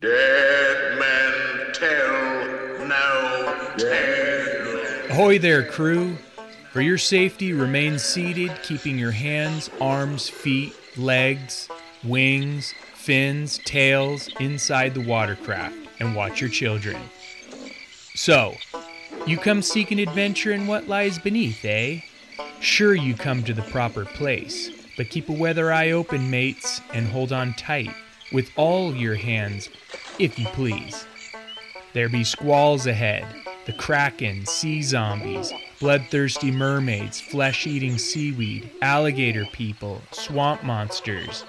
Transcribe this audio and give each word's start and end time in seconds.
Dead 0.00 0.98
men 0.98 1.72
tell 1.74 2.86
no 2.86 3.70
tale. 3.76 5.10
Ahoy 5.10 5.38
there, 5.38 5.62
crew! 5.62 6.16
For 6.72 6.80
your 6.80 6.96
safety, 6.96 7.52
remain 7.52 7.98
seated, 7.98 8.50
keeping 8.62 8.98
your 8.98 9.10
hands, 9.10 9.68
arms, 9.78 10.26
feet, 10.26 10.74
legs, 10.96 11.68
wings, 12.02 12.72
fins, 12.94 13.60
tails 13.66 14.30
inside 14.40 14.94
the 14.94 15.06
watercraft, 15.06 15.76
and 15.98 16.16
watch 16.16 16.40
your 16.40 16.48
children. 16.48 16.96
So, 18.14 18.54
you 19.26 19.36
come 19.36 19.60
seeking 19.60 20.00
adventure 20.00 20.52
in 20.52 20.66
what 20.66 20.88
lies 20.88 21.18
beneath, 21.18 21.62
eh? 21.62 22.00
Sure, 22.60 22.94
you 22.94 23.12
come 23.12 23.42
to 23.42 23.52
the 23.52 23.60
proper 23.64 24.06
place, 24.06 24.70
but 24.96 25.10
keep 25.10 25.28
a 25.28 25.32
weather 25.32 25.70
eye 25.70 25.90
open, 25.90 26.30
mates, 26.30 26.80
and 26.94 27.06
hold 27.06 27.32
on 27.32 27.52
tight 27.52 27.94
with 28.32 28.50
all 28.56 28.94
your 28.94 29.14
hands, 29.14 29.68
if 30.18 30.38
you 30.38 30.46
please. 30.46 31.06
There 31.92 32.08
be 32.08 32.24
squalls 32.24 32.86
ahead, 32.86 33.26
the 33.66 33.72
kraken, 33.72 34.46
sea 34.46 34.82
zombies, 34.82 35.52
bloodthirsty 35.80 36.50
mermaids, 36.50 37.20
flesh 37.20 37.66
eating 37.66 37.98
seaweed, 37.98 38.70
alligator 38.80 39.46
people, 39.46 40.02
swamp 40.12 40.62
monsters, 40.62 41.44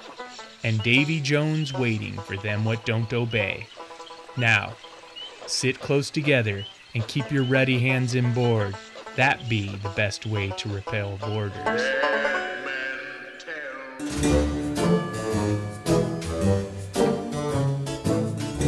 and 0.63 0.81
Davy 0.84 1.20
Jones 1.20 1.73
waiting 1.73 2.13
for 2.13 2.38
them 2.38 2.66
what 2.66 2.86
don't 2.86 3.11
obey. 3.13 3.67
Now, 4.38 4.73
sit 5.48 5.80
close 5.80 6.09
together 6.09 6.66
and 6.95 7.08
keep 7.08 7.31
your 7.31 7.44
ruddy 7.44 7.80
hands 7.80 8.16
inboard. 8.16 8.75
That 9.16 9.50
be 9.50 9.75
the 9.75 9.89
best 9.89 10.25
way 10.25 10.53
to 10.58 10.70
repel 10.70 11.17
boarders. 11.17 11.81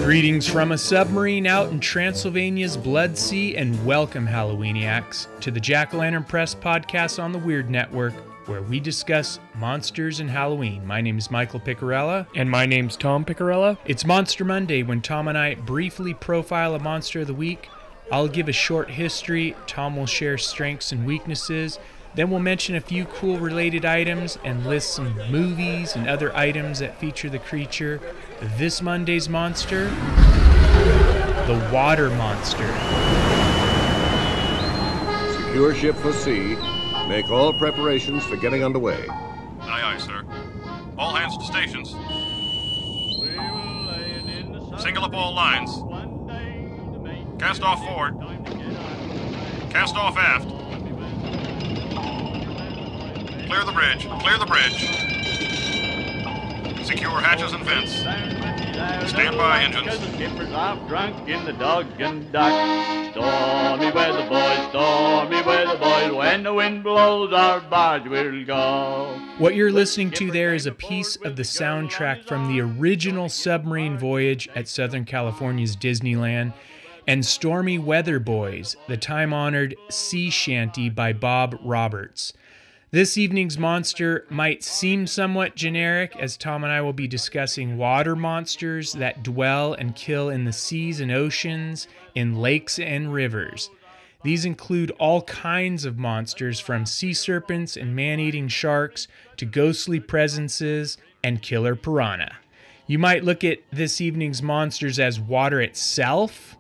Greetings 0.03 0.45
from 0.45 0.73
a 0.73 0.77
submarine 0.77 1.47
out 1.47 1.71
in 1.71 1.79
Transylvania's 1.79 2.75
Blood 2.75 3.17
Sea, 3.17 3.55
and 3.55 3.85
welcome, 3.85 4.27
Halloweeniacs, 4.27 5.39
to 5.39 5.49
the 5.49 5.61
Jack 5.61 5.93
o' 5.93 5.99
Lantern 5.99 6.25
Press 6.25 6.53
podcast 6.53 7.23
on 7.23 7.31
the 7.31 7.37
Weird 7.37 7.69
Network, 7.69 8.13
where 8.49 8.61
we 8.61 8.81
discuss 8.81 9.39
monsters 9.55 10.19
and 10.19 10.29
Halloween. 10.29 10.85
My 10.85 10.99
name 10.99 11.17
is 11.17 11.31
Michael 11.31 11.61
Picarella. 11.61 12.27
And 12.35 12.51
my 12.51 12.65
name's 12.65 12.97
Tom 12.97 13.23
Picarella. 13.23 13.77
It's 13.85 14.05
Monster 14.05 14.43
Monday 14.43 14.83
when 14.83 14.99
Tom 14.99 15.29
and 15.29 15.37
I 15.37 15.55
briefly 15.55 16.13
profile 16.13 16.75
a 16.75 16.79
monster 16.79 17.21
of 17.21 17.27
the 17.27 17.33
week. 17.33 17.69
I'll 18.11 18.27
give 18.27 18.49
a 18.49 18.53
short 18.53 18.91
history, 18.91 19.55
Tom 19.67 19.95
will 19.95 20.05
share 20.05 20.37
strengths 20.37 20.91
and 20.91 21.05
weaknesses, 21.05 21.79
then 22.15 22.29
we'll 22.29 22.39
mention 22.39 22.75
a 22.75 22.81
few 22.81 23.05
cool 23.05 23.37
related 23.37 23.85
items 23.85 24.37
and 24.43 24.65
list 24.65 24.93
some 24.93 25.15
movies 25.31 25.95
and 25.95 26.07
other 26.07 26.35
items 26.35 26.79
that 26.79 26.99
feature 26.99 27.29
the 27.29 27.39
creature. 27.39 27.99
This 28.57 28.81
Monday's 28.81 29.29
monster 29.29 29.89
the 31.47 31.69
Water 31.73 32.09
Monster. 32.11 32.65
Secure 35.33 35.75
ship 35.75 35.93
for 35.97 36.13
sea. 36.13 36.55
Make 37.09 37.29
all 37.29 37.51
preparations 37.59 38.23
for 38.23 38.37
getting 38.37 38.63
underway. 38.63 39.05
Aye, 39.09 39.93
aye, 39.93 39.97
sir. 39.97 40.23
All 40.97 41.13
hands 41.13 41.37
to 41.37 41.43
stations. 41.43 41.89
Single 44.81 45.03
up 45.03 45.13
all 45.13 45.35
lines. 45.35 45.69
Cast 47.41 47.61
off 47.61 47.79
forward. 47.79 48.15
Cast 49.69 49.97
off 49.97 50.17
aft. 50.17 50.62
Clear 53.53 53.65
the 53.65 53.71
bridge. 53.71 54.09
Clear 54.09 54.37
the 54.39 54.47
bridge. 54.47 54.79
Secure 56.83 57.21
hatches 57.21 57.53
and 57.53 57.63
vents. 57.63 57.91
Stand 59.11 59.37
by, 59.37 59.61
engines. 59.61 59.93
Skippers 60.15 60.51
off 60.51 60.87
drunk 60.87 61.29
in 61.29 61.45
the 61.45 61.53
dog 61.53 61.85
and 61.99 62.31
dock. 62.31 63.11
Stormy 63.11 63.91
weather, 63.91 64.27
boys, 64.27 64.69
stormy 64.69 65.43
weather, 65.43 65.77
boys. 65.77 66.11
When 66.13 66.41
the 66.41 66.51
wind 66.51 66.83
blows, 66.83 67.31
our 67.31 67.61
barge 67.61 68.07
will 68.07 68.43
go. 68.43 69.21
What 69.37 69.53
you're 69.53 69.71
listening 69.71 70.09
to 70.13 70.31
there 70.31 70.55
is 70.55 70.65
a 70.65 70.71
piece 70.71 71.15
of 71.17 71.35
the 71.35 71.43
soundtrack 71.43 72.25
from 72.25 72.51
the 72.51 72.59
original 72.59 73.29
submarine 73.29 73.99
voyage 73.99 74.49
at 74.55 74.67
Southern 74.67 75.05
California's 75.05 75.77
Disneyland 75.77 76.55
and 77.05 77.23
Stormy 77.23 77.77
Weather 77.77 78.19
Boys, 78.19 78.75
the 78.87 78.97
time 78.97 79.31
honored 79.31 79.75
sea 79.91 80.31
shanty 80.31 80.89
by 80.89 81.13
Bob 81.13 81.59
Roberts. 81.63 82.33
This 82.93 83.17
evening's 83.17 83.57
monster 83.57 84.23
might 84.29 84.63
seem 84.63 85.07
somewhat 85.07 85.55
generic, 85.55 86.15
as 86.19 86.37
Tom 86.37 86.63
and 86.63 86.71
I 86.71 86.81
will 86.81 86.93
be 86.93 87.07
discussing 87.07 87.75
water 87.75 88.15
monsters 88.15 88.93
that 88.93 89.23
dwell 89.23 89.73
and 89.73 89.95
kill 89.95 90.29
in 90.29 90.43
the 90.45 90.53
seas 90.53 90.99
and 90.99 91.11
oceans, 91.11 91.87
in 92.13 92.35
lakes 92.35 92.77
and 92.77 93.11
rivers. 93.11 93.71
These 94.21 94.45
include 94.45 94.91
all 94.99 95.23
kinds 95.23 95.85
of 95.85 95.97
monsters 95.97 96.59
from 96.59 96.85
sea 96.85 97.15
serpents 97.15 97.75
and 97.75 97.95
man 97.95 98.19
eating 98.19 98.47
sharks 98.47 99.07
to 99.37 99.45
ghostly 99.47 99.99
presences 99.99 100.99
and 101.23 101.41
killer 101.41 101.75
piranha. 101.75 102.35
You 102.85 102.99
might 102.99 103.23
look 103.23 103.43
at 103.43 103.57
this 103.71 104.01
evening's 104.01 104.43
monsters 104.43 104.99
as 104.99 105.19
water 105.19 105.59
itself 105.61 106.55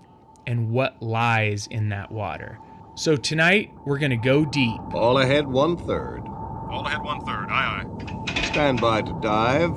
and 0.47 0.71
what 0.71 0.99
lies 0.99 1.67
in 1.67 1.89
that 1.89 2.11
water. 2.11 2.57
So 2.95 3.15
tonight, 3.15 3.71
we're 3.85 3.97
going 3.97 4.11
to 4.11 4.17
go 4.17 4.45
deep. 4.45 4.79
All 4.93 5.17
ahead 5.17 5.47
one 5.47 5.77
third. 5.77 6.21
All 6.69 6.85
ahead 6.85 7.01
one 7.01 7.21
third. 7.21 7.47
Aye, 7.49 7.83
aye. 7.83 8.41
Stand 8.51 8.79
by 8.79 9.01
to 9.01 9.19
dive. 9.19 9.75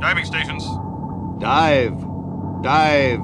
Diving 0.00 0.26
stations. 0.26 0.64
Dive. 1.40 1.98
Dive. 2.62 3.20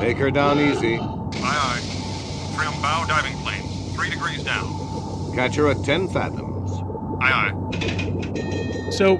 Take 0.00 0.18
her 0.18 0.30
down 0.30 0.58
easy. 0.60 0.98
Aye, 0.98 1.30
aye. 1.42 2.52
Trim 2.56 2.82
bow 2.82 3.06
diving 3.08 3.36
planes. 3.38 3.94
Three 3.94 4.10
degrees 4.10 4.44
down. 4.44 5.34
Catch 5.34 5.54
her 5.56 5.68
at 5.70 5.82
10 5.82 6.08
fathoms. 6.08 6.70
Aye, 7.22 7.52
aye. 7.54 8.90
So, 8.90 9.16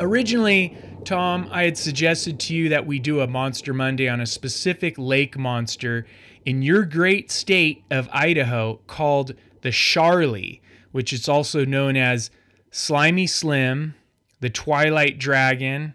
originally, 0.00 0.76
Tom, 1.04 1.48
I 1.52 1.62
had 1.62 1.78
suggested 1.78 2.40
to 2.40 2.54
you 2.56 2.70
that 2.70 2.86
we 2.86 2.98
do 2.98 3.20
a 3.20 3.28
Monster 3.28 3.72
Monday 3.72 4.08
on 4.08 4.20
a 4.20 4.26
specific 4.26 4.98
lake 4.98 5.38
monster 5.38 6.06
in 6.46 6.62
your 6.62 6.84
great 6.84 7.30
state 7.30 7.84
of 7.90 8.08
Idaho 8.12 8.80
called 8.86 9.34
the 9.62 9.70
Sharlie, 9.70 10.60
which 10.92 11.12
is 11.12 11.28
also 11.28 11.64
known 11.64 11.96
as 11.96 12.30
Slimy 12.70 13.26
Slim, 13.26 13.96
the 14.40 14.48
Twilight 14.48 15.18
Dragon, 15.18 15.94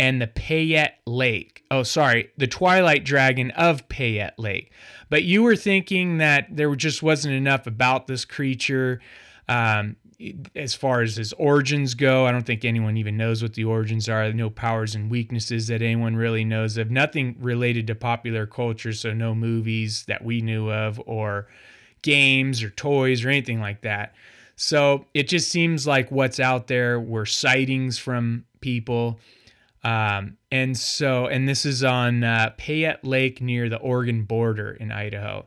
and 0.00 0.20
the 0.20 0.26
Payette 0.26 0.98
Lake. 1.06 1.64
Oh, 1.70 1.84
sorry, 1.84 2.30
the 2.36 2.46
Twilight 2.46 3.04
Dragon 3.04 3.52
of 3.52 3.88
Payette 3.88 4.38
Lake. 4.38 4.72
But 5.10 5.22
you 5.22 5.42
were 5.44 5.56
thinking 5.56 6.18
that 6.18 6.48
there 6.50 6.74
just 6.74 7.02
wasn't 7.02 7.34
enough 7.34 7.66
about 7.66 8.06
this 8.06 8.24
creature. 8.24 9.00
Um, 9.48 9.96
as 10.56 10.74
far 10.74 11.02
as 11.02 11.16
his 11.16 11.32
origins 11.34 11.94
go, 11.94 12.26
I 12.26 12.32
don't 12.32 12.44
think 12.44 12.64
anyone 12.64 12.96
even 12.96 13.16
knows 13.16 13.40
what 13.42 13.54
the 13.54 13.64
origins 13.64 14.08
are. 14.08 14.32
No 14.32 14.50
powers 14.50 14.94
and 14.94 15.10
weaknesses 15.10 15.68
that 15.68 15.80
anyone 15.80 16.16
really 16.16 16.44
knows 16.44 16.76
of. 16.76 16.90
Nothing 16.90 17.36
related 17.38 17.86
to 17.86 17.94
popular 17.94 18.46
culture, 18.46 18.92
so 18.92 19.12
no 19.12 19.34
movies 19.34 20.04
that 20.06 20.24
we 20.24 20.40
knew 20.40 20.70
of, 20.70 21.00
or 21.06 21.46
games, 22.02 22.62
or 22.62 22.70
toys, 22.70 23.24
or 23.24 23.28
anything 23.28 23.60
like 23.60 23.82
that. 23.82 24.14
So 24.56 25.06
it 25.14 25.28
just 25.28 25.50
seems 25.50 25.86
like 25.86 26.10
what's 26.10 26.40
out 26.40 26.66
there 26.66 26.98
were 26.98 27.26
sightings 27.26 27.96
from 27.96 28.44
people. 28.60 29.20
Um, 29.84 30.36
and 30.50 30.76
so, 30.76 31.26
and 31.26 31.48
this 31.48 31.64
is 31.64 31.84
on 31.84 32.24
uh, 32.24 32.54
Payette 32.56 33.04
Lake 33.04 33.40
near 33.40 33.68
the 33.68 33.78
Oregon 33.78 34.24
border 34.24 34.72
in 34.72 34.90
Idaho. 34.90 35.46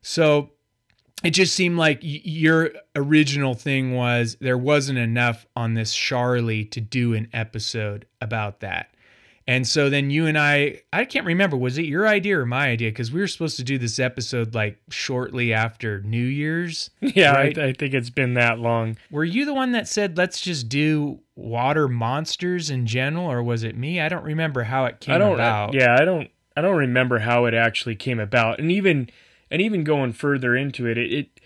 So 0.00 0.52
it 1.24 1.30
just 1.30 1.54
seemed 1.54 1.76
like 1.78 2.02
y- 2.02 2.20
your 2.24 2.70
original 2.94 3.54
thing 3.54 3.94
was 3.94 4.36
there 4.40 4.58
wasn't 4.58 4.98
enough 4.98 5.46
on 5.56 5.74
this 5.74 5.94
Sharlie 5.94 6.70
to 6.72 6.80
do 6.80 7.14
an 7.14 7.28
episode 7.32 8.06
about 8.20 8.60
that. 8.60 8.90
And 9.48 9.64
so 9.66 9.88
then 9.88 10.10
you 10.10 10.26
and 10.26 10.36
I, 10.36 10.82
I 10.92 11.04
can't 11.04 11.24
remember, 11.24 11.56
was 11.56 11.78
it 11.78 11.84
your 11.84 12.08
idea 12.08 12.36
or 12.40 12.46
my 12.46 12.66
idea? 12.68 12.90
Because 12.90 13.12
we 13.12 13.20
were 13.20 13.28
supposed 13.28 13.56
to 13.58 13.62
do 13.64 13.78
this 13.78 14.00
episode 14.00 14.56
like 14.56 14.78
shortly 14.90 15.52
after 15.52 16.02
New 16.02 16.24
Year's. 16.24 16.90
Yeah, 17.00 17.30
right? 17.32 17.56
I, 17.56 17.66
I 17.66 17.72
think 17.72 17.94
it's 17.94 18.10
been 18.10 18.34
that 18.34 18.58
long. 18.58 18.96
Were 19.08 19.24
you 19.24 19.44
the 19.44 19.54
one 19.54 19.70
that 19.72 19.86
said, 19.86 20.18
let's 20.18 20.40
just 20.40 20.68
do 20.68 21.20
water 21.36 21.86
monsters 21.86 22.70
in 22.70 22.86
general, 22.86 23.30
or 23.30 23.40
was 23.40 23.62
it 23.62 23.76
me? 23.76 24.00
I 24.00 24.08
don't 24.08 24.24
remember 24.24 24.64
how 24.64 24.86
it 24.86 24.98
came 24.98 25.14
I 25.14 25.18
don't. 25.18 25.34
about. 25.34 25.74
Yeah, 25.74 25.96
I 25.98 26.04
don't. 26.04 26.28
I 26.56 26.60
don't 26.62 26.76
remember 26.76 27.20
how 27.20 27.44
it 27.44 27.54
actually 27.54 27.94
came 27.96 28.18
about, 28.18 28.58
and 28.58 28.72
even 28.72 29.08
and 29.50 29.62
even 29.62 29.84
going 29.84 30.12
further 30.12 30.56
into 30.56 30.86
it, 30.86 30.98
it, 30.98 31.12
it 31.12 31.40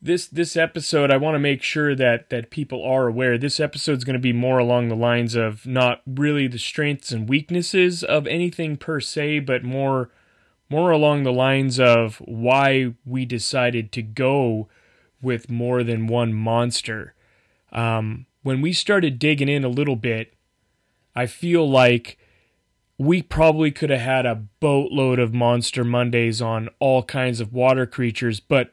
this 0.00 0.26
this 0.26 0.56
episode, 0.56 1.12
I 1.12 1.16
want 1.16 1.36
to 1.36 1.38
make 1.38 1.62
sure 1.62 1.94
that 1.94 2.28
that 2.30 2.50
people 2.50 2.84
are 2.84 3.06
aware. 3.06 3.38
This 3.38 3.60
episode's 3.60 4.04
going 4.04 4.14
to 4.14 4.20
be 4.20 4.32
more 4.32 4.58
along 4.58 4.88
the 4.88 4.96
lines 4.96 5.36
of 5.36 5.64
not 5.64 6.02
really 6.06 6.48
the 6.48 6.58
strengths 6.58 7.12
and 7.12 7.28
weaknesses 7.28 8.02
of 8.02 8.26
anything 8.26 8.76
per 8.76 8.98
se, 8.98 9.40
but 9.40 9.62
more 9.62 10.10
more 10.68 10.90
along 10.90 11.22
the 11.22 11.32
lines 11.32 11.78
of 11.78 12.16
why 12.16 12.94
we 13.04 13.24
decided 13.24 13.92
to 13.92 14.02
go 14.02 14.68
with 15.20 15.48
more 15.48 15.84
than 15.84 16.08
one 16.08 16.32
monster. 16.32 17.14
Um, 17.70 18.26
when 18.42 18.60
we 18.60 18.72
started 18.72 19.18
digging 19.20 19.48
in 19.48 19.64
a 19.64 19.68
little 19.68 19.96
bit, 19.96 20.34
I 21.14 21.26
feel 21.26 21.68
like 21.68 22.18
we 23.02 23.20
probably 23.20 23.72
could 23.72 23.90
have 23.90 24.00
had 24.00 24.26
a 24.26 24.44
boatload 24.60 25.18
of 25.18 25.34
Monster 25.34 25.82
Mondays 25.82 26.40
on 26.40 26.68
all 26.78 27.02
kinds 27.02 27.40
of 27.40 27.52
water 27.52 27.84
creatures, 27.84 28.38
but 28.38 28.72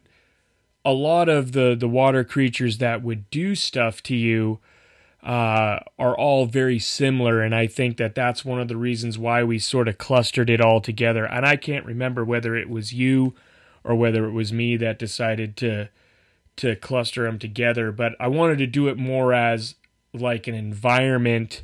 a 0.85 0.93
lot 0.93 1.27
of 1.27 1.53
the 1.53 1.75
the 1.75 1.87
water 1.87 2.23
creatures 2.23 2.77
that 2.77 3.01
would 3.01 3.29
do 3.31 3.55
stuff 3.55 4.03
to 4.03 4.15
you 4.15 4.59
uh, 5.23 5.79
are 5.97 6.15
all 6.15 6.45
very 6.45 6.77
similar, 6.77 7.41
and 7.41 7.55
I 7.55 7.65
think 7.65 7.97
that 7.97 8.13
that's 8.13 8.45
one 8.45 8.61
of 8.61 8.67
the 8.67 8.77
reasons 8.77 9.17
why 9.17 9.43
we 9.43 9.57
sort 9.57 9.87
of 9.87 9.97
clustered 9.97 10.49
it 10.49 10.61
all 10.61 10.79
together. 10.79 11.25
And 11.25 11.45
I 11.45 11.55
can't 11.55 11.85
remember 11.85 12.23
whether 12.23 12.55
it 12.55 12.69
was 12.69 12.93
you 12.93 13.33
or 13.83 13.95
whether 13.95 14.25
it 14.25 14.31
was 14.31 14.53
me 14.53 14.77
that 14.77 14.99
decided 14.99 15.57
to 15.57 15.89
to 16.57 16.75
cluster 16.75 17.23
them 17.23 17.39
together, 17.39 17.91
but 17.91 18.13
I 18.19 18.27
wanted 18.27 18.59
to 18.59 18.67
do 18.67 18.89
it 18.89 18.97
more 18.97 19.33
as 19.33 19.75
like 20.13 20.47
an 20.47 20.55
environment 20.55 21.63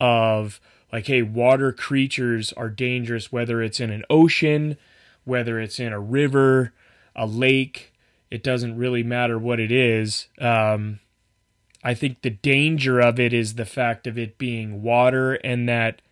of 0.00 0.60
like 0.92 1.06
hey 1.06 1.22
water 1.22 1.72
creatures 1.72 2.52
are 2.54 2.68
dangerous 2.68 3.30
whether 3.32 3.62
it's 3.62 3.80
in 3.80 3.90
an 3.90 4.04
ocean 4.10 4.76
whether 5.24 5.60
it's 5.60 5.78
in 5.78 5.92
a 5.92 6.00
river 6.00 6.72
a 7.14 7.26
lake 7.26 7.90
it 8.30 8.42
doesn't 8.42 8.76
really 8.76 9.02
matter 9.02 9.38
what 9.38 9.60
it 9.60 9.72
is. 9.72 10.28
Um, 10.40 11.00
i 11.82 11.94
think 11.94 12.20
the 12.20 12.30
danger 12.30 13.00
of 13.00 13.18
it 13.18 13.32
is 13.32 13.54
the 13.54 13.64
fact 13.64 14.06
of 14.06 14.18
it 14.18 14.36
being 14.36 14.82
water 14.82 15.34
and 15.36 15.66
that 15.66 16.02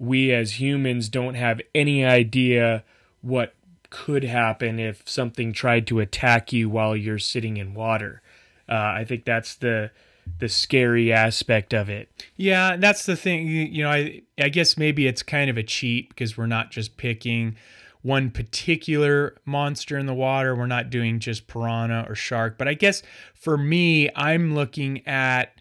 we 0.00 0.32
as 0.32 0.60
humans 0.60 1.08
don't 1.08 1.34
have 1.34 1.60
any 1.74 2.04
idea 2.04 2.82
what 3.22 3.54
could 3.88 4.24
happen 4.24 4.80
if 4.80 5.08
something 5.08 5.52
tried 5.52 5.86
to 5.86 6.00
attack 6.00 6.52
you 6.52 6.68
while 6.68 6.96
you're 6.96 7.20
sitting 7.20 7.56
in 7.56 7.72
water. 7.72 8.20
Uh, 8.68 8.94
i 8.96 9.04
think 9.04 9.24
that's 9.24 9.54
the 9.54 9.92
the 10.38 10.48
scary 10.48 11.12
aspect 11.12 11.72
of 11.72 11.88
it. 11.88 12.08
Yeah, 12.36 12.76
that's 12.76 13.06
the 13.06 13.16
thing. 13.16 13.46
You, 13.48 13.84
know, 13.84 13.90
I 13.90 14.22
I 14.38 14.48
guess 14.48 14.76
maybe 14.76 15.06
it's 15.06 15.22
kind 15.22 15.50
of 15.50 15.56
a 15.56 15.62
cheat 15.62 16.10
because 16.10 16.36
we're 16.36 16.46
not 16.46 16.70
just 16.70 16.96
picking 16.96 17.56
one 18.02 18.30
particular 18.30 19.36
monster 19.44 19.98
in 19.98 20.06
the 20.06 20.14
water. 20.14 20.54
We're 20.54 20.66
not 20.66 20.90
doing 20.90 21.18
just 21.18 21.48
piranha 21.48 22.06
or 22.08 22.14
shark. 22.14 22.56
But 22.56 22.68
I 22.68 22.74
guess 22.74 23.02
for 23.34 23.58
me, 23.58 24.10
I'm 24.14 24.54
looking 24.54 25.06
at 25.08 25.60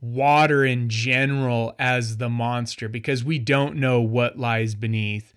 water 0.00 0.64
in 0.64 0.88
general 0.88 1.74
as 1.78 2.18
the 2.18 2.28
monster 2.28 2.88
because 2.88 3.24
we 3.24 3.38
don't 3.38 3.76
know 3.76 4.00
what 4.00 4.38
lies 4.38 4.74
beneath. 4.74 5.34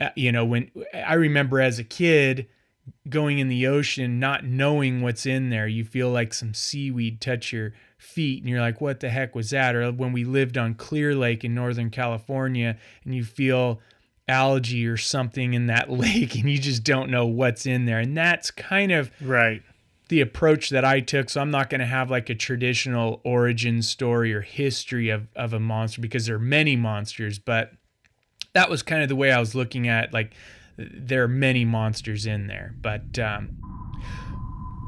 Uh, 0.00 0.10
you 0.14 0.30
know, 0.30 0.44
when 0.44 0.70
I 0.94 1.14
remember 1.14 1.60
as 1.60 1.78
a 1.78 1.84
kid 1.84 2.46
going 3.08 3.38
in 3.38 3.48
the 3.48 3.66
ocean, 3.66 4.20
not 4.20 4.44
knowing 4.44 5.00
what's 5.00 5.26
in 5.26 5.50
there, 5.50 5.66
you 5.66 5.84
feel 5.84 6.10
like 6.10 6.32
some 6.34 6.54
seaweed 6.54 7.20
touch 7.20 7.52
your 7.52 7.72
feet 7.98 8.42
and 8.42 8.50
you're 8.50 8.60
like 8.60 8.80
what 8.80 9.00
the 9.00 9.08
heck 9.08 9.34
was 9.34 9.50
that? 9.50 9.74
Or 9.74 9.90
when 9.90 10.12
we 10.12 10.24
lived 10.24 10.58
on 10.58 10.74
clear 10.74 11.14
lake 11.14 11.44
in 11.44 11.54
northern 11.54 11.90
california 11.90 12.76
and 13.04 13.14
you 13.14 13.24
feel 13.24 13.80
algae 14.28 14.86
or 14.86 14.96
something 14.96 15.54
in 15.54 15.66
that 15.66 15.90
lake 15.90 16.34
and 16.34 16.50
you 16.50 16.58
just 16.58 16.84
don't 16.84 17.10
know 17.10 17.26
what's 17.26 17.66
in 17.66 17.84
there. 17.84 17.98
And 17.98 18.16
that's 18.16 18.50
kind 18.50 18.92
of 18.92 19.10
right. 19.20 19.62
the 20.08 20.20
approach 20.20 20.70
that 20.70 20.84
i 20.84 21.00
took. 21.00 21.30
So 21.30 21.40
i'm 21.40 21.50
not 21.50 21.70
going 21.70 21.80
to 21.80 21.86
have 21.86 22.10
like 22.10 22.30
a 22.30 22.34
traditional 22.34 23.20
origin 23.24 23.82
story 23.82 24.32
or 24.34 24.40
history 24.40 25.10
of, 25.10 25.28
of 25.36 25.52
a 25.52 25.60
monster 25.60 26.00
because 26.00 26.26
there 26.26 26.36
are 26.36 26.40
many 26.40 26.76
monsters 26.76 27.38
but 27.38 27.72
that 28.52 28.70
was 28.70 28.82
kind 28.82 29.02
of 29.02 29.08
the 29.08 29.16
way 29.16 29.30
i 29.30 29.38
was 29.38 29.54
looking 29.54 29.88
at 29.88 30.12
like 30.12 30.32
there 30.76 31.22
are 31.22 31.28
many 31.28 31.64
monsters 31.64 32.26
in 32.26 32.46
there. 32.46 32.74
But 32.80 33.18
um, 33.18 33.56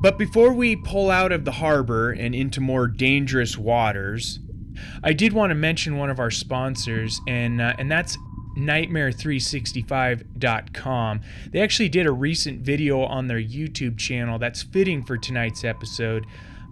but 0.01 0.19
before 0.19 0.53
we 0.53 0.77
pull 0.77 1.11
out 1.11 1.33
of 1.33 1.45
the 1.45 1.51
harbor 1.53 2.11
and 2.11 2.35
into 2.35 2.61
more 2.61 2.87
dangerous 2.87 3.57
waters, 3.59 4.39
I 5.03 5.13
did 5.13 5.33
want 5.33 5.51
to 5.51 5.55
mention 5.55 5.97
one 5.97 6.11
of 6.11 6.21
our 6.21 6.31
sponsors, 6.31 7.21
and 7.27 7.61
uh, 7.61 7.75
and 7.79 7.91
that's 7.91 8.17
nightmare365.com. 8.57 11.21
They 11.51 11.61
actually 11.61 11.89
did 11.89 12.07
a 12.07 12.13
recent 12.13 12.61
video 12.61 13.01
on 13.03 13.27
their 13.27 13.41
YouTube 13.41 13.99
channel 13.99 14.39
that's 14.39 14.63
fitting 14.63 15.03
for 15.03 15.19
tonight's 15.19 15.65
episode. 15.65 16.25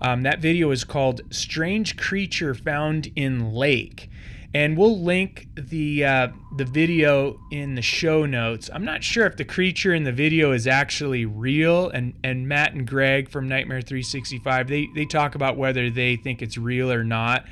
Um, 0.03 0.21
that 0.23 0.41
video 0.41 0.71
is 0.71 0.85
called 0.85 1.23
"Strange 1.31 1.97
Creature 1.97 2.55
Found 2.55 3.11
in 3.17 3.53
Lake." 3.53 4.09
And 4.57 4.79
we'll 4.79 4.99
link 4.99 5.49
the 5.55 6.03
uh, 6.03 6.29
the 6.57 6.65
video 6.65 7.39
in 7.51 7.75
the 7.75 7.83
show 7.83 8.25
notes. 8.25 8.71
I'm 8.73 8.87
not 8.87 9.05
sure 9.05 9.27
if 9.27 9.37
the 9.37 9.45
creature 9.45 9.93
in 9.93 10.05
the 10.05 10.13
video 10.13 10.53
is 10.53 10.67
actually 10.67 11.27
real, 11.27 11.91
and 11.91 12.15
and 12.25 12.49
Matt 12.49 12.73
and 12.73 12.87
Greg 12.87 13.29
from 13.29 13.49
Nightmare 13.49 13.83
365 13.83 14.67
they 14.67 14.89
they 14.95 15.05
talk 15.05 15.35
about 15.35 15.59
whether 15.59 15.91
they 15.91 16.17
think 16.17 16.41
it's 16.41 16.57
real 16.57 16.91
or 16.91 17.05
not. 17.05 17.45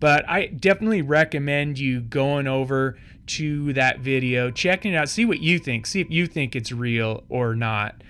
But 0.00 0.28
I 0.28 0.46
definitely 0.46 1.02
recommend 1.02 1.78
you 1.78 2.00
going 2.00 2.48
over 2.48 2.98
to 3.28 3.72
that 3.74 4.00
video, 4.00 4.50
checking 4.50 4.92
it 4.92 4.96
out, 4.96 5.08
see 5.08 5.24
what 5.24 5.38
you 5.38 5.60
think, 5.60 5.86
see 5.86 6.00
if 6.00 6.10
you 6.10 6.26
think 6.26 6.56
it's 6.56 6.72
real 6.72 7.22
or 7.28 7.54
not. 7.54 8.02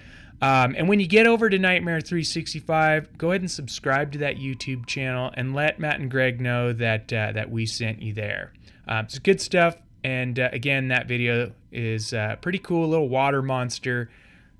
Um, 0.42 0.74
and 0.76 0.88
when 0.88 1.00
you 1.00 1.06
get 1.06 1.26
over 1.26 1.50
to 1.50 1.58
Nightmare 1.58 2.00
365, 2.00 3.18
go 3.18 3.30
ahead 3.30 3.42
and 3.42 3.50
subscribe 3.50 4.12
to 4.12 4.18
that 4.18 4.36
YouTube 4.36 4.86
channel 4.86 5.30
and 5.34 5.54
let 5.54 5.78
Matt 5.78 6.00
and 6.00 6.10
Greg 6.10 6.40
know 6.40 6.72
that 6.72 7.12
uh, 7.12 7.32
that 7.32 7.50
we 7.50 7.66
sent 7.66 8.00
you 8.00 8.14
there. 8.14 8.52
Um, 8.88 9.04
it's 9.04 9.18
good 9.18 9.40
stuff. 9.40 9.76
And 10.02 10.38
uh, 10.38 10.48
again, 10.52 10.88
that 10.88 11.06
video 11.06 11.52
is 11.70 12.14
uh, 12.14 12.36
pretty 12.40 12.58
cool. 12.58 12.88
Little 12.88 13.08
water 13.08 13.42
monster 13.42 14.10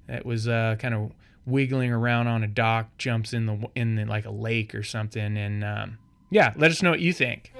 that 0.06 0.26
was 0.26 0.46
uh, 0.46 0.76
kind 0.78 0.94
of 0.94 1.12
wiggling 1.46 1.92
around 1.92 2.26
on 2.26 2.44
a 2.44 2.48
dock, 2.48 2.96
jumps 2.98 3.32
in 3.32 3.46
the 3.46 3.70
in 3.74 3.94
the, 3.94 4.04
like 4.04 4.26
a 4.26 4.30
lake 4.30 4.74
or 4.74 4.82
something. 4.82 5.38
And 5.38 5.64
um, 5.64 5.98
yeah, 6.30 6.52
let 6.56 6.70
us 6.70 6.82
know 6.82 6.90
what 6.90 7.00
you 7.00 7.14
think. 7.14 7.52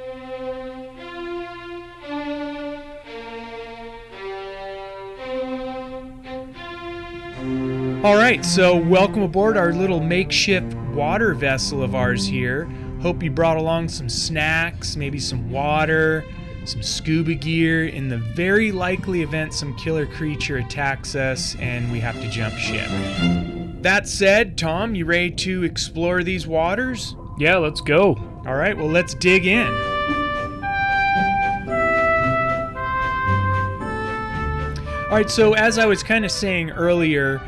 All 8.03 8.17
right, 8.17 8.43
so 8.43 8.79
welcome 8.79 9.21
aboard 9.21 9.59
our 9.59 9.75
little 9.75 10.01
makeshift 10.01 10.73
water 10.95 11.35
vessel 11.35 11.83
of 11.83 11.95
ours 11.95 12.27
here. 12.27 12.65
Hope 13.03 13.23
you 13.23 13.31
brought 13.31 13.59
along 13.59 13.91
some 13.91 14.09
snacks, 14.09 14.97
maybe 14.97 15.19
some 15.19 15.51
water, 15.51 16.25
some 16.65 16.83
scuba 16.83 17.35
gear 17.35 17.89
in 17.89 18.09
the 18.09 18.17
very 18.17 18.73
likely 18.73 19.21
event 19.21 19.53
some 19.53 19.77
killer 19.77 20.07
creature 20.07 20.57
attacks 20.57 21.15
us 21.15 21.57
and 21.57 21.93
we 21.93 22.01
have 22.01 22.19
to 22.23 22.31
jump 22.31 22.55
ship. 22.55 22.89
That 23.83 24.09
said, 24.09 24.57
Tom, 24.57 24.95
you 24.95 25.05
ready 25.05 25.33
to 25.33 25.65
explore 25.65 26.23
these 26.23 26.47
waters? 26.47 27.15
Yeah, 27.39 27.59
let's 27.59 27.83
go. 27.83 28.15
All 28.47 28.57
right, 28.57 28.75
well, 28.75 28.89
let's 28.89 29.13
dig 29.13 29.45
in. 29.45 29.69
All 35.05 35.17
right, 35.17 35.29
so 35.29 35.53
as 35.53 35.79
I 35.79 35.85
was 35.85 36.03
kind 36.03 36.25
of 36.25 36.31
saying 36.31 36.71
earlier, 36.71 37.43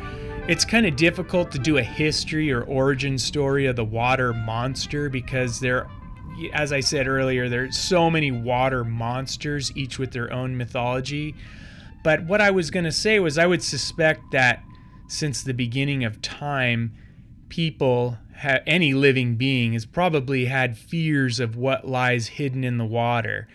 it's 0.47 0.65
kind 0.65 0.85
of 0.85 0.95
difficult 0.95 1.51
to 1.51 1.59
do 1.59 1.77
a 1.77 1.83
history 1.83 2.51
or 2.51 2.63
origin 2.63 3.17
story 3.17 3.65
of 3.65 3.75
the 3.75 3.85
water 3.85 4.33
monster 4.33 5.09
because 5.09 5.59
there 5.59 5.87
as 6.53 6.73
I 6.73 6.79
said 6.79 7.07
earlier, 7.07 7.47
there's 7.47 7.77
so 7.77 8.09
many 8.09 8.31
water 8.31 8.83
monsters, 8.83 9.71
each 9.75 9.99
with 9.99 10.11
their 10.11 10.31
own 10.33 10.57
mythology. 10.57 11.35
But 12.03 12.23
what 12.25 12.41
I 12.41 12.51
was 12.51 12.71
going 12.71 12.85
to 12.85 12.91
say 12.91 13.19
was, 13.19 13.37
I 13.37 13.45
would 13.45 13.63
suspect 13.63 14.31
that 14.31 14.63
since 15.07 15.43
the 15.43 15.53
beginning 15.53 16.03
of 16.03 16.21
time, 16.21 16.93
people, 17.49 18.17
ha- 18.37 18.59
any 18.65 18.93
living 18.93 19.35
being, 19.35 19.73
has 19.73 19.85
probably 19.85 20.45
had 20.45 20.77
fears 20.77 21.39
of 21.39 21.55
what 21.55 21.87
lies 21.87 22.27
hidden 22.27 22.63
in 22.63 22.77
the 22.77 22.85
water. 22.85 23.47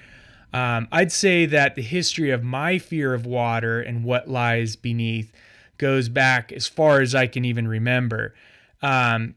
Um, 0.52 0.88
I'd 0.92 1.12
say 1.12 1.46
that 1.46 1.74
the 1.74 1.82
history 1.82 2.30
of 2.30 2.42
my 2.42 2.78
fear 2.78 3.12
of 3.12 3.26
water 3.26 3.80
and 3.80 4.04
what 4.04 4.30
lies 4.30 4.76
beneath 4.76 5.32
goes 5.78 6.08
back 6.08 6.52
as 6.52 6.66
far 6.66 7.00
as 7.00 7.14
I 7.14 7.26
can 7.26 7.44
even 7.44 7.66
remember. 7.66 8.34
Um, 8.82 9.36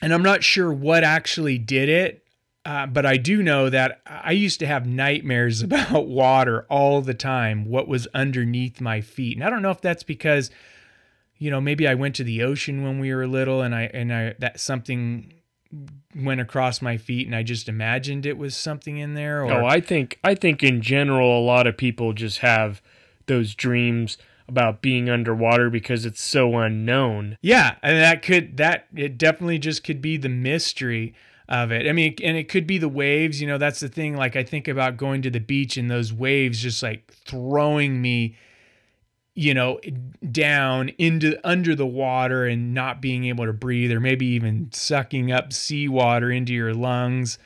and 0.00 0.12
I'm 0.12 0.22
not 0.22 0.44
sure 0.44 0.72
what 0.72 1.04
actually 1.04 1.58
did 1.58 1.88
it, 1.88 2.24
uh, 2.64 2.86
but 2.86 3.06
I 3.06 3.16
do 3.16 3.42
know 3.42 3.70
that 3.70 4.00
I 4.06 4.32
used 4.32 4.58
to 4.60 4.66
have 4.66 4.86
nightmares 4.86 5.62
about 5.62 6.06
water 6.06 6.66
all 6.68 7.00
the 7.00 7.14
time, 7.14 7.64
what 7.64 7.88
was 7.88 8.06
underneath 8.12 8.80
my 8.80 9.00
feet. 9.00 9.36
And 9.36 9.44
I 9.44 9.50
don't 9.50 9.62
know 9.62 9.70
if 9.70 9.80
that's 9.80 10.02
because, 10.02 10.50
you 11.38 11.50
know, 11.50 11.60
maybe 11.60 11.86
I 11.86 11.94
went 11.94 12.14
to 12.16 12.24
the 12.24 12.42
ocean 12.42 12.82
when 12.82 12.98
we 12.98 13.14
were 13.14 13.26
little 13.26 13.62
and 13.62 13.74
I, 13.74 13.82
and 13.94 14.12
I, 14.12 14.34
that 14.40 14.60
something 14.60 15.32
went 16.14 16.40
across 16.40 16.80
my 16.80 16.96
feet 16.96 17.26
and 17.26 17.36
I 17.36 17.42
just 17.42 17.68
imagined 17.68 18.26
it 18.26 18.38
was 18.38 18.56
something 18.56 18.98
in 18.98 19.14
there. 19.14 19.44
Or... 19.44 19.64
I 19.64 19.80
think, 19.80 20.18
I 20.24 20.34
think 20.34 20.62
in 20.62 20.82
general, 20.82 21.38
a 21.38 21.44
lot 21.44 21.66
of 21.66 21.76
people 21.76 22.12
just 22.12 22.38
have 22.38 22.82
those 23.26 23.54
dreams 23.54 24.18
about 24.48 24.82
being 24.82 25.08
underwater 25.08 25.70
because 25.70 26.06
it's 26.06 26.22
so 26.22 26.56
unknown. 26.56 27.38
Yeah, 27.40 27.76
and 27.82 27.98
that 27.98 28.22
could 28.22 28.56
that 28.58 28.86
it 28.94 29.18
definitely 29.18 29.58
just 29.58 29.84
could 29.84 30.00
be 30.00 30.16
the 30.16 30.28
mystery 30.28 31.14
of 31.48 31.70
it. 31.72 31.88
I 31.88 31.92
mean, 31.92 32.14
and 32.22 32.36
it 32.36 32.48
could 32.48 32.66
be 32.66 32.78
the 32.78 32.88
waves, 32.88 33.40
you 33.40 33.46
know, 33.46 33.58
that's 33.58 33.80
the 33.80 33.88
thing 33.88 34.16
like 34.16 34.36
I 34.36 34.42
think 34.42 34.68
about 34.68 34.96
going 34.96 35.22
to 35.22 35.30
the 35.30 35.40
beach 35.40 35.76
and 35.76 35.90
those 35.90 36.12
waves 36.12 36.60
just 36.60 36.82
like 36.82 37.12
throwing 37.12 38.00
me 38.00 38.36
you 39.36 39.52
know 39.52 39.78
down 40.32 40.88
into 40.98 41.38
under 41.44 41.74
the 41.74 41.86
water 41.86 42.46
and 42.46 42.72
not 42.72 43.02
being 43.02 43.26
able 43.26 43.44
to 43.44 43.52
breathe 43.52 43.92
or 43.92 44.00
maybe 44.00 44.26
even 44.26 44.70
sucking 44.72 45.30
up 45.30 45.52
seawater 45.52 46.32
into 46.32 46.54
your 46.54 46.72
lungs. 46.74 47.38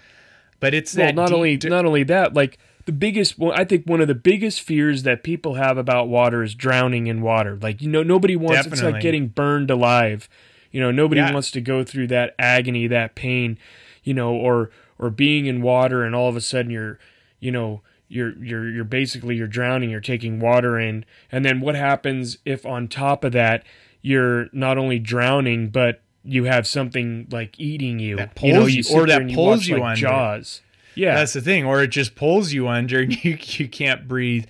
But 0.60 0.72
it's 0.72 0.94
well, 0.94 1.06
that 1.06 1.14
not 1.14 1.32
only 1.32 1.58
not 1.62 1.84
only 1.84 2.04
that 2.04 2.32
like 2.32 2.58
the 2.86 2.92
biggest 2.92 3.38
well, 3.38 3.52
I 3.54 3.64
think 3.64 3.84
one 3.86 4.00
of 4.00 4.08
the 4.08 4.14
biggest 4.14 4.60
fears 4.62 5.02
that 5.04 5.22
people 5.22 5.54
have 5.54 5.76
about 5.78 6.08
water 6.08 6.42
is 6.42 6.54
drowning 6.54 7.06
in 7.06 7.20
water. 7.22 7.56
Like 7.60 7.80
you 7.82 7.88
know 7.88 8.02
nobody 8.02 8.36
wants 8.36 8.66
it's 8.66 8.82
like 8.82 9.00
getting 9.02 9.28
burned 9.28 9.70
alive. 9.70 10.28
You 10.72 10.80
know, 10.80 10.90
nobody 10.90 11.20
Yeah. 11.20 11.32
wants 11.32 11.50
to 11.52 11.60
go 11.60 11.82
through 11.84 12.06
that 12.08 12.34
agony, 12.38 12.86
that 12.86 13.14
pain, 13.14 13.58
you 14.04 14.14
know, 14.14 14.32
or 14.34 14.70
or 14.98 15.10
being 15.10 15.46
in 15.46 15.62
water 15.62 16.04
and 16.04 16.14
all 16.14 16.28
of 16.28 16.36
a 16.36 16.40
sudden 16.40 16.70
you're, 16.70 16.98
you 17.40 17.50
know, 17.50 17.80
you're 18.08 18.32
you're 18.42 18.68
you're 18.70 18.84
basically 18.84 19.34
you're 19.36 19.46
drowning, 19.48 19.90
you're 19.90 20.00
taking 20.00 20.38
water 20.40 20.78
in. 20.78 21.04
And 21.32 21.44
then 21.44 21.60
what 21.60 21.74
happens 21.74 22.38
if 22.44 22.64
on 22.64 22.86
top 22.88 23.24
of 23.24 23.32
that 23.32 23.64
you're 24.02 24.48
not 24.52 24.78
only 24.78 24.98
drowning 24.98 25.68
but 25.68 26.02
you 26.24 26.44
have 26.44 26.66
something 26.66 27.26
like 27.30 27.58
eating 27.58 27.98
you, 27.98 28.16
That 28.16 28.38
you 28.42 28.52
know, 28.52 28.60
pulls 28.60 28.70
you 28.72 28.76
you- 28.78 28.82
sit 28.82 28.96
or 28.98 29.06
that 29.06 29.28
you 29.28 29.34
pulls 29.34 29.66
you 29.68 29.76
like, 29.78 29.82
under. 29.92 30.00
Jaws. 30.00 30.60
Yeah, 30.94 31.14
That's 31.14 31.32
the 31.32 31.40
thing, 31.40 31.64
or 31.64 31.82
it 31.82 31.88
just 31.88 32.14
pulls 32.14 32.52
you 32.52 32.68
under 32.68 33.00
and 33.00 33.24
you 33.24 33.38
you 33.40 33.68
can't 33.68 34.08
breathe. 34.08 34.46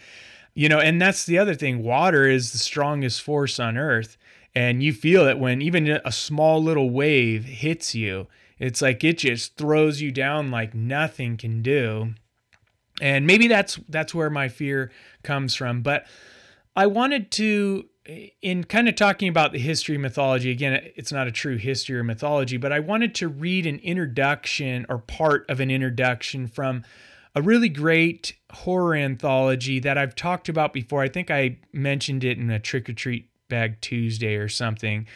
You 0.55 0.69
know, 0.69 0.81
and 0.81 1.01
that's 1.01 1.27
the 1.27 1.39
other 1.39 1.55
thing. 1.55 1.83
Water 1.83 2.27
is 2.27 2.53
the 2.53 2.59
strongest 2.59 3.23
force 3.23 3.61
on 3.61 3.77
earth. 3.77 4.17
And 4.55 4.83
you 4.83 4.93
feel 4.93 5.29
it 5.29 5.39
when 5.39 5.63
even 5.63 6.01
a 6.05 6.11
small 6.11 6.63
little 6.63 6.91
wave 6.91 7.45
hits 7.45 7.95
you. 7.95 8.27
It's 8.59 8.83
like 8.83 9.05
it 9.05 9.19
just 9.19 9.57
throws 9.57 10.01
you 10.01 10.11
down 10.11 10.51
like 10.51 10.75
nothing 10.75 11.37
can 11.37 11.63
do. 11.63 12.15
And 13.01 13.27
maybe 13.27 13.47
that's 13.47 13.79
that's 13.89 14.15
where 14.15 14.29
my 14.29 14.49
fear 14.49 14.91
comes 15.23 15.55
from. 15.55 15.83
But 15.83 16.05
I 16.75 16.87
wanted 16.87 17.31
to 17.33 17.87
in 18.07 18.65
kind 18.65 18.89
of 18.89 18.95
talking 18.95 19.29
about 19.29 19.53
the 19.53 19.59
history 19.59 19.99
mythology 19.99 20.51
again 20.51 20.81
it's 20.97 21.13
not 21.13 21.27
a 21.27 21.33
true 21.33 21.57
history 21.57 21.97
or 21.97 22.05
mythology 22.05 22.57
but 22.57 22.73
i 22.73 22.81
wanted 22.81 23.15
to 23.15 23.29
read 23.29 23.67
an 23.67 23.79
introduction 23.81 24.87
or 24.89 24.99
part 24.99 25.49
of 25.51 25.61
an 25.61 25.71
introduction 25.71 26.47
from 26.47 26.83
a 27.35 27.43
really 27.43 27.69
great 27.69 28.35
horror 28.53 28.95
anthology 28.95 29.79
that 29.79 29.99
i've 29.99 30.15
talked 30.15 30.49
about 30.49 30.73
before 30.73 31.03
i 31.03 31.09
think 31.09 31.31
i 31.31 31.59
mentioned 31.73 32.25
it 32.25 32.39
in 32.39 32.51
a 32.51 32.59
trick 32.59 32.89
or 32.89 32.95
treat 32.95 33.29
bag 33.49 33.79
tuesday 33.83 34.37
or 34.37 34.49
something 34.49 35.07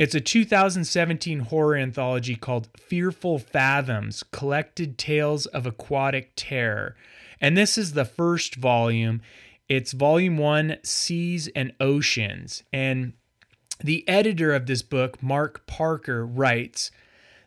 it's 0.00 0.14
a 0.14 0.20
2017 0.20 1.40
horror 1.40 1.76
anthology 1.76 2.34
called 2.34 2.70
Fearful 2.74 3.38
Fathoms 3.38 4.22
Collected 4.22 4.96
Tales 4.96 5.44
of 5.44 5.66
Aquatic 5.66 6.32
Terror. 6.36 6.96
And 7.38 7.54
this 7.54 7.76
is 7.76 7.92
the 7.92 8.06
first 8.06 8.54
volume. 8.54 9.20
It's 9.70 9.92
volume 9.92 10.36
one, 10.36 10.78
Seas 10.82 11.48
and 11.54 11.72
Oceans. 11.78 12.64
And 12.72 13.12
the 13.78 14.06
editor 14.08 14.52
of 14.52 14.66
this 14.66 14.82
book, 14.82 15.22
Mark 15.22 15.64
Parker, 15.68 16.26
writes 16.26 16.90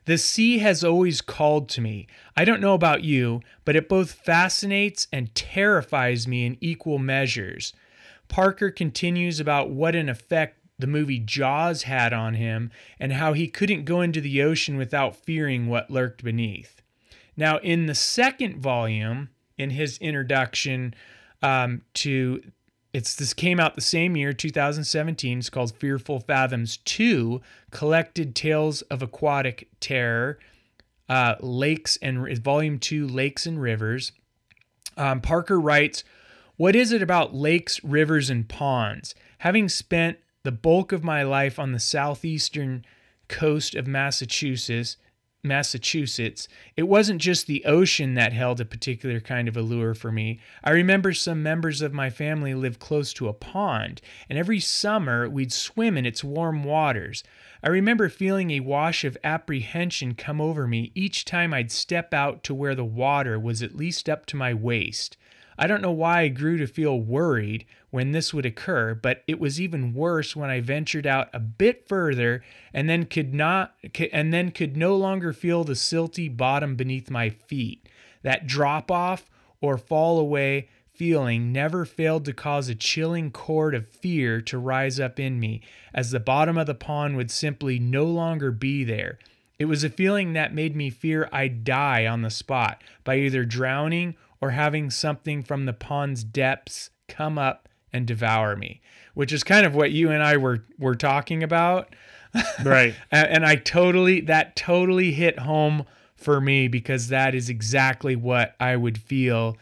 The 0.05 0.17
sea 0.17 0.59
has 0.59 0.85
always 0.85 1.19
called 1.19 1.67
to 1.69 1.81
me. 1.81 2.07
I 2.37 2.45
don't 2.45 2.61
know 2.61 2.75
about 2.75 3.03
you, 3.03 3.41
but 3.65 3.75
it 3.75 3.89
both 3.89 4.13
fascinates 4.13 5.05
and 5.11 5.35
terrifies 5.35 6.25
me 6.25 6.45
in 6.45 6.57
equal 6.61 6.97
measures. 6.97 7.73
Parker 8.29 8.71
continues 8.71 9.41
about 9.41 9.69
what 9.69 9.93
an 9.93 10.07
effect 10.07 10.59
the 10.79 10.87
movie 10.87 11.19
Jaws 11.19 11.83
had 11.83 12.13
on 12.13 12.35
him 12.35 12.71
and 13.01 13.11
how 13.11 13.33
he 13.33 13.49
couldn't 13.49 13.83
go 13.83 13.99
into 13.99 14.21
the 14.21 14.41
ocean 14.41 14.77
without 14.77 15.17
fearing 15.17 15.67
what 15.67 15.91
lurked 15.91 16.23
beneath. 16.23 16.81
Now, 17.35 17.57
in 17.57 17.85
the 17.87 17.93
second 17.93 18.59
volume, 18.59 19.27
in 19.57 19.71
his 19.71 19.97
introduction 19.97 20.95
um, 21.43 21.81
to 21.93 22.41
it's 22.93 23.15
this 23.15 23.33
came 23.33 23.59
out 23.59 23.75
the 23.75 23.81
same 23.81 24.15
year 24.15 24.33
2017 24.33 25.39
it's 25.39 25.49
called 25.49 25.73
fearful 25.75 26.19
fathoms 26.19 26.77
2 26.77 27.41
collected 27.69 28.33
tales 28.35 28.81
of 28.83 29.01
aquatic 29.01 29.67
terror 29.79 30.39
uh, 31.09 31.35
lakes 31.41 31.97
and 32.01 32.37
volume 32.39 32.79
2 32.79 33.07
lakes 33.07 33.45
and 33.45 33.61
rivers. 33.61 34.13
Um, 34.97 35.21
parker 35.21 35.59
writes 35.59 36.03
what 36.55 36.75
is 36.75 36.91
it 36.91 37.01
about 37.01 37.35
lakes 37.35 37.83
rivers 37.83 38.29
and 38.29 38.47
ponds? 38.47 39.15
Having 39.39 39.69
spent 39.69 40.19
the 40.43 40.51
bulk 40.51 40.91
of 40.91 41.03
my 41.03 41.23
life 41.23 41.57
on 41.59 41.71
the 41.71 41.79
southeastern 41.79 42.85
coast 43.27 43.73
of 43.73 43.87
massachusetts 43.87 44.97
Massachusetts, 45.45 46.47
it 46.77 46.83
wasn't 46.83 47.21
just 47.21 47.47
the 47.47 47.65
ocean 47.65 48.13
that 48.13 48.31
held 48.31 48.61
a 48.61 48.65
particular 48.65 49.19
kind 49.19 49.49
of 49.49 49.57
allure 49.57 49.93
for 49.93 50.09
me. 50.09 50.39
I 50.63 50.71
remember 50.71 51.11
some 51.11 51.43
members 51.43 51.81
of 51.81 51.91
my 51.91 52.09
family 52.09 52.53
lived 52.53 52.79
close 52.79 53.11
to 53.13 53.27
a 53.27 53.33
pond, 53.33 53.99
and 54.29 54.39
every 54.39 54.61
summer 54.61 55.27
we'd 55.27 55.51
swim 55.51 55.97
in 55.97 56.05
its 56.05 56.23
warm 56.23 56.63
waters. 56.63 57.25
I 57.61 57.67
remember 57.67 58.07
feeling 58.07 58.51
a 58.51 58.61
wash 58.61 59.03
of 59.03 59.17
apprehension 59.21 60.15
come 60.15 60.39
over 60.39 60.65
me 60.65 60.93
each 60.95 61.25
time 61.25 61.53
I'd 61.53 61.71
step 61.71 62.13
out 62.13 62.43
to 62.43 62.53
where 62.53 62.75
the 62.75 62.85
water 62.85 63.37
was 63.37 63.61
at 63.61 63.75
least 63.75 64.07
up 64.07 64.25
to 64.27 64.37
my 64.37 64.53
waist. 64.53 65.17
I 65.57 65.67
don't 65.67 65.81
know 65.81 65.91
why 65.91 66.21
I 66.21 66.27
grew 66.29 66.57
to 66.57 66.67
feel 66.67 66.99
worried 66.99 67.65
when 67.89 68.11
this 68.11 68.33
would 68.33 68.45
occur, 68.45 68.95
but 68.95 69.23
it 69.27 69.39
was 69.39 69.61
even 69.61 69.93
worse 69.93 70.35
when 70.35 70.49
I 70.49 70.61
ventured 70.61 71.05
out 71.05 71.29
a 71.33 71.39
bit 71.39 71.87
further 71.87 72.43
and 72.73 72.89
then 72.89 73.05
could 73.05 73.33
not 73.33 73.75
and 74.11 74.33
then 74.33 74.51
could 74.51 74.75
no 74.75 74.95
longer 74.95 75.31
feel 75.33 75.63
the 75.63 75.73
silty 75.73 76.35
bottom 76.35 76.75
beneath 76.75 77.09
my 77.09 77.29
feet. 77.29 77.87
That 78.23 78.47
drop 78.47 78.89
off 78.89 79.29
or 79.61 79.77
fall 79.77 80.19
away 80.19 80.69
feeling 80.93 81.51
never 81.51 81.85
failed 81.85 82.25
to 82.25 82.33
cause 82.33 82.69
a 82.69 82.75
chilling 82.75 83.31
chord 83.31 83.73
of 83.73 83.87
fear 83.87 84.41
to 84.41 84.57
rise 84.57 84.99
up 84.99 85.19
in 85.19 85.39
me, 85.39 85.61
as 85.93 86.11
the 86.11 86.19
bottom 86.19 86.57
of 86.57 86.67
the 86.67 86.75
pond 86.75 87.15
would 87.15 87.31
simply 87.31 87.79
no 87.79 88.05
longer 88.05 88.51
be 88.51 88.83
there. 88.83 89.17
It 89.59 89.65
was 89.65 89.83
a 89.83 89.89
feeling 89.89 90.33
that 90.33 90.53
made 90.53 90.75
me 90.75 90.89
fear 90.89 91.29
I'd 91.31 91.63
die 91.63 92.05
on 92.05 92.21
the 92.21 92.29
spot 92.29 92.83
by 93.03 93.17
either 93.17 93.45
drowning 93.45 94.15
or 94.43 94.49
having 94.49 94.89
something 94.91 95.41
from 95.41 95.63
the 95.63 95.71
pond's 95.71 96.21
depths 96.21 96.89
come 97.07 97.37
up 97.37 97.69
and 97.93 98.05
devour 98.05 98.57
me, 98.57 98.81
which 99.13 99.31
is 99.31 99.41
kind 99.41 99.65
of 99.65 99.73
what 99.73 99.93
you 99.93 100.11
and 100.11 100.21
I 100.21 100.35
were 100.35 100.65
were 100.77 100.95
talking 100.95 101.43
about. 101.43 101.95
right. 102.63 102.93
And, 103.09 103.45
I 103.45 103.55
totally 103.55 104.19
that 104.19 104.57
totally 104.57 105.13
hit 105.13 105.39
home 105.39 105.85
for 106.17 106.41
me 106.41 106.67
because 106.67 107.07
that 107.07 107.33
is 107.33 107.47
exactly 107.47 108.17
what 108.17 108.53
I 108.59 108.75
would 108.75 108.97
feel 108.97 109.55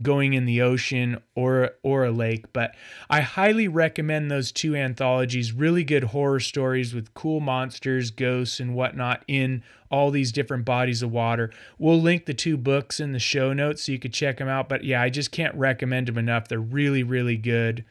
going 0.00 0.34
in 0.34 0.44
the 0.44 0.62
ocean 0.62 1.20
or 1.34 1.72
or 1.82 2.06
a 2.06 2.10
lake 2.10 2.50
but 2.54 2.74
i 3.10 3.20
highly 3.20 3.68
recommend 3.68 4.30
those 4.30 4.50
two 4.50 4.74
anthologies 4.74 5.52
really 5.52 5.84
good 5.84 6.04
horror 6.04 6.40
stories 6.40 6.94
with 6.94 7.12
cool 7.12 7.38
monsters 7.38 8.10
ghosts 8.10 8.60
and 8.60 8.74
whatnot 8.74 9.22
in 9.28 9.62
all 9.90 10.10
these 10.10 10.32
different 10.32 10.64
bodies 10.64 11.02
of 11.02 11.10
water. 11.10 11.50
We'll 11.78 12.00
link 12.00 12.26
the 12.26 12.34
two 12.34 12.56
books 12.56 13.00
in 13.00 13.12
the 13.12 13.18
show 13.18 13.52
notes 13.52 13.84
so 13.84 13.92
you 13.92 13.98
could 13.98 14.12
check 14.12 14.38
them 14.38 14.48
out 14.48 14.68
but 14.68 14.84
yeah 14.84 15.02
i 15.02 15.10
just 15.10 15.32
can't 15.32 15.54
recommend 15.54 16.08
them 16.08 16.18
enough. 16.18 16.48
They're 16.48 16.58
really 16.58 17.02
really 17.02 17.36
good. 17.36 17.84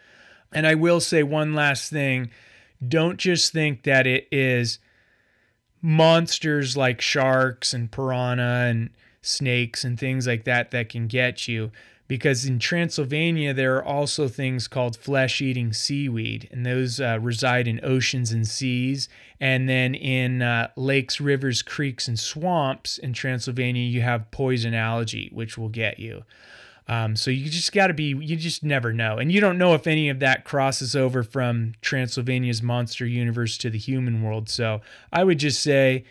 And 0.51 0.65
i 0.65 0.75
will 0.75 0.99
say 0.99 1.23
one 1.23 1.53
last 1.53 1.89
thing. 1.89 2.29
Don't 2.85 3.17
just 3.17 3.51
think 3.51 3.83
that 3.83 4.07
it 4.07 4.27
is 4.31 4.79
monsters 5.81 6.75
like 6.75 7.01
sharks 7.01 7.73
and 7.73 7.91
piranha 7.91 8.67
and 8.69 8.89
snakes 9.21 9.83
and 9.83 9.99
things 9.99 10.27
like 10.27 10.45
that 10.45 10.71
that 10.71 10.89
can 10.89 11.07
get 11.07 11.47
you 11.47 11.71
because 12.09 12.45
in 12.45 12.59
Transylvania 12.59 13.53
there 13.53 13.77
are 13.77 13.83
also 13.85 14.27
things 14.27 14.67
called 14.67 14.97
flesh-eating 14.97 15.71
seaweed, 15.71 16.49
and 16.51 16.65
those 16.65 16.99
uh, 16.99 17.17
reside 17.21 17.69
in 17.69 17.79
oceans 17.81 18.33
and 18.33 18.45
seas. 18.45 19.07
And 19.39 19.69
then 19.69 19.95
in 19.95 20.41
uh, 20.41 20.71
lakes, 20.75 21.21
rivers, 21.21 21.61
creeks, 21.61 22.09
and 22.09 22.19
swamps 22.19 22.97
in 22.97 23.13
Transylvania, 23.13 23.83
you 23.83 24.01
have 24.01 24.29
poison 24.31 24.73
algae, 24.73 25.29
which 25.31 25.57
will 25.57 25.69
get 25.69 25.97
you. 25.99 26.23
Um, 26.89 27.15
so 27.15 27.29
you 27.29 27.49
just 27.49 27.71
got 27.71 27.87
to 27.87 27.93
be, 27.93 28.05
you 28.05 28.35
just 28.35 28.63
never 28.63 28.91
know. 28.91 29.19
And 29.19 29.31
you 29.31 29.39
don't 29.39 29.59
know 29.59 29.75
if 29.75 29.85
any 29.85 30.09
of 30.09 30.19
that 30.19 30.43
crosses 30.43 30.95
over 30.95 31.21
from 31.21 31.75
Transylvania's 31.81 32.63
monster 32.63 33.05
universe 33.05 33.57
to 33.59 33.69
the 33.69 33.77
human 33.77 34.23
world. 34.23 34.49
So 34.49 34.81
I 35.13 35.23
would 35.23 35.37
just 35.37 35.61
say, 35.61 36.03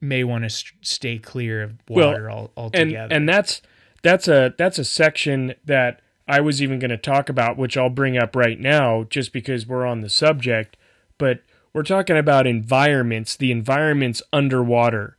may 0.00 0.22
want 0.22 0.44
to 0.44 0.50
st- 0.50 0.74
stay 0.86 1.18
clear 1.18 1.64
of 1.64 1.74
water 1.88 2.26
Well, 2.28 2.50
all, 2.56 2.70
and 2.72 2.90
altogether. 2.90 3.14
and 3.14 3.28
that's 3.28 3.62
that's 4.02 4.28
a 4.28 4.54
that's 4.58 4.78
a 4.78 4.84
section 4.84 5.54
that 5.64 6.00
I 6.28 6.40
was 6.40 6.62
even 6.62 6.78
going 6.78 6.90
to 6.90 6.96
talk 6.96 7.28
about, 7.28 7.56
which 7.56 7.76
I'll 7.76 7.90
bring 7.90 8.16
up 8.16 8.36
right 8.36 8.58
now, 8.58 9.04
just 9.04 9.32
because 9.32 9.66
we're 9.66 9.86
on 9.86 10.00
the 10.00 10.08
subject. 10.08 10.76
But 11.18 11.42
we're 11.72 11.82
talking 11.82 12.16
about 12.16 12.46
environments, 12.46 13.36
the 13.36 13.50
environments 13.50 14.22
underwater. 14.32 15.16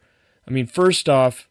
I 0.47 0.51
mean, 0.51 0.67
first 0.67 1.09
off, 1.09 1.47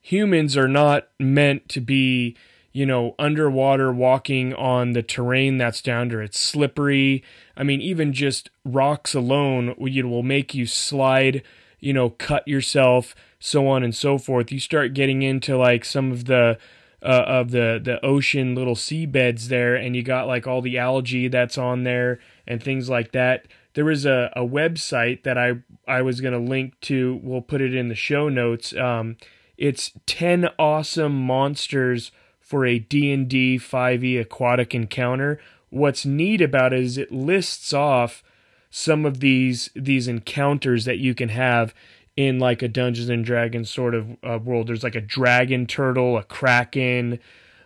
humans 0.00 0.56
are 0.56 0.68
not 0.68 1.08
meant 1.18 1.68
to 1.70 1.80
be, 1.80 2.36
you 2.72 2.86
know, 2.86 3.14
underwater 3.18 3.92
walking 3.92 4.54
on 4.54 4.92
the 4.92 5.02
terrain 5.02 5.58
that's 5.58 5.82
down 5.82 6.08
there. 6.08 6.22
It's 6.22 6.38
slippery. 6.38 7.24
I 7.56 7.62
mean, 7.62 7.80
even 7.80 8.12
just 8.12 8.50
rocks 8.64 9.14
alone 9.14 9.74
will 9.78 10.08
will 10.08 10.22
make 10.22 10.54
you 10.54 10.66
slide, 10.66 11.42
you 11.80 11.92
know, 11.92 12.10
cut 12.10 12.46
yourself, 12.46 13.14
so 13.44 13.68
on 13.68 13.84
and 13.84 13.94
so 13.94 14.16
forth. 14.16 14.50
You 14.50 14.58
start 14.58 14.94
getting 14.94 15.20
into 15.20 15.54
like 15.54 15.84
some 15.84 16.10
of 16.10 16.24
the 16.24 16.58
uh, 17.02 17.24
of 17.26 17.50
the 17.50 17.78
the 17.82 18.02
ocean 18.02 18.54
little 18.54 18.74
seabeds 18.74 19.48
there, 19.48 19.76
and 19.76 19.94
you 19.94 20.02
got 20.02 20.26
like 20.26 20.46
all 20.46 20.62
the 20.62 20.78
algae 20.78 21.28
that's 21.28 21.58
on 21.58 21.84
there 21.84 22.20
and 22.46 22.62
things 22.62 22.88
like 22.88 23.12
that. 23.12 23.46
There 23.74 23.84
was 23.84 24.06
a, 24.06 24.32
a 24.34 24.40
website 24.40 25.24
that 25.24 25.36
I 25.36 25.56
I 25.86 26.00
was 26.00 26.22
gonna 26.22 26.38
link 26.38 26.80
to. 26.82 27.20
We'll 27.22 27.42
put 27.42 27.60
it 27.60 27.74
in 27.74 27.88
the 27.88 27.94
show 27.94 28.30
notes. 28.30 28.74
Um, 28.74 29.18
it's 29.58 29.92
ten 30.06 30.48
awesome 30.58 31.14
monsters 31.14 32.12
for 32.40 32.64
a 32.64 32.78
D&D 32.78 33.58
5e 33.58 34.20
aquatic 34.20 34.74
encounter. 34.74 35.40
What's 35.70 36.06
neat 36.06 36.40
about 36.40 36.72
it 36.72 36.80
is 36.80 36.98
it 36.98 37.10
lists 37.10 37.74
off 37.74 38.22
some 38.70 39.04
of 39.04 39.20
these 39.20 39.68
these 39.76 40.08
encounters 40.08 40.86
that 40.86 40.98
you 40.98 41.14
can 41.14 41.28
have 41.28 41.74
in 42.16 42.38
like 42.38 42.62
a 42.62 42.68
Dungeons 42.68 43.08
and 43.08 43.24
Dragons 43.24 43.70
sort 43.70 43.94
of 43.94 44.16
uh, 44.22 44.38
world. 44.42 44.68
There's 44.68 44.84
like 44.84 44.94
a 44.94 45.00
dragon 45.00 45.66
turtle, 45.66 46.16
a 46.16 46.22
kraken, 46.22 47.18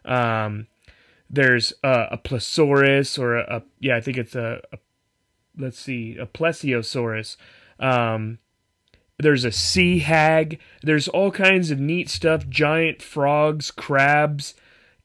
um, 0.04 0.66
there's 1.30 1.72
a, 1.82 2.18
plesiosaurus 2.18 3.18
or 3.18 3.36
a, 3.36 3.56
a, 3.56 3.62
yeah, 3.80 3.96
I 3.96 4.00
think 4.00 4.16
it's 4.16 4.34
a, 4.34 4.62
a 4.72 4.78
let's 5.56 5.78
see, 5.78 6.16
a 6.16 6.26
plesiosaurus. 6.26 7.36
Um, 7.78 8.38
there's 9.18 9.44
a 9.44 9.52
sea 9.52 9.98
hag. 9.98 10.58
There's 10.82 11.08
all 11.08 11.30
kinds 11.30 11.70
of 11.70 11.78
neat 11.78 12.08
stuff: 12.08 12.48
giant 12.48 13.02
frogs, 13.02 13.70
crabs, 13.70 14.54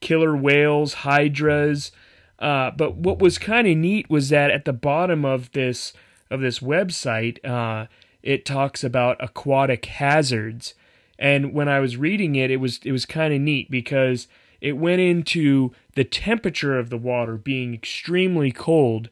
killer 0.00 0.36
whales, 0.36 0.94
hydras. 0.94 1.92
Uh, 2.38 2.70
but 2.70 2.96
what 2.96 3.18
was 3.18 3.38
kind 3.38 3.66
of 3.66 3.76
neat 3.76 4.08
was 4.08 4.28
that 4.28 4.50
at 4.50 4.64
the 4.64 4.72
bottom 4.72 5.24
of 5.24 5.52
this 5.52 5.92
of 6.30 6.40
this 6.40 6.60
website, 6.60 7.44
uh, 7.44 7.86
it 8.24 8.44
talks 8.44 8.82
about 8.82 9.22
aquatic 9.22 9.84
hazards. 9.84 10.74
And 11.18 11.52
when 11.54 11.68
I 11.68 11.78
was 11.78 11.96
reading 11.96 12.34
it, 12.34 12.50
it 12.50 12.56
was 12.56 12.80
it 12.82 12.90
was 12.90 13.06
kind 13.06 13.32
of 13.32 13.40
neat 13.40 13.70
because 13.70 14.26
it 14.60 14.72
went 14.78 15.00
into 15.00 15.70
the 15.94 16.04
temperature 16.04 16.76
of 16.78 16.90
the 16.90 16.96
water 16.98 17.36
being 17.36 17.74
extremely 17.74 18.50
cold, 18.50 19.10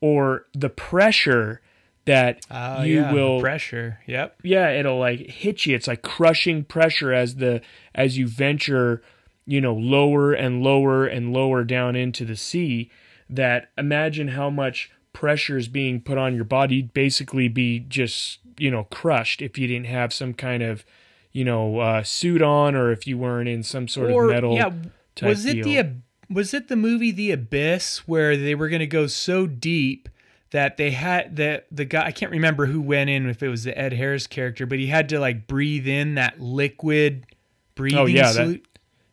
or 0.00 0.46
the 0.54 0.68
pressure 0.70 1.60
that 2.04 2.44
Oh, 2.50 2.82
you 2.82 3.00
yeah, 3.00 3.12
will 3.12 3.40
pressure. 3.40 4.00
Yep. 4.06 4.36
yeah 4.42 4.70
it'll 4.70 4.98
like 4.98 5.20
hit 5.20 5.66
you 5.66 5.74
it's 5.76 5.86
like 5.86 6.02
crushing 6.02 6.64
pressure 6.64 7.12
as 7.12 7.36
the 7.36 7.60
as 7.94 8.16
you 8.16 8.26
venture 8.26 9.02
you 9.46 9.60
know 9.60 9.74
lower 9.74 10.32
and 10.32 10.62
lower 10.62 11.04
and 11.06 11.32
lower 11.32 11.62
down 11.62 11.96
into 11.96 12.24
the 12.24 12.36
sea 12.36 12.90
that 13.28 13.68
imagine 13.76 14.28
how 14.28 14.48
much 14.50 14.90
pressure 15.12 15.56
is 15.56 15.68
being 15.68 16.00
put 16.00 16.18
on 16.18 16.34
your 16.34 16.44
body 16.44 16.76
You'd 16.76 16.94
basically 16.94 17.48
be 17.48 17.80
just 17.80 18.38
you 18.58 18.70
know 18.70 18.84
crushed 18.84 19.42
if 19.42 19.58
you 19.58 19.66
didn't 19.66 19.86
have 19.86 20.12
some 20.12 20.34
kind 20.34 20.62
of 20.62 20.84
you 21.32 21.44
know 21.44 21.78
uh, 21.78 22.02
suit 22.02 22.42
on 22.42 22.74
or 22.74 22.92
if 22.92 23.06
you 23.06 23.18
weren't 23.18 23.48
in 23.48 23.62
some 23.62 23.88
sort 23.88 24.10
or 24.10 24.24
of 24.26 24.30
metal 24.30 24.54
yeah, 24.54 24.70
type 25.14 25.28
was 25.28 25.46
it 25.46 25.62
deal. 25.62 25.64
the 25.64 25.96
was 26.32 26.54
it 26.54 26.68
the 26.68 26.76
movie 26.76 27.10
The 27.10 27.32
Abyss 27.32 28.06
where 28.06 28.36
they 28.36 28.54
were 28.54 28.68
going 28.68 28.80
to 28.80 28.86
go 28.86 29.06
so 29.06 29.46
deep 29.46 30.08
that 30.52 30.76
they 30.76 30.90
had 30.90 31.36
the 31.36 31.64
the 31.70 31.84
guy 31.84 32.06
I 32.06 32.12
can't 32.12 32.32
remember 32.32 32.66
who 32.66 32.80
went 32.80 33.10
in 33.10 33.28
if 33.28 33.42
it 33.42 33.48
was 33.48 33.64
the 33.64 33.76
Ed 33.76 33.92
Harris 33.92 34.26
character, 34.26 34.66
but 34.66 34.78
he 34.78 34.86
had 34.88 35.08
to 35.10 35.18
like 35.20 35.46
breathe 35.46 35.86
in 35.88 36.14
that 36.16 36.40
liquid 36.40 37.26
breathing. 37.74 37.98
Oh, 37.98 38.06
yeah, 38.06 38.32
that- 38.32 38.60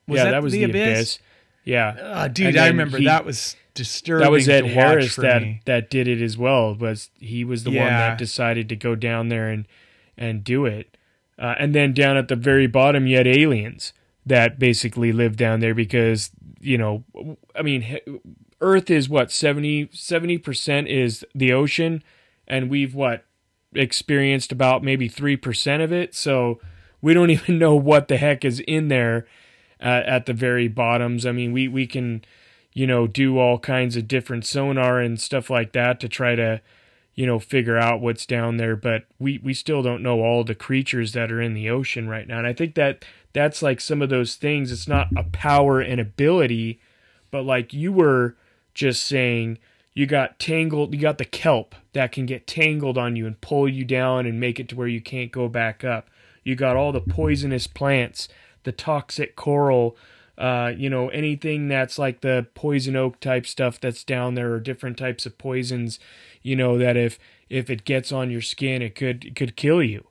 yeah 0.08 0.32
that, 0.32 0.42
was 0.44 0.54
the 0.54 0.63
abyss, 0.63 1.20
yeah 1.63 2.24
Oh, 2.24 2.27
dude, 2.27 2.56
I 2.58 2.68
remember 2.68 2.98
he- 2.98 3.06
that 3.06 3.25
was 3.25 3.56
disturbing. 3.77 4.25
that 4.25 4.31
was 4.31 4.50
Ed 4.50 4.65
Harris 4.65 5.15
that 5.15 5.41
me. 5.41 5.62
that 5.65 5.89
did 5.89 6.07
it 6.07 6.22
as 6.22 6.38
well. 6.38 6.75
Was 6.75 7.10
he 7.19 7.43
was 7.43 7.63
the 7.63 7.69
one 7.69 7.88
that 7.88 8.17
decided 8.17 8.67
to 8.69 8.75
go 8.75 8.96
down 8.96 9.29
there 9.29 9.48
and 9.48 9.67
and 10.17 10.43
do 10.43 10.65
it. 10.65 10.98
Uh, 11.39 11.53
and 11.60 11.75
then 11.75 11.93
down 11.93 12.17
at 12.17 12.27
the 12.27 12.36
very 12.36 12.65
bottom, 12.65 13.05
you 13.05 13.17
had 13.17 13.27
aliens 13.27 13.93
that 14.25 14.57
basically 14.57 15.12
live 15.12 15.38
down 15.38 15.60
there 15.60 15.75
because 15.75 16.31
you 16.60 16.77
know, 16.77 17.03
I 17.55 17.62
mean, 17.62 18.00
Earth 18.60 18.89
is 18.89 19.07
what 19.07 19.31
70 19.31 20.38
percent 20.39 20.88
is 20.88 21.25
the 21.36 21.53
ocean, 21.53 22.03
and 22.48 22.69
we've 22.69 22.96
what 22.96 23.25
experienced 23.74 24.51
about 24.51 24.84
maybe 24.84 25.07
three 25.07 25.38
percent 25.38 25.84
of 25.84 25.93
it. 25.93 26.15
So 26.15 26.60
we 27.01 27.13
don't 27.13 27.29
even 27.38 27.60
know 27.60 27.75
what 27.75 28.07
the 28.07 28.17
heck 28.17 28.43
is 28.43 28.60
in 28.62 28.88
there 28.88 29.27
uh, 29.79 30.01
at 30.05 30.25
the 30.25 30.34
very 30.34 30.67
bottoms. 30.67 31.25
I 31.25 31.31
mean, 31.31 31.51
we 31.51 31.67
we 31.67 31.86
can 31.86 32.24
you 32.77 32.86
know 32.86 33.07
do 33.07 33.39
all 33.39 33.57
kinds 33.57 33.96
of 33.96 34.07
different 34.07 34.46
sonar 34.46 35.00
and 35.00 35.19
stuff 35.19 35.50
like 35.50 35.72
that 35.72 36.00
to 36.00 36.07
try 36.07 36.36
to 36.36 36.62
you 37.15 37.25
know 37.25 37.39
figure 37.39 37.75
out 37.75 38.01
what's 38.01 38.27
down 38.27 38.58
there, 38.58 38.75
but 38.75 39.06
we 39.17 39.39
we 39.39 39.52
still 39.52 39.82
don't 39.82 40.04
know 40.04 40.21
all 40.21 40.43
the 40.43 40.54
creatures 40.54 41.13
that 41.13 41.32
are 41.32 41.41
in 41.41 41.56
the 41.56 41.71
ocean 41.71 42.08
right 42.08 42.28
now. 42.28 42.38
And 42.38 42.45
I 42.45 42.54
think 42.54 42.75
that 42.75 43.04
that's 43.34 43.63
like 43.63 43.82
some 43.82 44.04
of 44.04 44.10
those 44.10 44.36
things. 44.36 44.71
It's 44.71 44.88
not 44.88 45.08
a 45.17 45.23
power 45.23 45.82
and 45.82 45.99
ability, 45.99 46.80
but 47.32 47.41
like 47.41 47.73
you 47.73 47.91
were 47.91 48.36
just 48.75 49.08
saying 49.08 49.58
you 49.95 50.06
got 50.06 50.38
tangled 50.38 50.93
you 50.93 51.02
got 51.02 51.17
the 51.17 51.25
kelp 51.25 51.73
that 51.93 52.12
can 52.12 52.28
get 52.28 52.45
tangled 52.45 52.99
on 52.99 53.15
you 53.15 53.25
and 53.25 53.41
pull 53.41 53.67
you 53.67 53.86
down 53.86 54.28
and 54.28 54.39
make 54.39 54.60
it 54.60 54.69
to 54.69 54.75
where 54.75 54.88
you 54.88 55.02
can't 55.02 55.32
go 55.32 55.47
back 55.47 55.84
up 55.84 56.12
you 56.43 56.56
got 56.56 56.75
all 56.75 56.91
the 56.91 57.02
poisonous 57.02 57.65
plants 57.65 58.30
the 58.62 58.71
toxic 58.71 59.36
coral 59.36 59.97
uh, 60.38 60.71
you 60.76 60.89
know 60.89 61.10
anything 61.10 61.67
that's 61.67 61.97
like 61.97 62.21
the 62.21 62.47
poison 62.54 62.95
oak 62.95 63.19
type 63.19 63.45
stuff 63.45 63.80
that's 63.80 64.04
down 64.04 64.36
there 64.36 64.52
or 64.54 64.60
different 64.60 64.97
types 64.97 65.26
of 65.26 65.38
poisons 65.38 66.00
you 66.41 66.56
know 66.56 66.78
that 66.78 66.95
if 66.95 67.17
if 67.50 67.69
it 67.69 67.86
gets 67.86 68.12
on 68.12 68.30
your 68.30 68.41
skin 68.41 68.82
it 68.82 68.95
could 68.95 69.26
it 69.26 69.36
could 69.36 69.56
kill 69.56 69.82
you. 69.82 70.06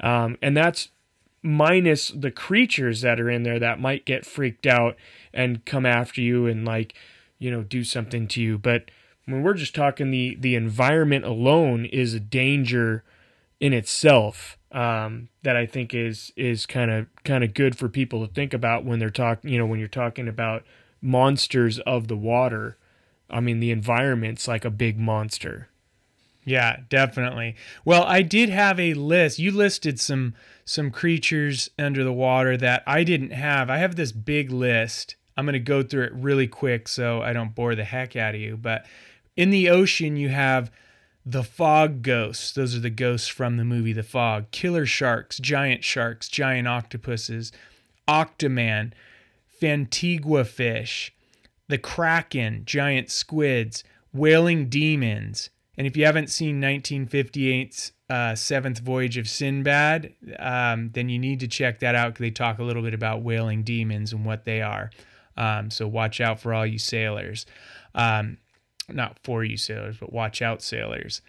Um, 0.00 0.36
and 0.42 0.56
that's 0.56 0.88
minus 1.42 2.08
the 2.08 2.30
creatures 2.30 3.02
that 3.02 3.20
are 3.20 3.30
in 3.30 3.42
there 3.42 3.58
that 3.58 3.78
might 3.78 4.06
get 4.06 4.24
freaked 4.24 4.66
out 4.66 4.96
and 5.32 5.64
come 5.66 5.84
after 5.84 6.22
you 6.22 6.46
and 6.46 6.64
like 6.64 6.94
you 7.38 7.50
know 7.50 7.62
do 7.62 7.84
something 7.84 8.26
to 8.28 8.40
you. 8.40 8.58
But 8.58 8.90
when 9.26 9.42
we're 9.42 9.54
just 9.54 9.74
talking 9.74 10.10
the 10.10 10.36
the 10.38 10.54
environment 10.54 11.24
alone 11.24 11.84
is 11.86 12.14
a 12.14 12.20
danger 12.20 13.04
in 13.60 13.72
itself 13.72 14.58
um, 14.74 15.28
that 15.44 15.56
I 15.56 15.64
think 15.64 15.94
is 15.94 16.32
is 16.36 16.66
kind 16.66 16.90
of 16.90 17.06
kind 17.24 17.44
of 17.44 17.54
good 17.54 17.78
for 17.78 17.88
people 17.88 18.26
to 18.26 18.32
think 18.32 18.52
about 18.52 18.84
when 18.84 18.98
they're 18.98 19.08
talking 19.08 19.50
you 19.50 19.56
know 19.56 19.66
when 19.66 19.78
you're 19.78 19.88
talking 19.88 20.28
about 20.28 20.64
monsters 21.00 21.78
of 21.80 22.08
the 22.08 22.16
water 22.16 22.76
I 23.30 23.40
mean 23.40 23.60
the 23.60 23.70
environment's 23.70 24.48
like 24.48 24.64
a 24.64 24.70
big 24.70 24.98
monster 24.98 25.68
Yeah, 26.44 26.78
definitely. 26.90 27.56
Well, 27.84 28.04
I 28.04 28.20
did 28.20 28.50
have 28.50 28.78
a 28.78 28.94
list. 28.94 29.38
You 29.38 29.52
listed 29.52 29.98
some 30.00 30.34
some 30.64 30.90
creatures 30.90 31.70
under 31.78 32.02
the 32.04 32.12
water 32.12 32.56
that 32.56 32.82
I 32.86 33.04
didn't 33.04 33.30
have. 33.30 33.70
I 33.70 33.78
have 33.78 33.96
this 33.96 34.12
big 34.12 34.50
list. 34.50 35.16
I'm 35.36 35.46
going 35.46 35.54
to 35.54 35.58
go 35.58 35.82
through 35.82 36.04
it 36.04 36.12
really 36.14 36.46
quick 36.46 36.88
so 36.88 37.22
I 37.22 37.32
don't 37.32 37.54
bore 37.54 37.74
the 37.74 37.84
heck 37.84 38.16
out 38.16 38.34
of 38.34 38.40
you. 38.40 38.56
But 38.56 38.86
in 39.36 39.50
the 39.50 39.68
ocean, 39.68 40.16
you 40.16 40.28
have 40.28 40.70
the 41.26 41.42
fog 41.42 42.02
ghosts. 42.02 42.52
Those 42.52 42.76
are 42.76 42.80
the 42.80 42.90
ghosts 42.90 43.28
from 43.28 43.56
the 43.56 43.64
movie 43.64 43.92
The 43.92 44.02
Fog. 44.02 44.50
Killer 44.50 44.86
sharks, 44.86 45.38
giant 45.38 45.82
sharks, 45.82 46.28
giant 46.28 46.68
octopuses, 46.68 47.52
Octoman, 48.06 48.92
Fantigua 49.48 50.44
fish, 50.44 51.14
the 51.68 51.78
Kraken, 51.78 52.64
giant 52.66 53.10
squids, 53.10 53.84
whaling 54.12 54.68
demons. 54.68 55.50
And 55.78 55.86
if 55.86 55.96
you 55.96 56.04
haven't 56.04 56.28
seen 56.28 56.60
1958's 56.60 57.92
uh, 58.10 58.34
Seventh 58.34 58.80
Voyage 58.80 59.16
of 59.16 59.28
Sinbad, 59.28 60.12
um, 60.38 60.90
then 60.92 61.08
you 61.08 61.18
need 61.18 61.40
to 61.40 61.48
check 61.48 61.80
that 61.80 61.94
out 61.94 62.12
because 62.12 62.20
they 62.20 62.30
talk 62.30 62.58
a 62.58 62.62
little 62.62 62.82
bit 62.82 62.94
about 62.94 63.22
whaling 63.22 63.62
demons 63.62 64.12
and 64.12 64.24
what 64.24 64.44
they 64.44 64.60
are. 64.60 64.90
Um, 65.36 65.70
so 65.70 65.88
watch 65.88 66.20
out 66.20 66.38
for 66.38 66.52
all 66.52 66.66
you 66.66 66.78
sailors. 66.78 67.46
Um, 67.94 68.38
not 68.88 69.18
for 69.22 69.44
you 69.44 69.56
sailors, 69.56 69.96
but 69.98 70.12
watch 70.12 70.42
out, 70.42 70.62
sailors. 70.62 71.22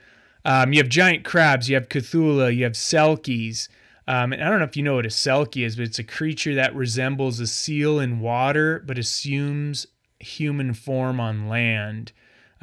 Um, 0.43 0.73
you 0.73 0.79
have 0.79 0.89
giant 0.89 1.23
crabs, 1.23 1.69
you 1.69 1.75
have 1.75 1.89
Cthulhu, 1.89 2.55
you 2.55 2.63
have 2.63 2.73
Selkies. 2.73 3.67
Um, 4.07 4.33
and 4.33 4.43
I 4.43 4.49
don't 4.49 4.59
know 4.59 4.65
if 4.65 4.77
you 4.77 4.83
know 4.83 4.95
what 4.95 5.05
a 5.05 5.09
Selkie 5.09 5.65
is, 5.65 5.75
but 5.75 5.85
it's 5.85 5.99
a 5.99 6.03
creature 6.03 6.53
that 6.55 6.75
resembles 6.75 7.39
a 7.39 7.47
seal 7.47 7.99
in 7.99 8.19
water, 8.19 8.83
but 8.85 8.99
assumes 8.99 9.87
human 10.19 10.73
form 10.73 11.19
on 11.19 11.47
land. 11.49 12.11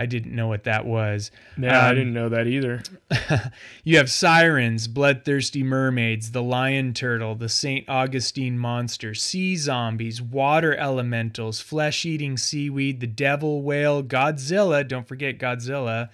I 0.03 0.07
didn't 0.07 0.35
know 0.35 0.49
what 0.49 0.65
that 0.65 0.85
was. 0.85 1.31
yeah 1.57 1.87
I 1.87 1.91
Um, 1.91 1.95
didn't 1.97 2.15
know 2.15 2.29
that 2.29 2.47
either 2.47 2.83
You 3.85 3.97
have 3.99 4.11
sirens, 4.11 4.88
bloodthirsty 4.88 5.62
mermaids, 5.62 6.33
the 6.33 6.43
lion 6.43 6.93
turtle, 6.95 7.35
the 7.35 7.49
St. 7.49 7.88
Augustine 7.88 8.59
monster, 8.59 9.15
sea 9.15 9.57
zombies, 9.57 10.21
water 10.21 10.75
elementals, 10.77 11.61
flesh 11.61 12.05
eating 12.05 12.37
seaweed, 12.37 13.01
the 13.01 13.07
devil 13.07 13.62
whale, 13.62 14.03
Godzilla. 14.03 14.87
Don't 14.87 15.07
forget 15.09 15.38
Godzilla. 15.38 16.09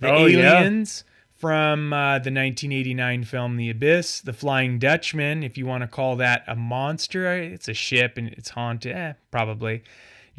The 0.00 0.10
Oh, 0.12 0.26
yeah. 0.26 0.58
aliens 0.60 1.04
from 1.34 1.92
uh, 1.92 2.14
the 2.18 2.30
1989 2.32 3.24
film 3.24 3.56
The 3.56 3.68
Abyss, 3.70 4.20
the 4.22 4.32
Flying 4.32 4.78
Dutchman, 4.78 5.42
if 5.42 5.58
you 5.58 5.66
want 5.66 5.82
to 5.82 5.86
call 5.88 6.16
that 6.16 6.44
a 6.46 6.56
monster. 6.56 7.30
It's 7.36 7.68
a 7.68 7.74
ship 7.74 8.16
and 8.16 8.28
it's 8.28 8.50
haunted. 8.50 8.96
Eh, 8.96 9.12
probably. 9.30 9.82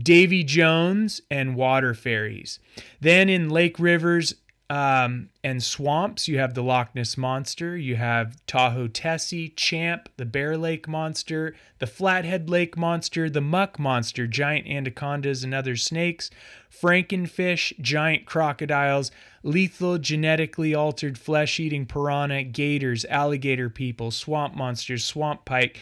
Davy 0.01 0.43
Jones 0.43 1.21
and 1.29 1.55
water 1.55 1.93
fairies. 1.93 2.59
Then 3.01 3.29
in 3.29 3.49
lake 3.49 3.79
rivers 3.79 4.35
um, 4.69 5.29
and 5.45 5.63
swamps, 5.63 6.27
you 6.27 6.39
have 6.39 6.53
the 6.53 6.61
Loch 6.61 6.93
Ness 6.93 7.17
Monster, 7.17 7.77
you 7.77 7.95
have 7.95 8.45
Tahoe 8.47 8.89
Tessie, 8.89 9.49
Champ, 9.49 10.09
the 10.17 10.25
Bear 10.25 10.57
Lake 10.57 10.89
Monster, 10.89 11.55
the 11.79 11.87
Flathead 11.87 12.49
Lake 12.49 12.75
Monster, 12.75 13.29
the 13.29 13.39
Muck 13.39 13.79
Monster, 13.79 14.27
giant 14.27 14.67
anacondas 14.67 15.43
and 15.43 15.53
other 15.53 15.77
snakes, 15.77 16.29
Frankenfish, 16.69 17.79
giant 17.79 18.25
crocodiles, 18.25 19.09
lethal 19.41 19.97
genetically 19.97 20.75
altered 20.75 21.17
flesh 21.17 21.61
eating 21.61 21.85
piranha, 21.85 22.43
gators, 22.43 23.05
alligator 23.05 23.69
people, 23.69 24.11
swamp 24.11 24.53
monsters, 24.53 25.05
swamp 25.05 25.45
pike, 25.45 25.79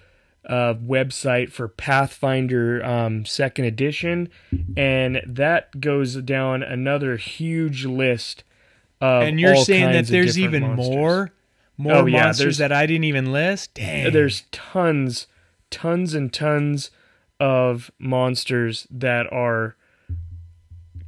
uh, 0.48 0.74
website 0.74 1.50
for 1.50 1.66
Pathfinder 1.66 2.82
um, 2.84 3.26
Second 3.26 3.64
Edition, 3.64 4.28
and 4.76 5.20
that 5.26 5.80
goes 5.80 6.14
down 6.16 6.62
another 6.62 7.16
huge 7.16 7.84
list. 7.84 8.44
Of 9.00 9.24
and 9.24 9.38
you're 9.38 9.56
saying 9.56 9.92
that 9.92 10.06
there's 10.06 10.38
even 10.38 10.62
monsters. 10.62 10.88
more 10.88 11.32
more 11.76 11.92
Oh, 11.94 12.06
yeah, 12.06 12.22
monsters 12.24 12.58
that 12.58 12.72
I 12.72 12.86
didn't 12.86 13.04
even 13.04 13.32
list. 13.32 13.74
Dang. 13.74 14.12
There's 14.12 14.44
tons, 14.52 15.26
tons 15.70 16.14
and 16.14 16.32
tons 16.32 16.90
of 17.40 17.90
monsters 17.98 18.86
that 18.90 19.32
are 19.32 19.76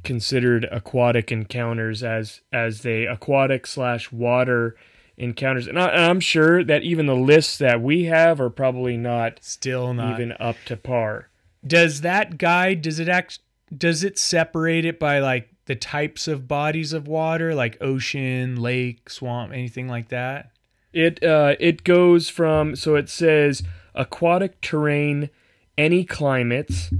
considered 0.03 0.67
aquatic 0.71 1.31
encounters 1.31 2.03
as 2.03 2.41
as 2.51 2.81
they 2.81 3.05
aquatic 3.05 3.67
slash 3.67 4.11
water 4.11 4.75
encounters, 5.21 5.67
and, 5.67 5.79
I, 5.79 6.09
I'm 6.09 6.19
sure 6.19 6.63
that 6.63 6.83
even 6.83 7.05
the 7.05 7.15
lists 7.15 7.57
that 7.59 7.81
we 7.81 8.05
have 8.05 8.41
are 8.41 8.49
probably 8.49 8.97
not 8.97 9.39
still 9.41 9.93
not. 9.93 10.13
even 10.13 10.33
up 10.39 10.57
to 10.65 10.75
par. 10.75 11.29
does 11.65 12.01
that 12.01 12.37
guide? 12.37 12.81
Does 12.81 12.99
it 12.99 13.07
act? 13.07 13.39
Does 13.75 14.03
it 14.03 14.17
separate 14.17 14.83
it 14.83 14.99
by 14.99 15.19
like 15.19 15.49
the 15.65 15.75
types 15.75 16.27
of 16.27 16.47
bodies 16.47 16.91
of 16.91 17.07
water, 17.07 17.55
like 17.55 17.77
ocean, 17.81 18.59
lake, 18.59 19.09
swamp, 19.09 19.53
anything 19.53 19.87
like 19.87 20.09
that? 20.09 20.51
It 20.91 21.23
uh, 21.23 21.55
it 21.59 21.83
goes 21.83 22.27
from 22.27 22.75
so 22.75 22.95
it 22.95 23.07
says 23.07 23.63
aquatic 23.95 24.59
terrain, 24.61 25.29
any 25.77 26.03
climates. 26.03 26.91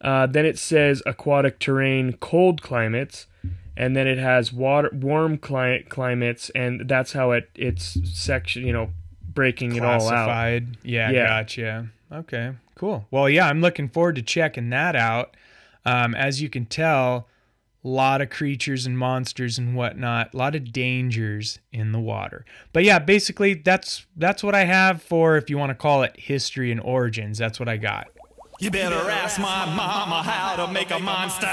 Uh, 0.00 0.26
then 0.26 0.46
it 0.46 0.58
says 0.58 1.02
aquatic 1.06 1.58
terrain, 1.58 2.14
cold 2.14 2.62
climates, 2.62 3.26
and 3.76 3.94
then 3.96 4.06
it 4.06 4.18
has 4.18 4.52
water 4.52 4.90
warm 4.92 5.38
cli- 5.38 5.84
climates, 5.88 6.50
and 6.50 6.88
that's 6.88 7.12
how 7.12 7.32
it 7.32 7.50
it's 7.54 7.98
section 8.04 8.66
you 8.66 8.72
know 8.72 8.90
breaking 9.32 9.76
it 9.76 9.84
all 9.84 9.94
out. 9.94 10.00
Classified. 10.08 10.76
Yeah, 10.82 11.10
Yeah. 11.10 11.26
gotcha. 11.26 11.88
Okay, 12.12 12.52
cool. 12.74 13.06
Well, 13.10 13.28
yeah, 13.28 13.46
I'm 13.48 13.60
looking 13.60 13.88
forward 13.88 14.16
to 14.16 14.22
checking 14.22 14.70
that 14.70 14.96
out. 14.96 15.36
Um, 15.84 16.14
as 16.14 16.42
you 16.42 16.48
can 16.50 16.66
tell, 16.66 17.28
a 17.84 17.88
lot 17.88 18.20
of 18.20 18.28
creatures 18.28 18.84
and 18.84 18.98
monsters 18.98 19.56
and 19.56 19.74
whatnot, 19.74 20.34
a 20.34 20.36
lot 20.36 20.54
of 20.54 20.72
dangers 20.72 21.60
in 21.72 21.92
the 21.92 22.00
water. 22.00 22.44
But 22.74 22.84
yeah, 22.84 22.98
basically 22.98 23.54
that's 23.54 24.04
that's 24.16 24.42
what 24.42 24.54
I 24.54 24.64
have 24.64 25.02
for 25.02 25.36
if 25.36 25.48
you 25.48 25.56
want 25.56 25.70
to 25.70 25.74
call 25.74 26.02
it 26.02 26.12
history 26.18 26.70
and 26.72 26.80
origins. 26.80 27.38
That's 27.38 27.58
what 27.60 27.68
I 27.68 27.76
got. 27.76 28.08
You 28.58 28.70
better 28.70 29.08
ask 29.08 29.40
my 29.40 29.64
mama 29.74 30.22
how 30.22 30.56
to 30.66 30.70
make 30.70 30.90
a 30.90 30.98
monster. 30.98 31.46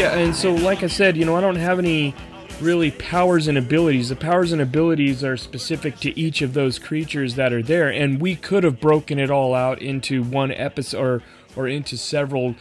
Yeah, 0.00 0.16
and 0.16 0.34
so 0.34 0.54
like 0.54 0.82
I 0.82 0.86
said, 0.86 1.16
you 1.16 1.24
know, 1.24 1.36
I 1.36 1.40
don't 1.40 1.56
have 1.56 1.78
any 1.78 2.14
really 2.60 2.90
powers 2.90 3.48
and 3.48 3.58
abilities. 3.58 4.08
The 4.08 4.16
powers 4.16 4.52
and 4.52 4.60
abilities 4.60 5.22
are 5.24 5.36
specific 5.36 5.98
to 6.00 6.18
each 6.18 6.42
of 6.42 6.54
those 6.54 6.78
creatures 6.78 7.34
that 7.34 7.52
are 7.52 7.62
there, 7.62 7.90
and 7.90 8.20
we 8.20 8.36
could 8.36 8.64
have 8.64 8.80
broken 8.80 9.18
it 9.18 9.30
all 9.30 9.54
out 9.54 9.80
into 9.80 10.22
one 10.22 10.52
episode 10.52 10.98
or 10.98 11.22
or 11.56 11.68
into 11.68 11.96
several, 11.96 12.54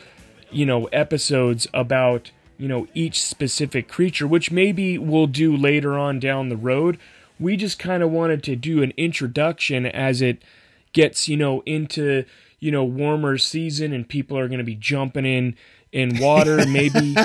you 0.52 0.66
know, 0.66 0.86
episodes 0.88 1.68
about 1.74 2.32
you 2.58 2.68
know 2.68 2.88
each 2.94 3.24
specific 3.24 3.88
creature, 3.88 4.28
which 4.28 4.52
maybe 4.52 4.98
we'll 4.98 5.28
do 5.28 5.56
later 5.56 5.98
on 5.98 6.20
down 6.20 6.50
the 6.50 6.58
road. 6.58 6.98
We 7.40 7.56
just 7.56 7.80
kind 7.80 8.04
of 8.04 8.12
wanted 8.12 8.44
to 8.44 8.56
do 8.56 8.84
an 8.84 8.92
introduction 8.98 9.86
as 9.86 10.22
it 10.22 10.42
gets 10.92 11.30
you 11.30 11.38
know 11.38 11.62
into 11.66 12.26
you 12.60 12.72
know 12.72 12.84
warmer 12.84 13.38
season 13.38 13.94
and 13.94 14.08
people 14.08 14.38
are 14.38 14.48
going 14.48 14.60
to 14.60 14.64
be 14.64 14.76
jumping 14.76 15.26
in 15.26 15.56
in 15.92 16.18
water. 16.20 16.58
Maybe 16.68 17.16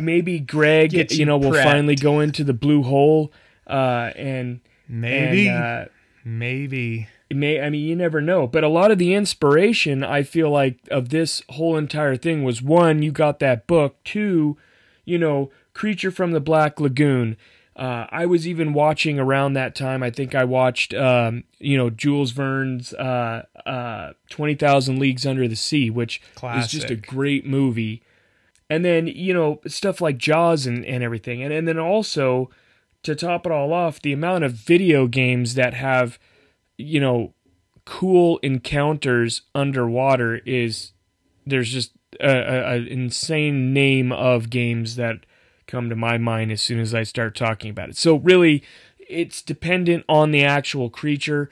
maybe 0.00 0.38
greg 0.38 0.92
you, 0.92 1.06
you 1.10 1.24
know 1.24 1.38
will 1.38 1.52
finally 1.54 1.94
go 1.94 2.20
into 2.20 2.44
the 2.44 2.52
blue 2.52 2.82
hole 2.82 3.32
uh 3.66 4.10
and 4.16 4.60
Maybe, 4.88 5.48
and, 5.48 5.64
uh, 5.64 5.84
maybe. 6.24 7.08
may 7.30 7.60
i 7.62 7.70
mean 7.70 7.86
you 7.88 7.96
never 7.96 8.20
know. 8.20 8.46
But 8.46 8.64
a 8.64 8.68
lot 8.68 8.90
of 8.90 8.98
the 8.98 9.14
inspiration 9.14 10.04
i 10.04 10.22
feel 10.22 10.50
like 10.50 10.78
of 10.90 11.08
this 11.08 11.42
whole 11.50 11.76
entire 11.78 12.16
thing 12.16 12.44
was 12.44 12.60
one 12.60 13.02
you 13.02 13.10
got 13.12 13.38
that 13.38 13.66
book. 13.66 13.96
Two 14.04 14.58
you 15.04 15.18
know 15.18 15.50
creature 15.72 16.10
from 16.10 16.32
the 16.32 16.40
black 16.40 16.78
lagoon 16.78 17.36
uh, 17.76 18.06
I 18.10 18.26
was 18.26 18.46
even 18.46 18.74
watching 18.74 19.18
around 19.18 19.54
that 19.54 19.74
time. 19.74 20.02
I 20.02 20.10
think 20.10 20.34
I 20.34 20.44
watched, 20.44 20.92
um, 20.94 21.44
you 21.58 21.76
know, 21.76 21.88
Jules 21.90 22.32
Verne's 22.32 22.92
uh, 22.94 23.44
uh, 23.64 24.12
Twenty 24.28 24.54
Thousand 24.54 24.98
Leagues 24.98 25.24
Under 25.24 25.48
the 25.48 25.56
Sea, 25.56 25.88
which 25.90 26.20
is 26.58 26.68
just 26.68 26.90
a 26.90 26.96
great 26.96 27.46
movie. 27.46 28.02
And 28.68 28.84
then 28.84 29.06
you 29.06 29.34
know 29.34 29.60
stuff 29.66 30.00
like 30.00 30.18
Jaws 30.18 30.66
and, 30.66 30.84
and 30.84 31.02
everything, 31.02 31.42
and 31.42 31.52
and 31.52 31.66
then 31.66 31.78
also 31.78 32.50
to 33.02 33.14
top 33.14 33.46
it 33.46 33.52
all 33.52 33.72
off, 33.72 34.00
the 34.00 34.12
amount 34.12 34.44
of 34.44 34.52
video 34.52 35.06
games 35.06 35.54
that 35.54 35.74
have, 35.74 36.18
you 36.78 37.00
know, 37.00 37.34
cool 37.84 38.38
encounters 38.38 39.42
underwater 39.54 40.36
is 40.46 40.92
there's 41.44 41.70
just 41.70 41.92
a, 42.20 42.28
a, 42.28 42.74
a 42.74 42.86
insane 42.86 43.72
name 43.72 44.12
of 44.12 44.50
games 44.50 44.96
that 44.96 45.26
come 45.66 45.88
to 45.88 45.96
my 45.96 46.18
mind 46.18 46.50
as 46.52 46.60
soon 46.60 46.78
as 46.80 46.94
I 46.94 47.02
start 47.02 47.34
talking 47.34 47.70
about 47.70 47.90
it. 47.90 47.96
So 47.96 48.16
really, 48.16 48.62
it's 48.98 49.42
dependent 49.42 50.04
on 50.08 50.30
the 50.30 50.44
actual 50.44 50.90
creature. 50.90 51.50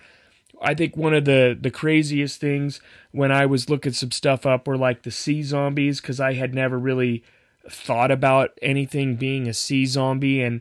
I 0.63 0.75
think 0.75 0.97
one 0.97 1.15
of 1.15 1.25
the 1.25 1.57
the 1.59 1.71
craziest 1.71 2.41
things 2.41 2.81
when 3.13 3.33
I 3.33 3.47
was 3.47 3.71
looking 3.71 3.93
some 3.93 4.11
stuff 4.11 4.45
up 4.45 4.67
were 4.67 4.77
like 4.77 5.03
the 5.03 5.11
sea 5.11 5.43
zombies 5.43 6.01
because 6.01 6.21
I 6.21 6.35
had 6.35 6.55
never 6.55 6.79
really 6.79 7.23
thought 7.69 8.11
about 8.11 8.51
anything 8.63 9.17
being 9.17 9.47
a 9.49 9.55
sea 9.55 9.87
zombie 9.87 10.43
and 10.43 10.61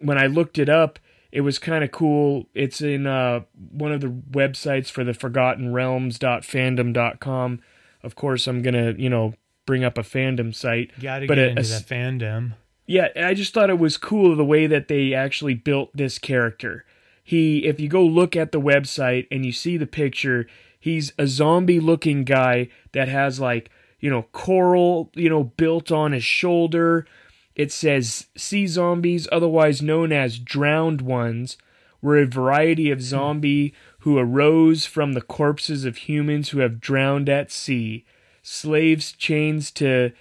when 0.00 0.18
I 0.18 0.26
looked 0.26 0.58
it 0.58 0.68
up 0.68 0.98
it 1.32 1.40
was 1.40 1.58
kind 1.58 1.82
of 1.84 1.90
cool 1.90 2.46
it's 2.54 2.80
in 2.80 3.06
uh, 3.06 3.40
one 3.72 3.90
of 3.92 4.00
the 4.02 4.08
websites 4.08 4.90
for 4.90 5.02
the 5.04 5.14
forgotten 5.14 5.72
realms.fandom.com 5.72 7.60
of 8.02 8.14
course 8.14 8.46
I'm 8.46 8.62
going 8.62 8.74
to 8.74 9.00
you 9.00 9.10
know 9.10 9.34
bring 9.66 9.84
up 9.84 9.98
a 9.98 10.02
fandom 10.02 10.54
site 10.54 10.92
Got 11.00 11.20
to 11.20 11.26
but 11.26 11.34
get 11.36 11.44
a- 11.44 11.48
into 11.50 11.60
a 11.60 11.64
the 11.64 11.84
fandom. 11.84 12.52
Yeah, 12.86 13.08
I 13.16 13.34
just 13.34 13.52
thought 13.52 13.70
it 13.70 13.78
was 13.78 13.96
cool 13.96 14.36
the 14.36 14.44
way 14.44 14.66
that 14.66 14.88
they 14.88 15.12
actually 15.12 15.54
built 15.54 15.90
this 15.94 16.18
character. 16.18 16.84
He, 17.22 17.64
if 17.64 17.80
you 17.80 17.88
go 17.88 18.04
look 18.04 18.36
at 18.36 18.52
the 18.52 18.60
website 18.60 19.26
and 19.30 19.44
you 19.44 19.50
see 19.50 19.76
the 19.76 19.86
picture, 19.86 20.46
he's 20.78 21.12
a 21.18 21.26
zombie 21.26 21.80
looking 21.80 22.22
guy 22.22 22.68
that 22.92 23.08
has 23.08 23.40
like, 23.40 23.70
you 23.98 24.08
know, 24.08 24.22
coral, 24.30 25.10
you 25.14 25.28
know, 25.28 25.42
built 25.42 25.90
on 25.90 26.12
his 26.12 26.24
shoulder. 26.24 27.06
it 27.56 27.72
says 27.72 28.26
sea 28.36 28.66
zombies, 28.66 29.26
otherwise 29.32 29.82
known 29.82 30.12
as 30.12 30.38
drowned 30.38 31.00
ones, 31.00 31.56
were 32.00 32.18
a 32.18 32.26
variety 32.26 32.90
of 32.90 32.98
hmm. 32.98 33.04
zombie 33.04 33.74
who 34.00 34.18
arose 34.18 34.86
from 34.86 35.14
the 35.14 35.20
corpses 35.20 35.84
of 35.84 35.96
humans 35.96 36.50
who 36.50 36.60
have 36.60 36.80
drowned 36.80 37.28
at 37.28 37.50
sea. 37.50 38.04
Slaves 38.42 39.10
chained 39.10 39.74
to 39.74 40.12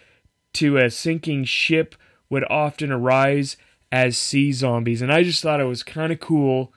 to 0.53 0.77
a 0.77 0.89
sinking 0.89 1.43
ship 1.43 1.95
would 2.29 2.43
often 2.49 2.91
arise 2.91 3.57
as 3.91 4.17
sea 4.17 4.51
zombies. 4.51 5.01
And 5.01 5.11
I 5.11 5.23
just 5.23 5.41
thought 5.41 5.61
it 5.61 5.65
was 5.65 5.83
kind 5.83 6.11
of 6.11 6.19
cool 6.19 6.73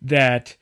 that 0.00 0.56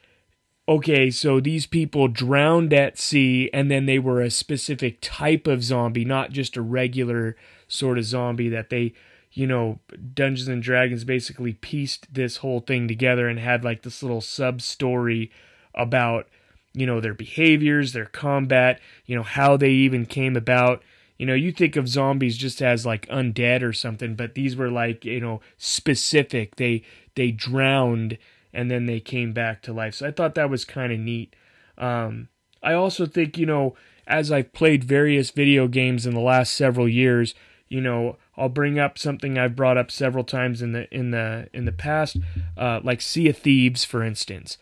okay, 0.68 1.10
so 1.10 1.40
these 1.40 1.66
people 1.66 2.06
drowned 2.06 2.72
at 2.72 2.96
sea 2.96 3.50
and 3.52 3.68
then 3.68 3.86
they 3.86 3.98
were 3.98 4.20
a 4.20 4.30
specific 4.30 4.98
type 5.00 5.48
of 5.48 5.64
zombie, 5.64 6.04
not 6.04 6.30
just 6.30 6.56
a 6.56 6.62
regular 6.62 7.34
sort 7.66 7.98
of 7.98 8.04
zombie 8.04 8.48
that 8.48 8.70
they, 8.70 8.92
you 9.32 9.48
know, 9.48 9.80
Dungeons 10.14 10.46
and 10.46 10.62
Dragons 10.62 11.02
basically 11.02 11.54
pieced 11.54 12.14
this 12.14 12.36
whole 12.36 12.60
thing 12.60 12.86
together 12.86 13.26
and 13.28 13.40
had 13.40 13.64
like 13.64 13.82
this 13.82 14.00
little 14.00 14.20
sub 14.20 14.62
story 14.62 15.32
about, 15.74 16.28
you 16.72 16.86
know, 16.86 17.00
their 17.00 17.14
behaviors, 17.14 17.92
their 17.92 18.06
combat, 18.06 18.80
you 19.06 19.16
know, 19.16 19.24
how 19.24 19.56
they 19.56 19.70
even 19.70 20.06
came 20.06 20.36
about. 20.36 20.84
You 21.20 21.26
know, 21.26 21.34
you 21.34 21.52
think 21.52 21.76
of 21.76 21.86
zombies 21.86 22.38
just 22.38 22.62
as 22.62 22.86
like 22.86 23.06
undead 23.08 23.62
or 23.62 23.74
something, 23.74 24.14
but 24.14 24.34
these 24.34 24.56
were 24.56 24.70
like, 24.70 25.04
you 25.04 25.20
know, 25.20 25.42
specific. 25.58 26.56
They 26.56 26.82
they 27.14 27.30
drowned 27.30 28.16
and 28.54 28.70
then 28.70 28.86
they 28.86 29.00
came 29.00 29.34
back 29.34 29.60
to 29.64 29.74
life. 29.74 29.96
So 29.96 30.08
I 30.08 30.12
thought 30.12 30.34
that 30.36 30.48
was 30.48 30.64
kind 30.64 30.90
of 30.90 30.98
neat. 30.98 31.36
Um, 31.76 32.28
I 32.62 32.72
also 32.72 33.04
think, 33.04 33.36
you 33.36 33.44
know, 33.44 33.76
as 34.06 34.32
I've 34.32 34.54
played 34.54 34.82
various 34.82 35.30
video 35.30 35.68
games 35.68 36.06
in 36.06 36.14
the 36.14 36.20
last 36.20 36.56
several 36.56 36.88
years, 36.88 37.34
you 37.68 37.82
know, 37.82 38.16
I'll 38.34 38.48
bring 38.48 38.78
up 38.78 38.96
something 38.96 39.36
I've 39.36 39.54
brought 39.54 39.76
up 39.76 39.90
several 39.90 40.24
times 40.24 40.62
in 40.62 40.72
the 40.72 40.88
in 40.90 41.10
the 41.10 41.50
in 41.52 41.66
the 41.66 41.72
past, 41.72 42.16
uh, 42.56 42.80
like 42.82 43.02
Sea 43.02 43.28
of 43.28 43.36
Thieves, 43.36 43.84
for 43.84 44.02
instance. 44.02 44.56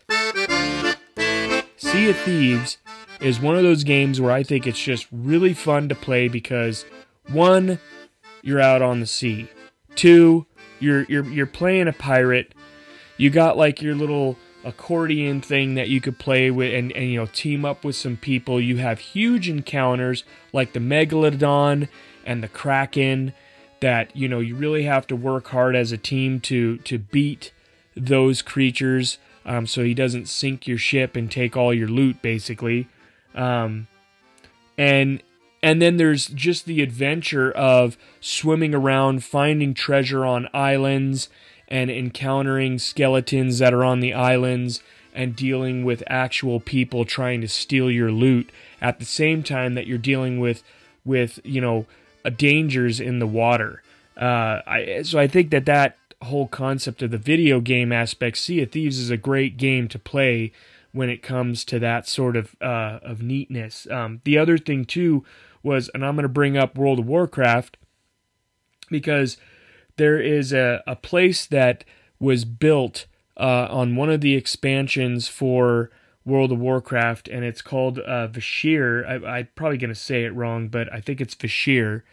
Sea 1.77 2.09
of 2.09 2.17
Thieves 2.17 2.79
is 3.21 3.39
one 3.39 3.55
of 3.55 3.63
those 3.63 3.83
games 3.83 4.21
where 4.21 4.31
I 4.31 4.43
think 4.43 4.65
it's 4.65 4.81
just 4.81 5.07
really 5.11 5.53
fun 5.53 5.89
to 5.89 5.95
play 5.95 6.27
because 6.27 6.85
one, 7.27 7.79
you're 8.41 8.61
out 8.61 8.81
on 8.81 8.99
the 8.99 9.05
sea. 9.05 9.49
Two, 9.95 10.45
you're 10.79 11.03
you're 11.03 11.29
you're 11.29 11.45
playing 11.45 11.87
a 11.87 11.93
pirate. 11.93 12.53
You 13.17 13.29
got 13.29 13.57
like 13.57 13.81
your 13.81 13.95
little 13.95 14.37
accordion 14.63 15.41
thing 15.41 15.75
that 15.75 15.87
you 15.87 16.01
could 16.01 16.19
play 16.19 16.51
with 16.51 16.73
and, 16.73 16.91
and 16.91 17.09
you 17.09 17.19
know 17.19 17.25
team 17.27 17.65
up 17.65 17.83
with 17.83 17.95
some 17.95 18.17
people. 18.17 18.61
You 18.61 18.77
have 18.77 18.99
huge 18.99 19.49
encounters 19.49 20.23
like 20.53 20.73
the 20.73 20.79
megalodon 20.79 21.89
and 22.25 22.43
the 22.43 22.47
kraken 22.47 23.33
that 23.81 24.15
you 24.15 24.27
know 24.27 24.39
you 24.39 24.55
really 24.55 24.83
have 24.83 25.07
to 25.07 25.15
work 25.15 25.47
hard 25.47 25.75
as 25.75 25.91
a 25.91 25.97
team 25.97 26.39
to 26.41 26.77
to 26.79 26.97
beat 26.97 27.51
those 27.95 28.41
creatures 28.41 29.17
um, 29.45 29.65
so 29.65 29.83
he 29.83 29.93
doesn't 29.93 30.27
sink 30.27 30.67
your 30.67 30.77
ship 30.77 31.15
and 31.15 31.31
take 31.31 31.57
all 31.57 31.73
your 31.73 31.87
loot 31.87 32.21
basically 32.21 32.87
um, 33.35 33.87
and 34.77 35.21
and 35.61 35.81
then 35.81 35.97
there's 35.97 36.27
just 36.27 36.65
the 36.65 36.81
adventure 36.81 37.51
of 37.51 37.97
swimming 38.21 38.73
around 38.73 39.23
finding 39.23 39.73
treasure 39.73 40.25
on 40.25 40.47
islands 40.53 41.29
and 41.67 41.91
encountering 41.91 42.79
skeletons 42.79 43.59
that 43.59 43.73
are 43.73 43.83
on 43.83 43.99
the 43.99 44.13
islands 44.13 44.81
and 45.13 45.35
dealing 45.35 45.83
with 45.83 46.03
actual 46.07 46.59
people 46.59 47.03
trying 47.03 47.41
to 47.41 47.47
steal 47.47 47.91
your 47.91 48.11
loot 48.11 48.49
at 48.81 48.99
the 48.99 49.05
same 49.05 49.43
time 49.43 49.73
that 49.73 49.85
you're 49.85 49.97
dealing 49.97 50.39
with 50.39 50.63
with 51.03 51.39
you 51.43 51.59
know 51.59 51.85
uh, 52.25 52.29
dangers 52.29 52.99
in 52.99 53.19
the 53.19 53.27
water. 53.27 53.81
Uh, 54.17 54.61
I, 54.67 55.01
so 55.03 55.19
I 55.19 55.27
think 55.27 55.49
that 55.51 55.65
that 55.65 55.97
whole 56.21 56.47
concept 56.47 57.01
of 57.01 57.11
the 57.11 57.17
video 57.17 57.61
game 57.61 57.91
aspect, 57.91 58.37
Sea 58.37 58.61
of 58.61 58.71
Thieves, 58.71 58.99
is 58.99 59.09
a 59.09 59.17
great 59.17 59.57
game 59.57 59.87
to 59.87 59.99
play 59.99 60.51
when 60.91 61.09
it 61.09 61.21
comes 61.21 61.63
to 61.65 61.79
that 61.79 62.07
sort 62.07 62.35
of 62.35 62.55
uh, 62.61 62.99
of 63.01 63.21
neatness. 63.21 63.87
Um, 63.89 64.21
the 64.23 64.37
other 64.37 64.57
thing 64.57 64.85
too 64.85 65.23
was, 65.61 65.89
and 65.93 66.05
I'm 66.05 66.15
going 66.15 66.23
to 66.23 66.29
bring 66.29 66.57
up 66.57 66.77
World 66.77 66.99
of 66.99 67.05
Warcraft 67.05 67.77
because 68.89 69.37
there 69.97 70.19
is 70.19 70.53
a, 70.53 70.81
a 70.87 70.95
place 70.95 71.45
that 71.45 71.83
was 72.19 72.45
built 72.45 73.05
uh, 73.37 73.67
on 73.69 73.95
one 73.95 74.09
of 74.09 74.21
the 74.21 74.35
expansions 74.35 75.27
for 75.27 75.91
World 76.25 76.51
of 76.51 76.59
Warcraft, 76.59 77.27
and 77.27 77.43
it's 77.43 77.61
called 77.61 77.99
uh, 77.99 78.27
Vashj'ir. 78.27 79.07
I, 79.07 79.39
I'm 79.39 79.49
probably 79.55 79.77
going 79.77 79.89
to 79.89 79.95
say 79.95 80.23
it 80.23 80.33
wrong, 80.33 80.67
but 80.67 80.91
I 80.93 81.01
think 81.01 81.21
it's 81.21 81.35
Vashir. 81.35 82.03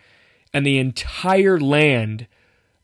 And 0.53 0.67
the 0.67 0.79
entire 0.79 1.59
land 1.59 2.27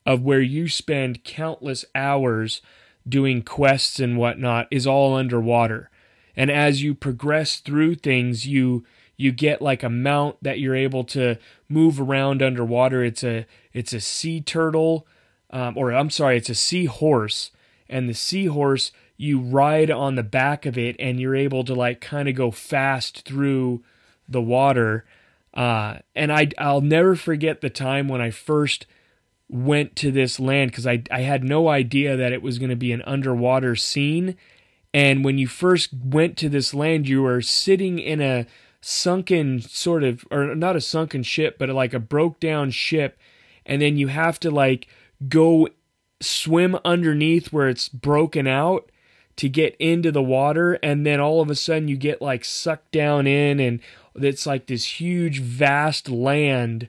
of 0.05 0.23
where 0.23 0.41
you 0.41 0.69
spend 0.69 1.25
countless 1.25 1.85
hours 1.95 2.61
doing 3.09 3.43
quests 3.43 4.01
and 4.01 4.17
whatnot 4.17 4.69
is 4.71 4.87
all 4.87 5.15
underwater. 5.15 5.91
And 6.37 6.51
as 6.51 6.83
you 6.83 6.95
progress 6.95 7.59
through 7.59 7.97
things, 7.97 8.47
you 8.47 8.85
you 9.17 9.31
get 9.31 9.63
like 9.63 9.83
a 9.83 9.91
mount 9.91 10.37
that 10.43 10.59
you're 10.59 10.75
able 10.75 11.05
to 11.05 11.39
move 11.69 12.01
around 12.01 12.43
underwater. 12.43 13.05
It's 13.05 13.23
a 13.23 13.47
it's 13.73 13.93
a 13.93 14.01
sea 14.01 14.41
turtle, 14.41 15.07
um, 15.51 15.77
or 15.77 15.93
I'm 15.93 16.11
sorry, 16.11 16.37
it's 16.37 16.51
a 16.51 16.55
seahorse, 16.55 17.51
and 17.89 18.09
the 18.09 18.15
seahorse 18.15 18.93
you 19.17 19.39
ride 19.39 19.91
on 19.91 20.17
the 20.17 20.23
back 20.23 20.67
of 20.67 20.77
it, 20.77 20.97
and 20.99 21.21
you're 21.21 21.37
able 21.37 21.63
to 21.65 21.75
like 21.75 22.01
kind 22.01 22.29
of 22.29 22.35
go 22.35 22.51
fast 22.51 23.25
through 23.25 23.83
the 24.29 24.43
water. 24.43 25.05
Uh, 25.55 25.99
and 26.17 26.33
I 26.33 26.49
I'll 26.59 26.81
never 26.81 27.15
forget 27.15 27.61
the 27.61 27.71
time 27.71 28.09
when 28.09 28.21
I 28.21 28.31
first 28.31 28.87
went 29.53 29.95
to 29.97 30.11
this 30.11 30.41
land 30.41 30.71
because 30.71 30.87
I 30.87 31.03
I 31.11 31.21
had 31.21 31.45
no 31.45 31.69
idea 31.69 32.17
that 32.17 32.33
it 32.33 32.43
was 32.43 32.59
going 32.59 32.71
to 32.71 32.77
be 32.77 32.93
an 32.93 33.03
underwater 33.03 33.77
scene. 33.77 34.37
And 34.95 35.25
when 35.25 35.39
you 35.39 35.47
first 35.47 35.91
went 35.93 36.37
to 36.39 36.49
this 36.49 36.75
land, 36.75 37.09
you 37.09 37.23
were 37.23 37.43
sitting 37.43 37.99
in 37.99 38.21
a 38.21 38.47
sunken 38.81 39.61
sort 39.61 40.03
of 40.03 40.25
or 40.31 40.55
not 40.57 40.75
a 40.75 40.81
sunken 40.81 41.23
ship 41.23 41.57
but 41.57 41.69
like 41.69 41.95
a 41.95 42.01
broke 42.01 42.41
down 42.41 42.71
ship. 42.71 43.19
And 43.65 43.81
then 43.81 43.97
you 43.97 44.09
have 44.09 44.41
to 44.41 44.51
like 44.51 44.89
go 45.29 45.69
swim 46.21 46.77
underneath 46.85 47.53
where 47.53 47.69
it's 47.69 47.89
broken 47.89 48.47
out 48.47 48.91
to 49.37 49.49
get 49.49 49.77
into 49.77 50.11
the 50.11 50.23
water. 50.23 50.75
And 50.83 51.07
then 51.07 51.21
all 51.21 51.41
of 51.41 51.51
a 51.51 51.55
sudden 51.55 51.89
you 51.89 51.97
get 51.97 52.23
like 52.23 52.45
sucked 52.45 52.91
down 52.91 53.27
in 53.27 53.61
and 53.61 53.81
it's 54.15 54.47
like 54.47 54.67
this 54.67 55.01
huge 55.01 55.41
vast 55.41 56.09
land 56.09 56.89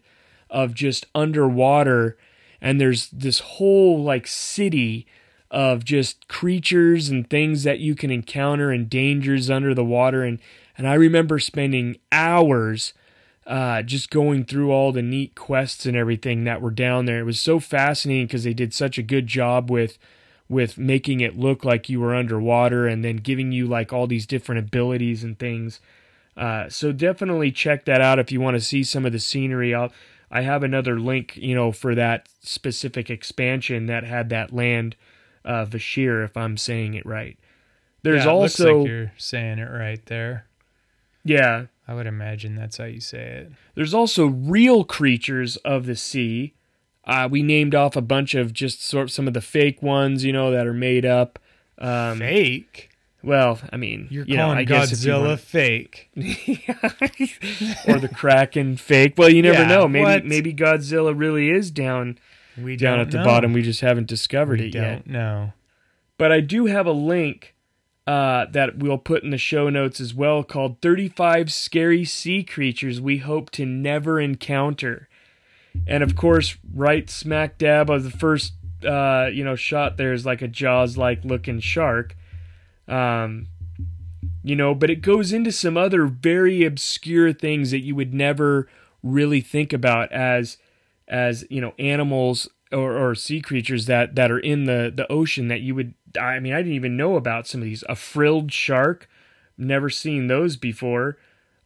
of 0.49 0.73
just 0.73 1.05
underwater 1.13 2.17
and 2.63 2.81
there's 2.81 3.09
this 3.09 3.39
whole 3.39 4.01
like 4.01 4.25
city 4.25 5.05
of 5.51 5.85
just 5.85 6.27
creatures 6.27 7.09
and 7.09 7.29
things 7.29 7.61
that 7.63 7.79
you 7.79 7.93
can 7.93 8.09
encounter 8.09 8.71
and 8.71 8.89
dangers 8.89 9.51
under 9.51 9.75
the 9.75 9.85
water 9.85 10.23
and 10.23 10.39
and 10.75 10.87
I 10.87 10.95
remember 10.95 11.37
spending 11.37 11.97
hours 12.11 12.93
uh, 13.45 13.81
just 13.83 14.09
going 14.09 14.45
through 14.45 14.71
all 14.71 14.91
the 14.91 15.01
neat 15.01 15.35
quests 15.35 15.85
and 15.85 15.95
everything 15.95 16.45
that 16.45 16.61
were 16.61 16.71
down 16.71 17.05
there. 17.05 17.19
It 17.19 17.25
was 17.25 17.39
so 17.39 17.59
fascinating 17.59 18.25
because 18.25 18.43
they 18.43 18.53
did 18.53 18.73
such 18.73 18.97
a 18.97 19.03
good 19.03 19.27
job 19.27 19.69
with 19.69 19.99
with 20.49 20.77
making 20.77 21.19
it 21.19 21.37
look 21.37 21.63
like 21.63 21.89
you 21.89 21.99
were 21.99 22.13
underwater 22.15 22.85
and 22.87 23.03
then 23.03 23.17
giving 23.17 23.51
you 23.51 23.65
like 23.65 23.93
all 23.93 24.07
these 24.07 24.25
different 24.25 24.59
abilities 24.59 25.23
and 25.23 25.39
things. 25.39 25.79
Uh, 26.35 26.67
so 26.69 26.91
definitely 26.91 27.51
check 27.51 27.85
that 27.85 28.01
out 28.01 28.19
if 28.19 28.31
you 28.31 28.41
want 28.41 28.55
to 28.55 28.61
see 28.61 28.83
some 28.83 29.05
of 29.05 29.11
the 29.11 29.19
scenery. 29.19 29.73
I'll, 29.73 29.91
I 30.35 30.41
have 30.41 30.63
another 30.63 30.99
link, 30.99 31.37
you 31.37 31.53
know, 31.53 31.71
for 31.71 31.93
that 31.93 32.27
specific 32.41 33.11
expansion 33.11 33.85
that 33.85 34.03
had 34.03 34.29
that 34.29 34.51
land, 34.51 34.95
uh, 35.45 35.63
Vashj'ir, 35.65 36.25
if 36.25 36.35
I'm 36.35 36.57
saying 36.57 36.95
it 36.95 37.05
right. 37.05 37.37
There's 38.01 38.25
Yeah, 38.25 38.31
it 38.31 38.35
looks 38.39 38.59
also 38.59 38.79
like 38.79 38.87
you're 38.87 39.11
saying 39.15 39.59
it 39.59 39.69
right 39.69 40.03
there. 40.07 40.47
yeah, 41.23 41.65
I 41.87 41.93
would 41.93 42.07
imagine 42.07 42.55
that's 42.55 42.77
how 42.77 42.85
you 42.85 42.99
say 42.99 43.19
it. 43.19 43.51
There's 43.75 43.93
also 43.93 44.25
real 44.25 44.83
creatures 44.83 45.57
of 45.57 45.85
the 45.85 45.95
sea. 45.95 46.55
Uh, 47.05 47.27
we 47.29 47.43
named 47.43 47.75
off 47.75 47.95
a 47.95 48.01
bunch 48.01 48.33
of 48.33 48.53
just 48.53 48.83
sort 48.83 49.03
of 49.03 49.11
some 49.11 49.27
of 49.27 49.35
the 49.35 49.41
fake 49.41 49.83
ones, 49.83 50.23
you 50.23 50.33
know, 50.33 50.49
that 50.49 50.65
are 50.65 50.73
made 50.73 51.05
up. 51.05 51.37
Um, 51.77 52.17
Fake? 52.17 52.89
Well, 53.23 53.59
I 53.71 53.77
mean, 53.77 54.07
You're 54.11 54.25
you 54.25 54.35
know, 54.35 54.43
calling 54.47 54.57
I 54.59 54.63
guess 54.65 54.91
if 54.91 55.05
you 55.05 55.13
Godzilla 55.13 55.39
fake. 55.39 56.09
or 57.87 57.99
the 57.99 58.09
Kraken 58.13 58.77
fake. 58.77 59.13
Well, 59.17 59.29
you 59.29 59.41
never 59.41 59.61
Yeah, 59.61 59.67
know. 59.67 59.87
Maybe 59.87 60.03
what? 60.03 60.25
maybe 60.25 60.53
Godzilla 60.53 61.13
really 61.17 61.49
is 61.49 61.71
down 61.71 62.17
We 62.57 62.75
down 62.75 62.99
at 62.99 63.11
the 63.11 63.17
know. 63.19 63.23
bottom. 63.23 63.53
We 63.53 63.61
just 63.61 63.81
haven't 63.81 64.07
discovered 64.07 64.59
We 64.59 64.67
it 64.67 64.75
yet. 64.75 65.07
know. 65.07 65.53
But 66.17 66.31
I 66.31 66.41
do 66.41 66.65
have 66.65 66.85
a 66.85 66.91
link 66.91 67.55
uh, 68.05 68.45
that 68.51 68.77
we'll 68.79 68.97
put 68.97 69.23
in 69.23 69.29
the 69.29 69.37
show 69.37 69.69
notes 69.69 70.01
as 70.01 70.13
well 70.13 70.43
called 70.43 70.81
35 70.81 71.51
Scary 71.51 72.03
Sea 72.03 72.43
Creatures 72.43 72.99
We 72.99 73.17
Hope 73.19 73.49
to 73.51 73.65
Never 73.65 74.19
Encounter. 74.19 75.07
And 75.87 76.03
of 76.03 76.15
course, 76.15 76.57
right 76.73 77.09
smack 77.09 77.57
dab 77.57 77.89
of 77.89 78.03
the 78.03 78.11
first 78.11 78.53
uh, 78.85 79.29
you 79.31 79.45
know 79.45 79.55
shot 79.55 79.95
there 79.95 80.11
is 80.11 80.25
like 80.25 80.41
a 80.41 80.47
Jaws 80.49 80.97
like 80.97 81.23
looking 81.23 81.61
shark. 81.61 82.15
Um, 82.87 83.47
you 84.43 84.55
know, 84.55 84.75
but 84.75 84.89
it 84.89 85.01
goes 85.01 85.31
into 85.31 85.51
some 85.51 85.77
other 85.77 86.05
very 86.05 86.65
obscure 86.65 87.31
things 87.31 87.71
that 87.71 87.79
you 87.79 87.95
would 87.95 88.13
never 88.13 88.67
really 89.01 89.41
think 89.41 89.73
about 89.73 90.11
as 90.11 90.57
as 91.07 91.45
you 91.49 91.59
know 91.59 91.73
animals 91.77 92.49
or, 92.71 92.97
or 92.97 93.15
sea 93.15 93.41
creatures 93.41 93.85
that 93.85 94.15
that 94.15 94.31
are 94.31 94.39
in 94.39 94.65
the 94.65 94.91
the 94.93 95.09
ocean 95.11 95.47
that 95.49 95.61
you 95.61 95.75
would 95.75 95.93
I 96.19 96.39
mean 96.39 96.53
I 96.53 96.57
didn't 96.57 96.73
even 96.73 96.97
know 96.97 97.15
about 97.15 97.47
some 97.47 97.61
of 97.61 97.65
these. 97.65 97.83
A 97.87 97.95
frilled 97.95 98.51
shark, 98.51 99.09
never 99.57 99.89
seen 99.89 100.27
those 100.27 100.57
before. 100.57 101.17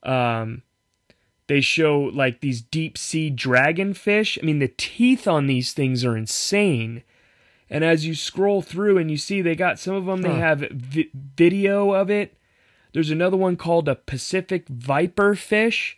Um, 0.04 0.64
they 1.48 1.62
show 1.62 2.00
like 2.00 2.42
these 2.42 2.62
deep 2.62 2.98
sea 2.98 3.32
dragonfish. 3.32 4.38
I 4.42 4.46
mean 4.46 4.60
the 4.60 4.74
teeth 4.78 5.28
on 5.28 5.48
these 5.48 5.74
things 5.74 6.06
are 6.06 6.18
insane. 6.18 7.04
And 7.70 7.84
as 7.84 8.06
you 8.06 8.16
scroll 8.16 8.62
through 8.62 8.98
and 8.98 9.12
you 9.12 9.18
see 9.18 9.42
they 9.42 9.56
got 9.56 9.80
some 9.80 9.96
of 9.96 10.06
them 10.06 10.22
they 10.22 10.36
have 10.36 10.60
vi- 10.72 11.10
video 11.14 11.92
of 11.92 12.10
it. 12.10 12.38
There's 12.94 13.12
another 13.12 13.38
one 13.38 13.58
called 13.58 13.88
a 13.88 13.96
Pacific 13.96 14.68
viper 14.70 15.36
fish 15.36 15.98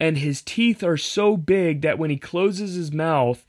and 0.00 0.18
his 0.18 0.42
teeth 0.42 0.82
are 0.82 0.96
so 0.96 1.36
big 1.36 1.82
that 1.82 1.98
when 1.98 2.10
he 2.10 2.16
closes 2.16 2.74
his 2.74 2.92
mouth, 2.92 3.44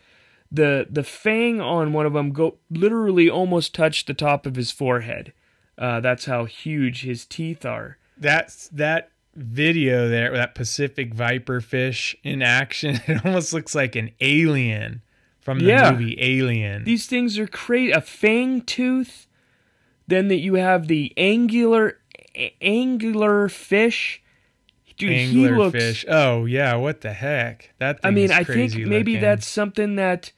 the 0.51 0.87
the 0.89 1.03
fang 1.03 1.59
on 1.59 1.93
one 1.93 2.05
of 2.05 2.13
them 2.13 2.31
go 2.31 2.57
literally 2.69 3.29
almost 3.29 3.73
touch 3.73 4.05
the 4.05 4.13
top 4.13 4.45
of 4.45 4.55
his 4.55 4.71
forehead. 4.71 5.33
Uh, 5.77 5.99
that's 5.99 6.25
how 6.25 6.45
huge 6.45 7.01
his 7.01 7.25
teeth 7.25 7.65
are. 7.65 7.97
That's 8.17 8.69
that 8.69 9.11
video 9.35 10.07
there, 10.07 10.31
that 10.31 10.55
Pacific 10.55 11.13
viper 11.13 11.59
fish 11.59 12.15
in 12.23 12.41
action. 12.41 13.01
It 13.07 13.25
almost 13.25 13.51
looks 13.51 13.75
like 13.75 13.95
an 13.95 14.11
alien 14.21 15.01
from 15.45 15.59
the 15.59 15.65
Yeah. 15.67 15.91
movie 15.91 16.17
Alien. 16.19 16.83
These 16.83 17.05
things 17.07 17.39
are 17.39 17.47
crazy. 17.47 17.91
A 17.91 18.01
fang 18.01 18.59
tooth. 18.61 19.27
Then 20.07 20.27
that 20.27 20.39
you 20.39 20.55
have 20.55 20.87
the 20.87 21.13
angular 21.15 21.99
a- 22.35 22.53
angular 22.61 23.47
fish. 23.47 24.21
Dude, 24.97 25.11
he 25.11 25.47
looks. 25.49 25.71
fish. 25.77 26.05
Oh 26.07 26.45
yeah, 26.45 26.75
what 26.75 27.01
the 27.01 27.11
heck? 27.13 27.73
That 27.79 27.99
I 28.03 28.11
mean, 28.11 28.31
I 28.31 28.37
think 28.37 28.47
crazy 28.47 28.85
maybe 28.85 29.13
looking. 29.13 29.21
that's 29.21 29.47
something 29.47 29.95
that 29.95 30.31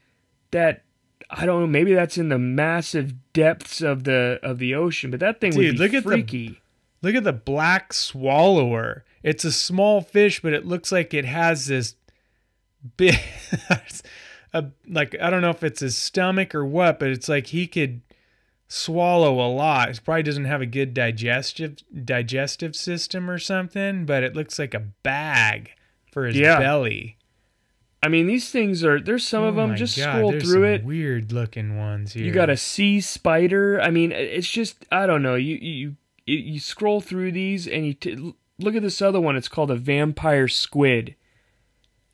that 0.52 0.84
I 1.30 1.46
don't 1.46 1.62
know. 1.62 1.68
Maybe 1.68 1.94
that's 1.94 2.18
in 2.18 2.30
the 2.30 2.40
massive 2.40 3.14
depths 3.34 3.82
of 3.82 4.04
the 4.06 4.40
of 4.44 4.58
the 4.60 4.74
ocean. 4.76 5.12
But 5.12 5.20
that 5.22 5.40
thing 5.42 5.56
would 5.56 5.62
Dude, 5.62 5.72
be 5.74 5.78
look 5.80 5.94
at 5.94 6.06
the- 6.28 6.56
Look 7.04 7.14
at 7.16 7.24
the 7.24 7.34
black 7.34 7.94
swallower. 7.94 9.04
It's 9.22 9.44
a 9.46 9.52
small 9.52 10.02
fish, 10.02 10.42
but 10.42 10.54
it 10.54 10.66
looks 10.66 10.92
like 10.92 11.14
it 11.14 11.26
has 11.26 11.68
this 11.68 11.96
big, 12.96 13.16
a, 14.54 14.66
like 14.88 15.16
I 15.22 15.30
don't 15.30 15.42
know 15.42 15.50
if 15.50 15.64
it's 15.64 15.82
his 15.82 15.98
stomach 15.98 16.54
or 16.56 16.66
what, 16.66 17.00
but 17.00 17.10
it's 17.10 17.30
like 17.30 17.48
he 17.48 17.68
could 17.68 18.02
swallow 18.68 19.40
a 19.46 19.50
lot. 19.50 19.90
He 19.94 20.00
probably 20.04 20.24
doesn't 20.24 20.46
have 20.46 20.62
a 20.62 20.66
good 20.66 20.94
digestive 20.94 21.78
digestive 22.04 22.76
system 22.76 23.30
or 23.30 23.40
something, 23.40 24.06
but 24.06 24.24
it 24.24 24.36
looks 24.36 24.60
like 24.60 24.74
a 24.74 24.80
bag 24.80 25.72
for 26.12 26.26
his 26.26 26.36
Yeah. 26.38 26.60
belly. 26.60 27.18
I 28.04 28.10
mean, 28.10 28.28
these 28.28 28.52
things 28.52 28.84
are. 28.84 29.00
There's 29.00 29.28
some 29.28 29.44
of 29.44 29.58
Oh 29.58 29.62
them. 29.68 29.76
Just 29.76 29.98
God, 29.98 30.14
scroll 30.16 30.32
there's 30.32 30.44
through 30.44 30.54
some 30.54 30.64
it. 30.66 30.84
Weird 30.84 31.32
looking 31.32 31.78
ones 31.78 32.14
here. 32.14 32.24
You 32.26 32.32
got 32.32 32.50
a 32.50 32.56
sea 32.58 33.02
spider. 33.02 33.82
I 33.82 33.90
mean, 33.90 34.12
it's 34.12 34.50
just 34.50 34.86
I 34.92 35.08
don't 35.08 35.24
know. 35.24 35.36
You 35.36 35.56
you 35.56 35.96
you, 36.26 36.38
you 36.38 36.60
scroll 36.60 37.02
through 37.02 37.32
these 37.32 37.68
and 37.68 37.86
you 37.88 37.94
t- 37.96 38.36
look 38.60 38.76
at 38.76 38.82
this 38.84 39.02
other 39.02 39.20
one. 39.20 39.36
It's 39.36 39.48
called 39.48 39.72
a 39.72 39.76
vampire 39.76 40.48
squid, 40.48 41.16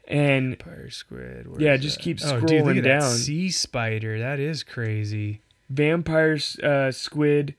and 0.07 0.57
Vampire 0.57 0.89
squid. 0.89 1.47
Yeah, 1.59 1.77
just 1.77 1.97
that? 1.97 2.03
keep 2.03 2.19
Oh, 2.23 2.39
dude, 2.41 2.49
scrolling 2.63 2.77
at 2.77 2.83
that 2.83 2.99
down. 3.01 3.11
sea 3.11 3.49
spider. 3.49 4.19
That 4.19 4.39
is 4.39 4.63
crazy. 4.63 5.41
vampire 5.69 6.37
uh, 6.61 6.91
squid 6.91 7.55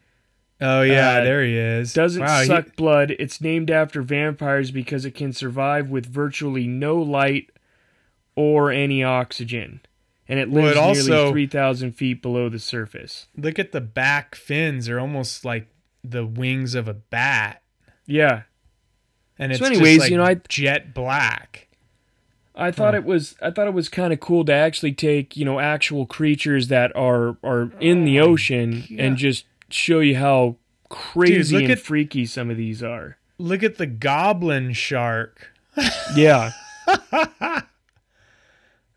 Oh 0.61 0.83
yeah, 0.83 1.19
Uh, 1.19 1.25
there 1.25 1.43
he 1.45 1.57
is. 1.59 1.93
doesn't 1.93 2.23
Wow, 2.23 2.41
he- 2.41 2.47
suck 2.47 2.77
blood. 2.77 3.11
It's 3.19 3.41
named 3.41 3.71
after 3.71 4.03
vampires 4.03 4.71
because 4.71 5.05
it 5.05 5.11
can 5.15 5.33
survive 5.33 5.91
with 5.91 6.07
virtually 6.07 6.67
no 6.69 6.97
light 6.97 7.51
or 8.37 8.71
any 8.71 9.03
oxygen, 9.03 9.81
and 10.29 10.39
it 10.39 10.49
Well, 10.51 10.65
lives 10.65 10.77
it 10.77 10.81
also- 10.81 11.11
nearly 11.17 11.31
three 11.33 11.47
thousand 11.47 11.93
feet 11.93 12.23
below 12.23 12.49
the 12.49 12.61
surface. 12.61 13.27
look 13.37 13.59
at 13.59 13.73
the 13.73 13.81
back 13.81 14.35
fins; 14.37 14.87
they're 14.87 15.01
almost 15.01 15.45
like 15.45 15.67
the 16.05 16.25
wings 16.25 16.75
of 16.77 16.87
a 16.89 16.95
bat, 16.95 17.61
Yeah, 18.07 18.43
and 19.39 19.51
it's 19.51 19.59
So 19.61 19.67
anyways, 19.67 19.97
just 19.97 20.01
like 20.01 20.11
you 20.13 20.17
know, 20.19 20.25
I- 20.25 20.41
jet 20.49 20.95
black. 20.95 21.64
I 22.55 22.71
thought 22.71 22.95
it 22.95 23.05
was 23.05 23.35
I 23.43 23.51
thought 23.51 23.67
it 23.67 23.75
was 23.75 23.89
kind 23.89 24.13
of 24.13 24.21
cool 24.21 24.45
to 24.45 24.53
actually 24.53 24.93
take 24.93 25.37
you 25.37 25.45
know 25.45 25.59
actual 25.59 26.07
creatures 26.07 26.69
that 26.69 26.95
are 26.95 27.37
are 27.43 27.73
in 27.81 28.05
the 28.05 28.21
oh, 28.21 28.31
ocean 28.31 28.85
and 28.99 29.17
just 29.17 29.45
show 29.69 30.01
you 30.01 30.17
how 30.17 30.57
crazy 30.89 31.57
look 31.57 31.65
and 31.65 31.73
at- 31.73 31.81
freaky 31.81 32.27
some 32.27 32.51
of 32.51 32.57
these 32.57 32.83
are. 32.83 33.19
Look 33.39 33.63
at 33.65 33.79
the 33.79 33.87
goblin 33.87 34.73
shark. 34.73 35.51
Yeah, 36.15 36.53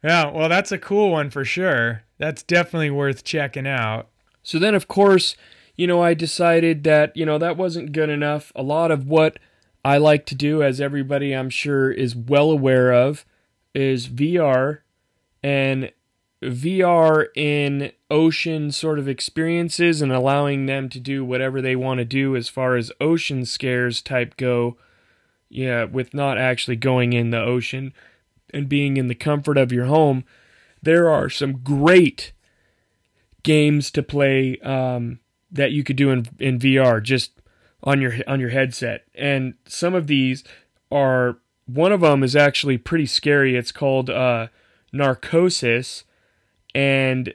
Yeah, 0.04 0.32
well, 0.32 0.48
that's 0.48 0.72
a 0.72 0.78
cool 0.78 1.12
one 1.12 1.30
for 1.30 1.44
sure. 1.44 2.04
That's 2.18 2.44
definitely 2.44 2.92
worth 2.92 3.24
checking 3.24 3.68
out. 3.68 4.08
So 4.44 4.60
then, 4.60 4.76
of 4.76 4.88
course, 4.88 5.36
you 5.76 5.88
know, 5.88 6.02
I 6.02 6.14
decided 6.14 6.84
that, 6.84 7.16
you 7.18 7.26
know, 7.26 7.38
that 7.38 7.58
wasn't 7.58 7.92
good 7.92 8.10
enough. 8.10 8.52
A 8.56 8.64
lot 8.64 8.92
of 8.92 9.08
what 9.08 9.40
I 9.84 9.98
like 9.98 10.26
to 10.28 10.36
do, 10.36 10.64
as 10.64 10.80
everybody 10.80 11.34
I'm 11.34 11.50
sure 11.50 11.92
is 11.92 12.16
well 12.16 12.52
aware 12.52 12.94
of, 12.94 13.26
is 13.78 14.08
VR 14.08 14.80
and 15.44 15.92
VR 16.42 17.28
in 17.36 17.92
ocean 18.10 18.72
sort 18.72 18.98
of 18.98 19.08
experiences 19.08 20.02
and 20.02 20.12
allowing 20.12 20.66
them 20.66 20.90
to 20.90 21.00
do 21.00 21.24
whatever 21.24 21.62
they 21.62 21.76
want 21.76 22.00
to 22.00 22.06
do 22.06 22.36
as 22.36 22.50
far 22.50 22.76
as 22.76 22.92
ocean 23.00 23.46
scares 23.46 24.02
type 24.02 24.36
go. 24.36 24.78
Yeah, 25.50 25.84
with 25.84 26.14
not 26.14 26.40
actually 26.40 26.76
going 26.76 27.14
in 27.14 27.30
the 27.30 27.40
ocean 27.40 27.94
and 28.52 28.68
being 28.68 28.98
in 28.98 29.08
the 29.08 29.16
comfort 29.16 29.58
of 29.58 29.72
your 29.72 29.86
home. 29.86 30.26
There 30.82 31.10
are 31.10 31.30
some 31.30 31.60
great 31.60 32.34
games 33.44 33.92
to 33.92 34.02
play 34.02 34.58
um, 34.58 35.20
that 35.52 35.72
you 35.72 35.84
could 35.84 35.96
do 35.96 36.10
in 36.10 36.28
in 36.40 36.58
VR 36.58 37.02
just 37.02 37.32
on 37.84 38.02
your 38.02 38.16
on 38.28 38.40
your 38.40 38.50
headset. 38.50 39.06
And 39.14 39.54
some 39.68 39.94
of 39.94 40.08
these 40.08 40.44
are 40.92 41.38
one 41.68 41.92
of 41.92 42.02
them 42.02 42.24
is 42.24 42.36
actually 42.36 42.78
pretty 42.78 43.06
scary. 43.06 43.56
It's 43.56 43.72
called 43.72 44.10
uh, 44.10 44.48
Narcosis, 44.92 46.04
and 46.74 47.34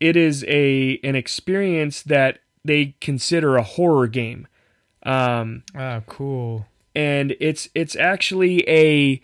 it 0.00 0.16
is 0.16 0.44
a 0.48 0.98
an 1.04 1.14
experience 1.16 2.02
that 2.02 2.38
they 2.64 2.94
consider 3.00 3.56
a 3.56 3.62
horror 3.62 4.06
game. 4.08 4.46
Um, 5.04 5.62
Oh, 5.76 6.02
cool. 6.06 6.66
and 6.94 7.34
it's 7.40 7.68
it's 7.74 7.96
actually 7.96 8.68
a 8.68 9.20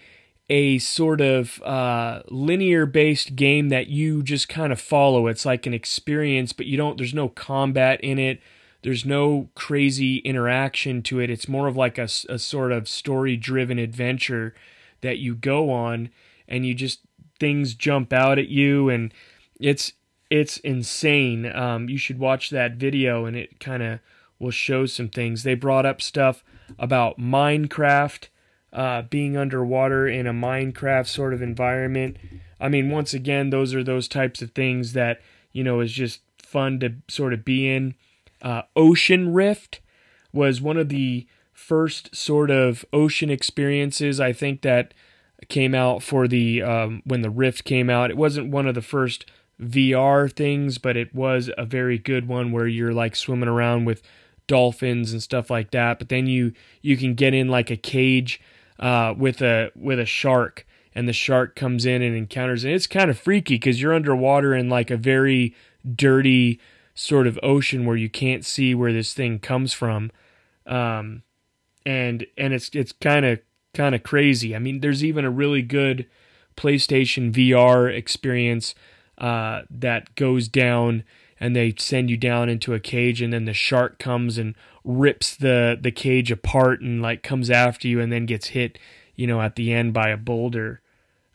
a 0.51 0.79
sort 0.79 1.21
of 1.21 1.63
uh, 1.63 2.23
linear 2.29 2.87
based 2.87 3.35
game 3.35 3.71
that 3.71 3.87
you 3.89 4.23
just 4.23 4.49
kind 4.49 4.73
of 4.73 4.81
follow. 4.81 5.27
It's 5.27 5.47
like 5.47 5.67
an 5.67 5.75
experience, 5.75 6.53
but 6.53 6.67
you 6.67 6.77
don't. 6.77 6.97
There's 6.99 7.15
no 7.15 7.29
combat 7.29 8.01
in 8.03 8.19
it. 8.19 8.41
There's 8.85 9.07
no 9.07 9.49
crazy 9.55 10.19
interaction 10.19 11.01
to 11.05 11.19
it. 11.19 11.31
It's 11.31 11.49
more 11.49 11.69
of 11.69 11.75
like 11.75 11.97
a, 11.97 12.07
a 12.29 12.39
sort 12.39 12.71
of 12.71 12.87
story 12.87 13.35
driven 13.35 13.79
adventure 13.79 14.55
that 15.01 15.17
you 15.17 15.35
go 15.35 15.71
on, 15.71 16.11
and 16.47 16.67
you 16.67 16.75
just 16.75 17.01
things 17.41 17.75
jump 17.75 18.13
out 18.13 18.39
at 18.39 18.49
you, 18.49 18.91
and 18.91 19.15
it's 19.59 19.95
it's 20.29 20.59
insane. 20.59 21.51
Um, 21.57 21.89
you 21.89 21.97
should 21.97 22.19
watch 22.19 22.51
that 22.51 22.75
video, 22.75 23.25
and 23.25 23.35
it 23.35 23.59
kind 23.59 23.83
of 23.83 24.01
will 24.39 24.51
show 24.51 24.85
some 24.85 25.09
things. 25.09 25.45
They 25.45 25.55
brought 25.55 25.87
up 25.87 26.03
stuff 26.03 26.45
about 26.79 27.19
Minecraft, 27.19 28.29
uh, 28.71 29.01
being 29.03 29.35
underwater 29.35 30.07
in 30.07 30.27
a 30.27 30.35
Minecraft 30.35 31.07
sort 31.07 31.33
of 31.33 31.41
environment. 31.41 32.19
I 32.61 32.69
mean, 32.69 32.91
once 32.91 33.15
again, 33.15 33.49
those 33.49 33.75
are 33.75 33.83
those 33.83 34.09
types 34.09 34.43
of 34.43 34.51
things 34.51 34.93
that 34.93 35.23
you 35.53 35.65
know 35.65 35.81
is 35.81 35.93
just 35.93 36.21
fun 36.37 36.81
to 36.81 36.97
sort 37.09 37.33
of 37.33 37.47
be 37.47 37.67
in. 37.75 37.95
Uh, 38.45 38.63
Ocean 38.77 39.33
Rift 39.33 39.81
was 40.33 40.61
one 40.61 40.77
of 40.77 40.91
the 40.91 41.27
first 41.53 42.15
sort 42.15 42.51
of 42.51 42.85
ocean 42.93 43.31
experiences 43.31 44.21
I 44.21 44.35
think 44.35 44.61
that 44.63 44.93
came 45.49 45.75
out 45.75 46.03
for 46.03 46.29
the 46.29 46.63
um, 46.63 47.03
when 47.07 47.23
the 47.23 47.31
Rift 47.31 47.65
came 47.65 47.89
out. 47.89 48.11
It 48.11 48.19
wasn't 48.19 48.51
one 48.51 48.67
of 48.67 48.75
the 48.75 48.83
first 48.83 49.25
VR 49.61 50.31
things, 50.31 50.77
but 50.77 50.97
it 50.97 51.15
was 51.15 51.51
a 51.57 51.65
very 51.65 51.99
good 51.99 52.29
one 52.29 52.53
where 52.53 52.67
you're 52.67 52.93
like 52.93 53.17
swimming 53.17 53.49
around 53.49 53.87
with 53.87 54.03
dolphins 54.47 55.13
and 55.13 55.23
stuff 55.23 55.49
like 55.49 55.71
that. 55.71 55.99
But 55.99 56.11
then 56.11 56.27
you 56.27 56.53
you 56.83 56.99
can 56.99 57.15
get 57.15 57.33
in 57.33 57.49
like 57.49 57.71
a 57.71 57.77
cage 57.77 58.43
uh, 58.79 59.15
with 59.17 59.41
a 59.41 59.71
with 59.75 59.99
a 59.99 60.07
shark, 60.07 60.67
and 60.95 61.09
the 61.09 61.15
shark 61.15 61.57
comes 61.57 61.87
in 61.87 62.03
and 62.03 62.15
encounters, 62.15 62.65
and 62.65 62.75
it's 62.75 62.87
kind 62.87 63.11
of 63.11 63.19
freaky 63.19 63.55
because 63.55 63.81
you're 63.81 63.95
underwater 63.95 64.55
in 64.55 64.69
like 64.69 64.91
a 64.91 64.99
very 64.99 65.55
dirty 65.95 66.61
sort 66.95 67.27
of 67.27 67.39
ocean 67.43 67.85
where 67.85 67.97
you 67.97 68.09
can't 68.09 68.45
see 68.45 68.75
where 68.75 68.93
this 68.93 69.13
thing 69.13 69.39
comes 69.39 69.73
from. 69.73 70.11
Um, 70.67 71.23
and 71.85 72.27
and 72.39 72.55
it's 72.55 72.71
it's 72.73 72.93
kind 72.93 73.27
of 73.27 73.41
kind 73.75 73.95
of 73.95 74.03
crazy. 74.03 74.55
I 74.55 74.59
mean, 74.59 74.81
there's 74.81 75.05
even 75.05 75.25
a 75.25 75.31
really 75.31 75.63
good 75.63 76.07
PlayStation 76.57 77.33
VR 77.33 77.93
experience 77.95 78.75
uh, 79.19 79.63
that 79.71 80.15
goes 80.15 80.49
down, 80.49 81.05
and 81.39 81.55
they 81.55 81.75
send 81.77 82.11
you 82.11 82.17
down 82.17 82.49
into 82.49 82.73
a 82.75 82.81
cage, 82.81 83.21
and 83.21 83.33
then 83.33 83.45
the 83.45 83.53
shark 83.53 83.99
comes 83.99 84.39
and 84.39 84.55
rips 84.85 85.37
the 85.37 85.79
the 85.81 85.93
cage 85.93 86.31
apart, 86.31 86.81
and 86.81 87.03
like 87.03 87.23
comes 87.23 87.51
after 87.51 87.89
you, 87.89 88.01
and 88.01 88.13
then 88.13 88.27
gets 88.27 88.49
hit, 88.49 88.79
you 89.15 89.27
know, 89.27 89.43
at 89.43 89.57
the 89.57 89.73
end 89.73 89.93
by 89.93 90.09
a 90.09 90.17
boulder. 90.17 90.81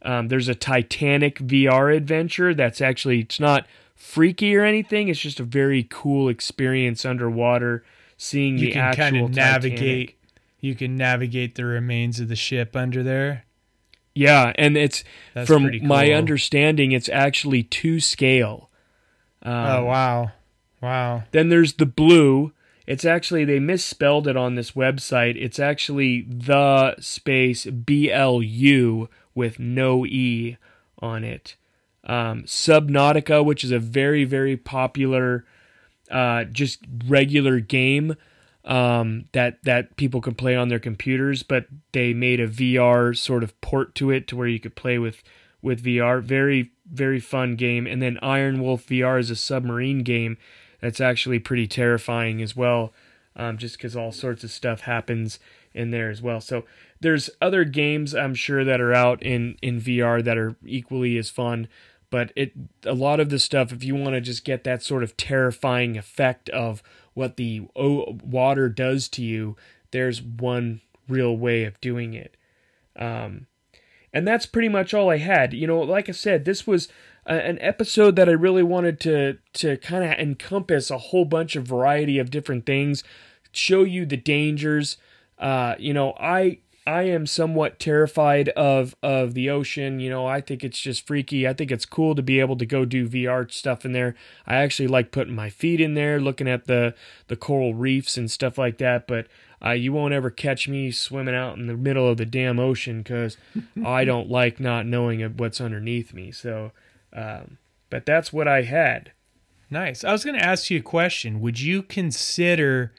Um, 0.02 0.30
there's 0.30 0.48
a 0.48 0.56
Titanic 0.56 1.40
VR 1.40 1.96
adventure 1.96 2.54
that's 2.54 2.80
actually 2.80 3.20
it's 3.20 3.40
not 3.40 3.68
freaky 4.00 4.56
or 4.56 4.64
anything. 4.64 5.10
It's 5.10 5.20
just 5.20 5.40
a 5.40 5.44
very 5.44 5.86
cool 5.88 6.30
experience 6.30 7.06
underwater, 7.06 7.84
seeing 8.18 8.58
You 8.58 8.68
the 8.68 8.72
can 8.72 8.82
actual 8.82 9.04
kind 9.04 9.18
of 9.18 9.36
navigate. 9.36 10.18
You 10.60 10.74
can 10.74 10.96
navigate 10.96 11.56
the 11.56 11.66
remains 11.66 12.20
of 12.20 12.28
the 12.30 12.36
ship 12.36 12.76
under 12.76 13.04
there. 13.04 13.46
Yeah, 14.16 14.54
and 14.56 14.76
it's 14.76 15.04
That's 15.34 15.48
from 15.48 15.64
pretty 15.64 15.82
my 15.82 16.12
understanding, 16.12 16.92
it's 16.92 17.10
actually 17.10 17.64
to 17.64 18.00
scale. 18.00 18.70
Um, 19.44 19.54
oh 19.54 19.84
wow, 19.86 20.32
wow. 20.82 21.24
Then 21.32 21.50
there's 21.50 21.74
the 21.74 21.86
blue. 21.86 22.52
It's 22.88 23.06
actually 23.06 23.46
they 23.46 23.60
misspelled 23.60 24.28
it 24.28 24.36
on 24.36 24.56
this 24.56 24.72
website. 24.72 25.36
It's 25.38 25.60
actually 25.60 26.24
the 26.28 26.96
space 27.00 27.66
B 27.66 28.12
L 28.12 28.42
U 28.42 29.10
with 29.36 29.60
no 29.60 30.06
E 30.06 30.58
on 30.98 31.24
it. 31.24 31.56
Um, 32.10 32.44
Subnautica, 32.44 33.46
which 33.46 33.64
is 33.64 33.72
a 33.72 33.78
very 33.78 34.24
very 34.24 34.58
popular, 34.58 35.46
uh, 36.10 36.46
just 36.46 36.80
regular 37.08 37.60
game 37.60 38.16
um, 38.66 39.26
that 39.34 39.64
that 39.64 39.96
people 39.96 40.20
can 40.20 40.34
play 40.34 40.56
on 40.56 40.70
their 40.70 40.80
computers, 40.80 41.44
but 41.44 41.68
they 41.92 42.14
made 42.14 42.40
a 42.40 42.48
VR 42.48 43.16
sort 43.16 43.44
of 43.44 43.60
port 43.62 43.94
to 43.96 44.10
it 44.10 44.28
to 44.28 44.36
where 44.36 44.48
you 44.48 44.60
could 44.60 44.76
play 44.76 44.98
with 44.98 45.24
with 45.62 45.84
VR. 45.84 46.22
Very 46.22 46.72
very 46.92 47.20
fun 47.20 47.56
game. 47.56 47.86
And 47.86 48.02
then 48.02 48.18
Iron 48.22 48.60
Wolf 48.60 48.88
VR 48.88 49.20
is 49.20 49.30
a 49.30 49.36
submarine 49.36 50.04
game 50.04 50.38
that's 50.82 51.00
actually 51.00 51.38
pretty 51.38 51.68
terrifying 51.68 52.42
as 52.42 52.56
well, 52.56 52.92
um, 53.36 53.60
just 53.60 53.78
because 53.78 53.96
all 53.96 54.12
sorts 54.12 54.44
of 54.44 54.50
stuff 54.50 54.82
happens 54.82 55.40
in 55.74 55.92
there 55.92 56.10
as 56.10 56.22
well. 56.22 56.42
So 56.42 56.66
there's 57.00 57.30
other 57.42 57.64
games 57.64 58.16
I'm 58.16 58.34
sure 58.34 58.64
that 58.64 58.82
are 58.82 58.94
out 58.94 59.22
in 59.22 59.58
in 59.62 59.80
VR 59.80 60.24
that 60.24 60.38
are 60.38 60.56
equally 60.66 61.18
as 61.18 61.30
fun. 61.30 61.68
But 62.12 62.32
it 62.36 62.54
a 62.86 62.94
lot 62.94 63.20
of 63.20 63.30
the 63.30 63.40
stuff, 63.40 63.72
if 63.72 63.84
you 63.84 63.96
want 63.96 64.14
to 64.14 64.22
just 64.22 64.44
get 64.44 64.64
that 64.64 64.82
sort 64.82 65.04
of 65.04 65.16
terrifying 65.16 65.98
effect 65.98 66.50
of 66.50 66.82
what 67.14 67.38
the 67.38 67.68
water 67.76 68.70
does 68.70 69.08
to 69.10 69.24
you, 69.24 69.56
there's 69.92 70.22
one 70.22 70.82
real 71.08 71.36
way 71.36 71.66
of 71.66 71.80
doing 71.82 72.14
it. 72.14 72.36
Um, 72.96 73.48
and 74.12 74.28
that's 74.28 74.46
pretty 74.46 74.70
much 74.70 74.94
all 74.94 75.10
I 75.10 75.18
had. 75.18 75.54
You 75.54 75.68
know, 75.68 75.80
like 75.82 76.10
I 76.10 76.14
said, 76.14 76.46
this 76.46 76.66
was 76.66 76.88
a, 77.26 77.34
an 77.34 77.60
episode 77.62 78.16
that 78.16 78.30
I 78.30 78.34
really 78.34 78.64
wanted 78.64 79.00
to 79.02 79.38
to 79.54 79.78
kind 79.78 80.04
of 80.04 80.12
encompass 80.12 80.90
a 80.90 80.98
whole 80.98 81.26
bunch 81.26 81.56
of 81.56 81.68
variety 81.68 82.18
of 82.18 82.32
different 82.32 82.66
things, 82.66 83.04
show 83.52 83.84
you 83.84 84.06
the 84.06 84.18
dangers. 84.18 84.98
Uh, 85.38 85.76
you 85.78 85.94
know, 85.94 86.14
I 86.20 86.60
I 86.90 87.04
am 87.04 87.28
somewhat 87.28 87.78
terrified 87.78 88.50
of 88.50 88.96
of 89.04 89.36
the 89.36 89.48
ocean. 89.48 90.00
You 90.00 90.10
know, 90.10 90.26
I 90.26 90.42
think 90.42 90.64
it's 90.64 90.80
just 90.80 91.06
freaky. 91.06 91.48
I 91.48 91.54
think 91.54 91.72
it's 91.72 91.86
cool 91.86 92.16
to 92.16 92.24
be 92.24 92.40
able 92.40 92.58
to 92.58 92.66
go 92.66 92.84
do 92.84 93.08
VR 93.08 93.50
stuff 93.52 93.86
in 93.86 93.92
there. 93.92 94.16
I 94.48 94.56
actually 94.56 94.88
like 94.88 95.12
putting 95.12 95.36
my 95.36 95.52
feet 95.52 95.80
in 95.80 95.94
there, 95.94 96.20
looking 96.20 96.48
at 96.48 96.66
the 96.66 96.96
the 97.28 97.36
coral 97.36 97.76
reefs 97.76 98.18
and 98.18 98.30
stuff 98.30 98.58
like 98.58 98.80
that. 98.80 99.06
But 99.06 99.28
uh, 99.64 99.72
you 99.72 99.94
won't 99.94 100.16
ever 100.16 100.32
catch 100.32 100.68
me 100.68 100.90
swimming 100.90 101.36
out 101.36 101.60
in 101.60 101.68
the 101.68 101.78
middle 101.78 102.08
of 102.08 102.18
the 102.18 102.26
damn 102.26 102.60
ocean 102.60 103.04
because 103.04 103.38
I 103.86 104.04
don't 104.04 104.32
like 104.32 104.60
not 104.60 104.88
knowing 104.88 105.22
what's 105.38 105.62
underneath 105.62 106.12
me. 106.12 106.32
So, 106.32 106.72
um, 107.14 107.60
but 107.92 108.08
that's 108.08 108.34
what 108.34 108.48
I 108.48 108.64
had. 108.64 109.12
Nice. 109.70 110.04
I 110.04 110.12
was 110.12 110.26
going 110.26 110.40
to 110.40 110.46
ask 110.46 110.72
you 110.72 110.80
a 110.80 110.82
question. 110.82 111.40
Would 111.40 111.60
you 111.60 111.84
consider 111.84 112.94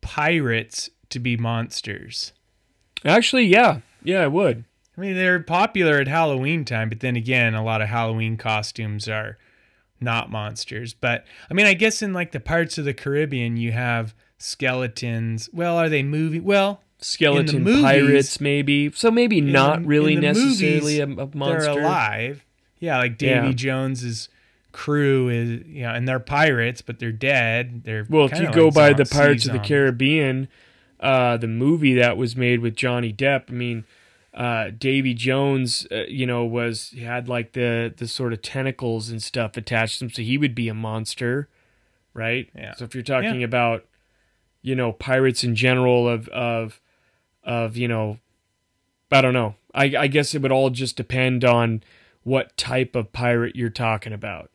pirates 0.00 0.90
to 1.10 1.20
be 1.20 1.36
monsters? 1.36 2.32
Actually, 3.04 3.44
yeah, 3.46 3.80
yeah, 4.02 4.22
I 4.22 4.26
would. 4.26 4.64
I 4.96 5.00
mean, 5.00 5.14
they're 5.14 5.40
popular 5.40 5.98
at 6.00 6.08
Halloween 6.08 6.64
time, 6.64 6.88
but 6.88 7.00
then 7.00 7.16
again, 7.16 7.54
a 7.54 7.62
lot 7.62 7.82
of 7.82 7.88
Halloween 7.88 8.36
costumes 8.36 9.08
are 9.08 9.36
not 10.00 10.30
monsters. 10.30 10.94
But 10.94 11.24
I 11.50 11.54
mean, 11.54 11.66
I 11.66 11.74
guess 11.74 12.00
in 12.02 12.12
like 12.12 12.32
the 12.32 12.40
parts 12.40 12.78
of 12.78 12.84
the 12.86 12.94
Caribbean, 12.94 13.56
you 13.56 13.72
have 13.72 14.14
skeletons. 14.38 15.50
Well, 15.52 15.76
are 15.76 15.88
they 15.88 16.02
moving? 16.02 16.44
Well, 16.44 16.80
Skeleton 16.98 17.62
movies- 17.62 17.82
pirates, 17.82 18.40
maybe. 18.40 18.90
So 18.92 19.10
maybe 19.10 19.38
in 19.38 19.52
not 19.52 19.84
really 19.84 20.16
necessarily 20.16 20.98
movies, 21.04 21.18
a, 21.18 21.22
a 21.22 21.36
monster. 21.36 21.74
They're 21.74 21.82
alive. 21.84 22.44
Yeah, 22.80 22.98
like 22.98 23.18
Davy 23.18 23.48
Yeah. 23.48 23.52
Jones's 23.52 24.28
crew 24.72 25.28
is, 25.28 25.66
you 25.66 25.82
know, 25.82 25.90
and 25.90 26.06
they're 26.08 26.18
pirates, 26.20 26.80
but 26.82 26.98
they're 26.98 27.12
dead. 27.12 27.82
They're 27.84 28.06
Well, 28.08 28.26
if 28.26 28.32
kinda 28.32 28.48
you 28.48 28.54
go 28.54 28.66
like 28.66 28.74
by 28.74 28.92
the 28.94 29.04
sea 29.04 29.14
Pirates 29.16 29.46
of 29.46 29.52
the. 29.52 29.58
Caribbean, 29.58 30.48
uh, 31.00 31.36
the 31.36 31.46
movie 31.46 31.94
that 31.94 32.16
was 32.16 32.36
made 32.36 32.60
with 32.60 32.74
Johnny 32.76 33.12
Depp, 33.12 33.44
I 33.50 33.52
mean, 33.52 33.84
uh, 34.34 34.70
Davy 34.76 35.14
Jones, 35.14 35.86
uh, 35.90 36.04
you 36.08 36.26
know, 36.26 36.44
was 36.44 36.90
he 36.90 37.00
had 37.00 37.28
like 37.28 37.52
the 37.52 37.92
the 37.96 38.06
sort 38.06 38.32
of 38.32 38.42
tentacles 38.42 39.08
and 39.08 39.22
stuff 39.22 39.56
attached 39.56 39.98
to 39.98 40.06
him, 40.06 40.10
so 40.10 40.22
he 40.22 40.36
would 40.38 40.54
be 40.54 40.68
a 40.68 40.74
monster, 40.74 41.48
right? 42.12 42.48
Yeah. 42.54 42.74
So 42.74 42.84
if 42.84 42.94
you're 42.94 43.02
talking 43.02 43.40
Yeah. 43.40 43.46
about, 43.46 43.86
you 44.62 44.74
know, 44.74 44.92
pirates 44.92 45.42
in 45.44 45.54
general 45.54 46.08
of 46.08 46.28
of 46.28 46.80
of 47.44 47.76
you 47.76 47.88
know, 47.88 48.18
I 49.10 49.20
don't 49.22 49.34
know. 49.34 49.54
I 49.74 49.84
I 49.96 50.06
guess 50.06 50.34
it 50.34 50.42
would 50.42 50.52
all 50.52 50.70
just 50.70 50.96
depend 50.96 51.44
on 51.44 51.82
what 52.22 52.56
type 52.56 52.96
of 52.96 53.12
pirate 53.12 53.54
you're 53.56 53.70
talking 53.70 54.12
about. 54.12 54.50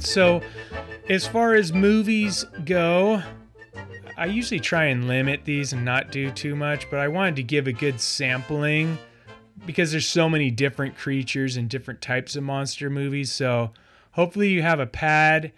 Right, 0.00 0.06
so 0.06 0.42
as 1.08 1.26
far 1.26 1.54
as 1.54 1.72
movies 1.72 2.44
go, 2.64 3.22
I 4.16 4.26
usually 4.26 4.60
try 4.60 4.86
and 4.86 5.08
limit 5.08 5.44
these 5.44 5.72
and 5.72 5.84
not 5.84 6.12
do 6.12 6.30
too 6.30 6.56
much, 6.56 6.90
but 6.90 6.98
I 6.98 7.08
wanted 7.08 7.36
to 7.36 7.42
give 7.42 7.66
a 7.66 7.72
good 7.72 8.00
sampling 8.00 8.98
because 9.66 9.92
there's 9.92 10.06
so 10.06 10.28
many 10.28 10.50
different 10.50 10.96
creatures 10.96 11.56
and 11.56 11.68
different 11.68 12.00
types 12.00 12.36
of 12.36 12.42
monster 12.42 12.90
movies. 12.90 13.32
So 13.32 13.72
hopefully 14.12 14.50
you 14.50 14.62
have 14.62 14.80
a 14.80 14.86
pad 14.86 15.52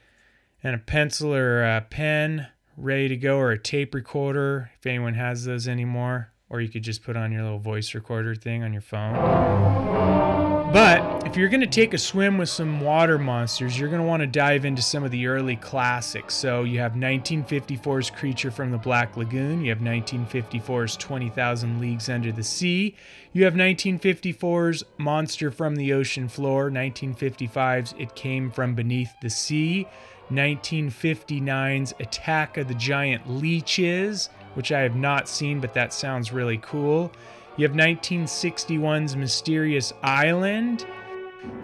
and 0.63 0.75
a 0.75 0.79
pencil 0.79 1.35
or 1.35 1.65
a 1.65 1.81
pen 1.89 2.49
ready 2.77 3.09
to 3.09 3.17
go 3.17 3.39
or 3.39 3.51
a 3.51 3.59
tape 3.59 3.95
recorder 3.95 4.71
if 4.79 4.87
anyone 4.87 5.15
has 5.15 5.45
those 5.45 5.69
anymore 5.69 6.33
or 6.49 6.61
you 6.61 6.69
could 6.69 6.83
just 6.83 7.03
put 7.03 7.17
on 7.17 7.33
your 7.33 7.43
little 7.43 7.59
voice 7.59 7.95
recorder 7.95 8.35
thing 8.35 8.63
on 8.63 8.73
your 8.73 8.83
phone. 8.83 10.32
But 10.73 11.27
if 11.27 11.37
you're 11.37 11.51
going 11.51 11.61
to 11.61 11.67
take 11.67 11.93
a 11.93 11.99
swim 11.99 12.39
with 12.39 12.49
some 12.49 12.81
water 12.81 13.19
monsters, 13.19 13.79
you're 13.79 13.91
going 13.91 14.01
to 14.01 14.07
want 14.07 14.23
to 14.23 14.27
dive 14.27 14.65
into 14.65 14.81
some 14.81 15.05
of 15.05 15.11
the 15.11 15.27
early 15.27 15.57
classics. 15.57 16.35
So 16.35 16.65
you 16.65 16.79
have 16.79 16.93
1954's 16.93 18.09
Creature 18.09 18.53
from 18.53 18.71
the 18.71 18.79
Black 18.79 19.19
Lagoon, 19.19 19.63
you 19.63 19.69
have 19.69 19.81
1954's 19.81 20.97
20,000 20.97 21.79
Leagues 21.79 22.09
Under 22.09 22.33
the 22.33 22.43
Sea, 22.43 22.97
you 23.35 23.45
have 23.45 23.53
1954's 23.53 24.83
Monster 24.97 25.51
from 25.51 25.77
the 25.77 25.93
Ocean 25.93 26.27
Floor, 26.27 26.71
1955's 26.71 27.95
It 27.99 28.15
Came 28.15 28.51
from 28.51 28.75
Beneath 28.75 29.13
the 29.21 29.29
Sea, 29.29 29.87
1959's 30.31 31.93
Attack 32.01 32.57
of 32.57 32.69
the 32.69 32.75
Giant 32.75 33.29
Leeches, 33.29 34.31
which 34.55 34.73
I 34.73 34.81
have 34.81 34.97
not 34.97 35.29
seen, 35.29 35.61
but 35.61 35.75
that 35.75 35.93
sounds 35.93 36.33
really 36.33 36.59
cool. 36.59 37.13
You 37.57 37.69
have 37.69 37.77
1961's 37.77 39.15
Mysterious 39.15 39.93
Island. 40.03 40.87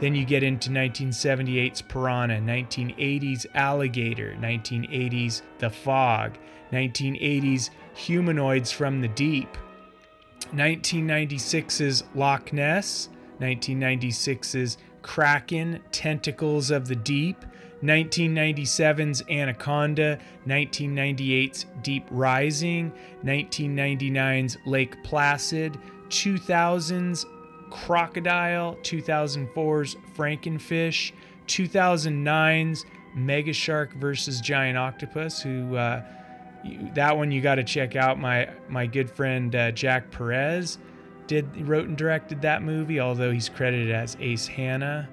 Then 0.00 0.14
you 0.14 0.26
get 0.26 0.42
into 0.42 0.68
1978's 0.70 1.82
Piranha, 1.82 2.40
1980's 2.40 3.46
Alligator, 3.54 4.36
1980's 4.38 5.42
The 5.58 5.70
Fog, 5.70 6.36
1980's 6.72 7.70
Humanoids 7.94 8.70
from 8.70 9.00
the 9.00 9.08
Deep, 9.08 9.56
1996's 10.52 12.04
Loch 12.14 12.52
Ness, 12.52 13.08
1996's 13.40 14.78
Kraken, 15.00 15.80
Tentacles 15.90 16.70
of 16.70 16.88
the 16.88 16.96
Deep, 16.96 17.44
1997's 17.82 19.22
Anaconda, 19.30 20.18
1998's 20.46 21.66
Deep 21.82 22.06
Rising, 22.10 22.92
1999's 23.24 24.58
Lake 24.66 25.02
Placid, 25.04 25.78
2000's 26.08 27.26
Crocodile, 27.70 28.76
2004's 28.82 29.96
Frankenfish, 30.16 31.12
2009's 31.46 32.84
Mega 33.14 33.52
Shark 33.52 33.92
versus 33.94 34.40
Giant 34.40 34.78
Octopus, 34.78 35.42
who 35.42 35.76
uh, 35.76 36.02
you, 36.64 36.90
that 36.94 37.16
one 37.16 37.30
you 37.30 37.40
got 37.40 37.56
to 37.56 37.64
check 37.64 37.96
out. 37.96 38.18
My 38.18 38.48
my 38.68 38.86
good 38.86 39.10
friend 39.10 39.54
uh, 39.54 39.70
Jack 39.72 40.10
Perez 40.10 40.78
did 41.26 41.68
wrote 41.68 41.88
and 41.88 41.96
directed 41.96 42.42
that 42.42 42.62
movie, 42.62 43.00
although 43.00 43.30
he's 43.30 43.48
credited 43.48 43.90
as 43.90 44.16
Ace 44.20 44.46
Hannah. 44.46 45.08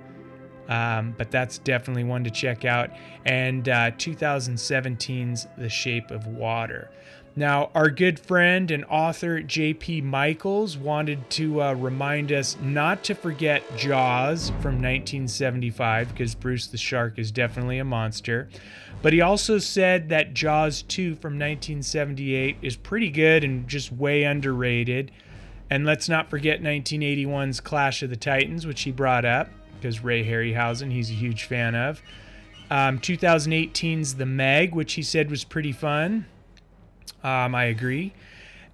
Um, 0.67 1.13
but 1.17 1.31
that's 1.31 1.59
definitely 1.59 2.03
one 2.03 2.23
to 2.23 2.31
check 2.31 2.65
out. 2.65 2.89
And 3.25 3.69
uh, 3.69 3.91
2017's 3.91 5.47
The 5.57 5.69
Shape 5.69 6.11
of 6.11 6.27
Water. 6.27 6.89
Now, 7.37 7.69
our 7.75 7.89
good 7.89 8.17
friend 8.17 8.71
and 8.71 8.85
author 8.85 9.41
J.P. 9.41 10.01
Michaels 10.01 10.77
wanted 10.77 11.29
to 11.31 11.61
uh, 11.61 11.73
remind 11.73 12.31
us 12.31 12.55
not 12.61 13.03
to 13.03 13.13
forget 13.13 13.61
Jaws 13.75 14.49
from 14.61 14.81
1975 14.81 16.09
because 16.09 16.33
Bruce 16.33 16.67
the 16.67 16.77
Shark 16.77 17.19
is 17.19 17.31
definitely 17.31 17.79
a 17.79 17.83
monster. 17.83 18.47
But 19.01 19.11
he 19.11 19.19
also 19.19 19.57
said 19.57 20.07
that 20.09 20.33
Jaws 20.33 20.81
2 20.83 21.15
from 21.15 21.33
1978 21.33 22.57
is 22.61 22.77
pretty 22.77 23.09
good 23.09 23.43
and 23.43 23.67
just 23.67 23.91
way 23.91 24.23
underrated. 24.23 25.11
And 25.69 25.85
let's 25.85 26.07
not 26.07 26.29
forget 26.29 26.61
1981's 26.61 27.59
Clash 27.59 28.01
of 28.01 28.09
the 28.09 28.15
Titans, 28.15 28.65
which 28.65 28.83
he 28.83 28.91
brought 28.91 29.25
up 29.25 29.49
because 29.79 30.03
Ray 30.03 30.25
Harryhausen, 30.25 30.91
he's 30.91 31.09
a 31.09 31.13
huge 31.13 31.43
fan 31.43 31.75
of. 31.75 32.01
Um, 32.69 32.99
2018's 32.99 34.15
The 34.15 34.25
Meg, 34.25 34.73
which 34.73 34.93
he 34.93 35.03
said 35.03 35.29
was 35.29 35.43
pretty 35.43 35.71
fun. 35.71 36.25
Um, 37.23 37.55
I 37.55 37.65
agree. 37.65 38.13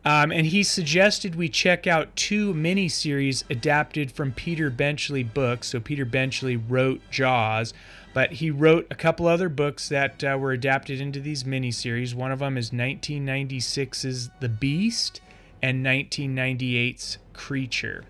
Um, 0.04 0.32
and 0.32 0.47
he 0.47 0.64
suggested 0.64 1.36
we 1.36 1.47
check 1.47 1.86
out 1.86 2.16
two 2.16 2.54
miniseries 2.54 3.43
adapted 3.49 4.12
from 4.12 4.32
Peter 4.32 4.70
Benchley 4.70 5.24
books. 5.24 5.68
So 5.68 5.80
Peter 5.80 6.06
Benchley 6.06 6.56
wrote 6.56 7.02
Jaws, 7.12 7.74
but 8.14 8.34
he 8.34 8.49
wrote 8.49 8.88
a 8.89 8.95
couple 8.95 9.28
other 9.28 9.47
books 9.47 9.89
that 9.89 10.24
uh, 10.24 10.38
were 10.39 10.54
adapted 10.54 10.99
into 10.99 11.20
these 11.20 11.43
miniseries. 11.43 12.16
One 12.16 12.32
of 12.32 12.39
them 12.39 12.58
is 12.58 12.72
1996's 12.72 14.32
The 14.39 14.49
Beast 14.49 15.22
and 15.62 15.86
1998's 15.86 17.20
Creature. 17.34 18.06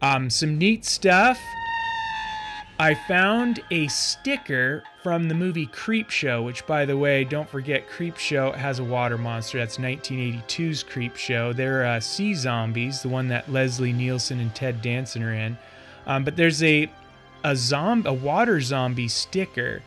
Um, 0.00 0.30
some 0.30 0.56
neat 0.56 0.84
stuff. 0.84 1.38
I 2.80 2.94
found 2.94 3.60
a 3.72 3.88
sticker 3.88 4.84
from 5.02 5.26
the 5.26 5.34
movie 5.34 5.66
Creepshow, 5.66 6.44
which, 6.44 6.64
by 6.64 6.84
the 6.84 6.96
way, 6.96 7.24
don't 7.24 7.48
forget, 7.48 7.88
Creepshow 7.88 8.54
has 8.54 8.78
a 8.78 8.84
water 8.84 9.18
monster. 9.18 9.58
That's 9.58 9.78
1982's 9.78 10.84
Creepshow. 10.84 11.56
They're 11.56 11.84
uh, 11.84 11.98
sea 11.98 12.34
zombies, 12.34 13.02
the 13.02 13.08
one 13.08 13.26
that 13.28 13.50
Leslie 13.50 13.92
Nielsen 13.92 14.38
and 14.38 14.54
Ted 14.54 14.80
Danson 14.80 15.24
are 15.24 15.34
in. 15.34 15.58
Um, 16.06 16.22
but 16.22 16.36
there's 16.36 16.62
a 16.62 16.88
a 17.44 17.52
zomb 17.52 18.06
a 18.06 18.12
water 18.12 18.60
zombie 18.60 19.08
sticker. 19.08 19.82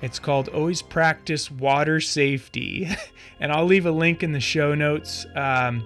It's 0.00 0.18
called 0.18 0.48
Always 0.48 0.82
Practice 0.82 1.50
Water 1.50 2.00
Safety, 2.00 2.88
and 3.40 3.50
I'll 3.50 3.64
leave 3.64 3.86
a 3.86 3.90
link 3.90 4.22
in 4.22 4.30
the 4.30 4.40
show 4.40 4.74
notes 4.74 5.26
um, 5.34 5.84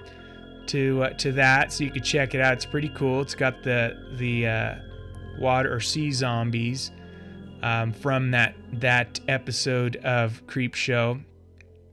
to 0.67 1.05
uh, 1.05 1.11
to 1.11 1.33
that 1.33 1.73
so 1.73 1.85
you 1.85 1.91
can 1.91 2.03
check 2.03 2.35
it 2.35 2.41
out. 2.43 2.53
It's 2.53 2.67
pretty 2.67 2.91
cool. 2.91 3.23
It's 3.23 3.35
got 3.35 3.63
the 3.63 3.97
the 4.17 4.47
uh, 4.47 4.75
water 5.39 5.75
or 5.75 5.81
sea 5.81 6.11
zombies 6.13 6.91
um, 7.63 7.93
from 7.93 8.31
that 8.31 8.55
that 8.73 9.21
episode 9.29 9.97
of 9.97 10.47
Creep 10.47 10.75
Show. 10.75 11.21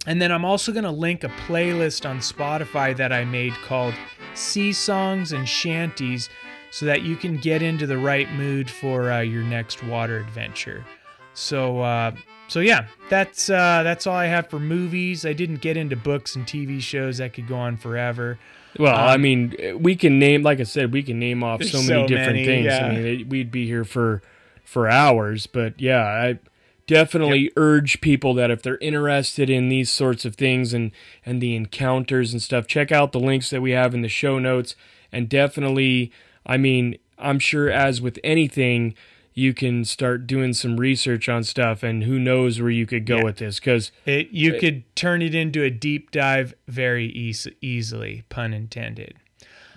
And 0.05 0.21
then 0.21 0.31
I'm 0.31 0.45
also 0.45 0.71
going 0.71 0.85
to 0.85 0.91
link 0.91 1.25
a 1.25 1.29
playlist 1.47 2.09
on 2.09 2.19
Spotify 2.19 2.95
that 2.95 3.11
I 3.11 3.25
made 3.25 3.53
called 3.55 3.93
Sea 4.35 4.71
Songs 4.71 5.33
and 5.33 5.47
Shanties 5.47 6.29
so 6.71 6.85
that 6.85 7.01
you 7.01 7.17
can 7.17 7.37
get 7.37 7.61
into 7.61 7.85
the 7.85 7.97
right 7.97 8.31
mood 8.33 8.69
for 8.69 9.11
uh, 9.11 9.19
your 9.19 9.43
next 9.43 9.83
water 9.83 10.17
adventure. 10.17 10.85
So, 11.33 11.81
uh, 11.81 12.11
so 12.47 12.61
yeah, 12.61 12.87
that's 13.09 13.49
uh, 13.49 13.83
that's 13.83 14.07
all 14.07 14.15
I 14.15 14.25
have 14.25 14.49
for 14.49 14.59
movies. 14.59 15.25
I 15.25 15.33
didn't 15.33 15.61
get 15.61 15.75
into 15.75 15.95
books 15.95 16.35
and 16.35 16.45
TV 16.45 16.81
shows 16.81 17.17
that 17.17 17.33
could 17.33 17.47
go 17.47 17.57
on 17.57 17.77
forever. 17.77 18.39
Well, 18.79 18.95
I 18.95 19.15
um, 19.15 19.21
mean, 19.21 19.79
we 19.79 19.95
can 19.95 20.19
name, 20.19 20.43
like 20.43 20.59
I 20.59 20.63
said, 20.63 20.93
we 20.93 21.03
can 21.03 21.19
name 21.19 21.43
off 21.43 21.63
so 21.63 21.77
many 21.77 21.87
so 21.87 22.07
different 22.07 22.33
many, 22.33 22.45
things. 22.45 22.65
yeah. 22.65 22.85
I 22.85 22.95
mean, 22.95 23.05
it, 23.05 23.29
we'd 23.29 23.51
be 23.51 23.65
here 23.65 23.83
for 23.83 24.21
for 24.63 24.89
hours. 24.89 25.47
But 25.47 25.79
yeah, 25.79 26.03
I 26.03 26.39
definitely 26.85 27.51
urge 27.55 28.01
people 28.01 28.33
that 28.35 28.51
if 28.51 28.61
they're 28.61 28.77
interested 28.77 29.49
in 29.49 29.69
these 29.69 29.89
sorts 29.89 30.25
of 30.25 30.35
things 30.35 30.73
and 30.73 30.91
and 31.25 31.41
the 31.41 31.55
encounters 31.55 32.33
and 32.33 32.41
stuff, 32.41 32.67
check 32.67 32.91
out 32.91 33.11
the 33.11 33.19
links 33.19 33.49
that 33.49 33.61
we 33.61 33.71
have 33.71 33.93
in 33.93 34.01
the 34.01 34.09
show 34.09 34.39
notes. 34.39 34.75
And 35.11 35.29
definitely, 35.29 36.11
I 36.45 36.57
mean, 36.57 36.97
I'm 37.17 37.39
sure 37.39 37.69
as 37.69 38.01
with 38.01 38.19
anything. 38.23 38.95
You 39.37 39.53
can 39.53 39.85
start 39.85 40.25
doing 40.25 40.53
some 40.53 40.77
research 40.77 41.29
on 41.29 41.43
stuff, 41.43 41.83
and 41.83 42.03
who 42.05 42.17
knows 42.17 42.59
where 42.59 42.71
you 42.71 42.87
could 42.87 43.05
go 43.05 43.17
Yeah. 43.17 43.23
with 43.23 43.37
this? 43.37 43.59
Because 43.59 43.91
It, 44.03 44.29
you 44.31 44.53
could 44.53 44.83
turn 44.95 45.21
it 45.21 45.35
into 45.35 45.61
a 45.61 45.69
deep 45.69 46.09
dive 46.09 46.55
very 46.67 47.05
eas- 47.05 47.47
easily, 47.61 48.23
pun 48.29 48.51
intended. 48.51 49.13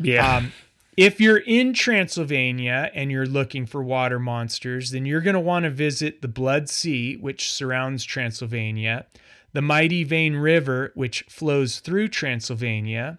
yeah, 0.01 0.37
Um, 0.39 0.53
if 0.97 1.21
you're 1.21 1.43
in 1.47 1.75
Transylvania 1.75 2.91
and 2.95 3.11
you're 3.11 3.27
looking 3.27 3.67
for 3.67 3.83
water 3.83 4.19
monsters, 4.19 4.93
then 4.93 5.05
you're 5.05 5.21
going 5.21 5.35
to 5.35 5.41
want 5.41 5.65
to 5.65 5.71
visit 5.71 6.23
the 6.23 6.29
Blood 6.29 6.71
Sea, 6.71 7.17
which 7.17 7.53
surrounds 7.53 8.03
Transylvania, 8.05 9.05
the 9.53 9.61
mighty 9.61 10.05
Vane 10.05 10.37
River, 10.37 10.91
which 10.95 11.23
flows 11.29 11.81
through 11.81 12.09
Transylvania, 12.09 13.19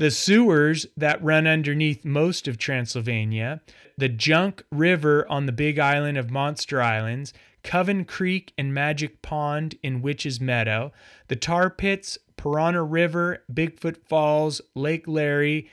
the 0.00 0.10
sewers 0.10 0.86
that 0.96 1.22
run 1.22 1.46
underneath 1.46 2.06
most 2.06 2.48
of 2.48 2.56
Transylvania, 2.56 3.60
the 3.98 4.08
Junk 4.08 4.64
River 4.70 5.26
on 5.28 5.44
the 5.44 5.52
big 5.52 5.78
island 5.78 6.16
of 6.16 6.30
Monster 6.30 6.80
Islands, 6.80 7.34
Coven 7.62 8.06
Creek 8.06 8.54
and 8.56 8.72
Magic 8.72 9.20
Pond 9.20 9.74
in 9.82 10.00
Witch's 10.00 10.40
Meadow, 10.40 10.90
the 11.28 11.36
Tar 11.36 11.68
Pits, 11.68 12.16
Piranha 12.38 12.82
River, 12.82 13.44
Bigfoot 13.52 13.98
Falls, 14.08 14.62
Lake 14.74 15.06
Larry, 15.06 15.68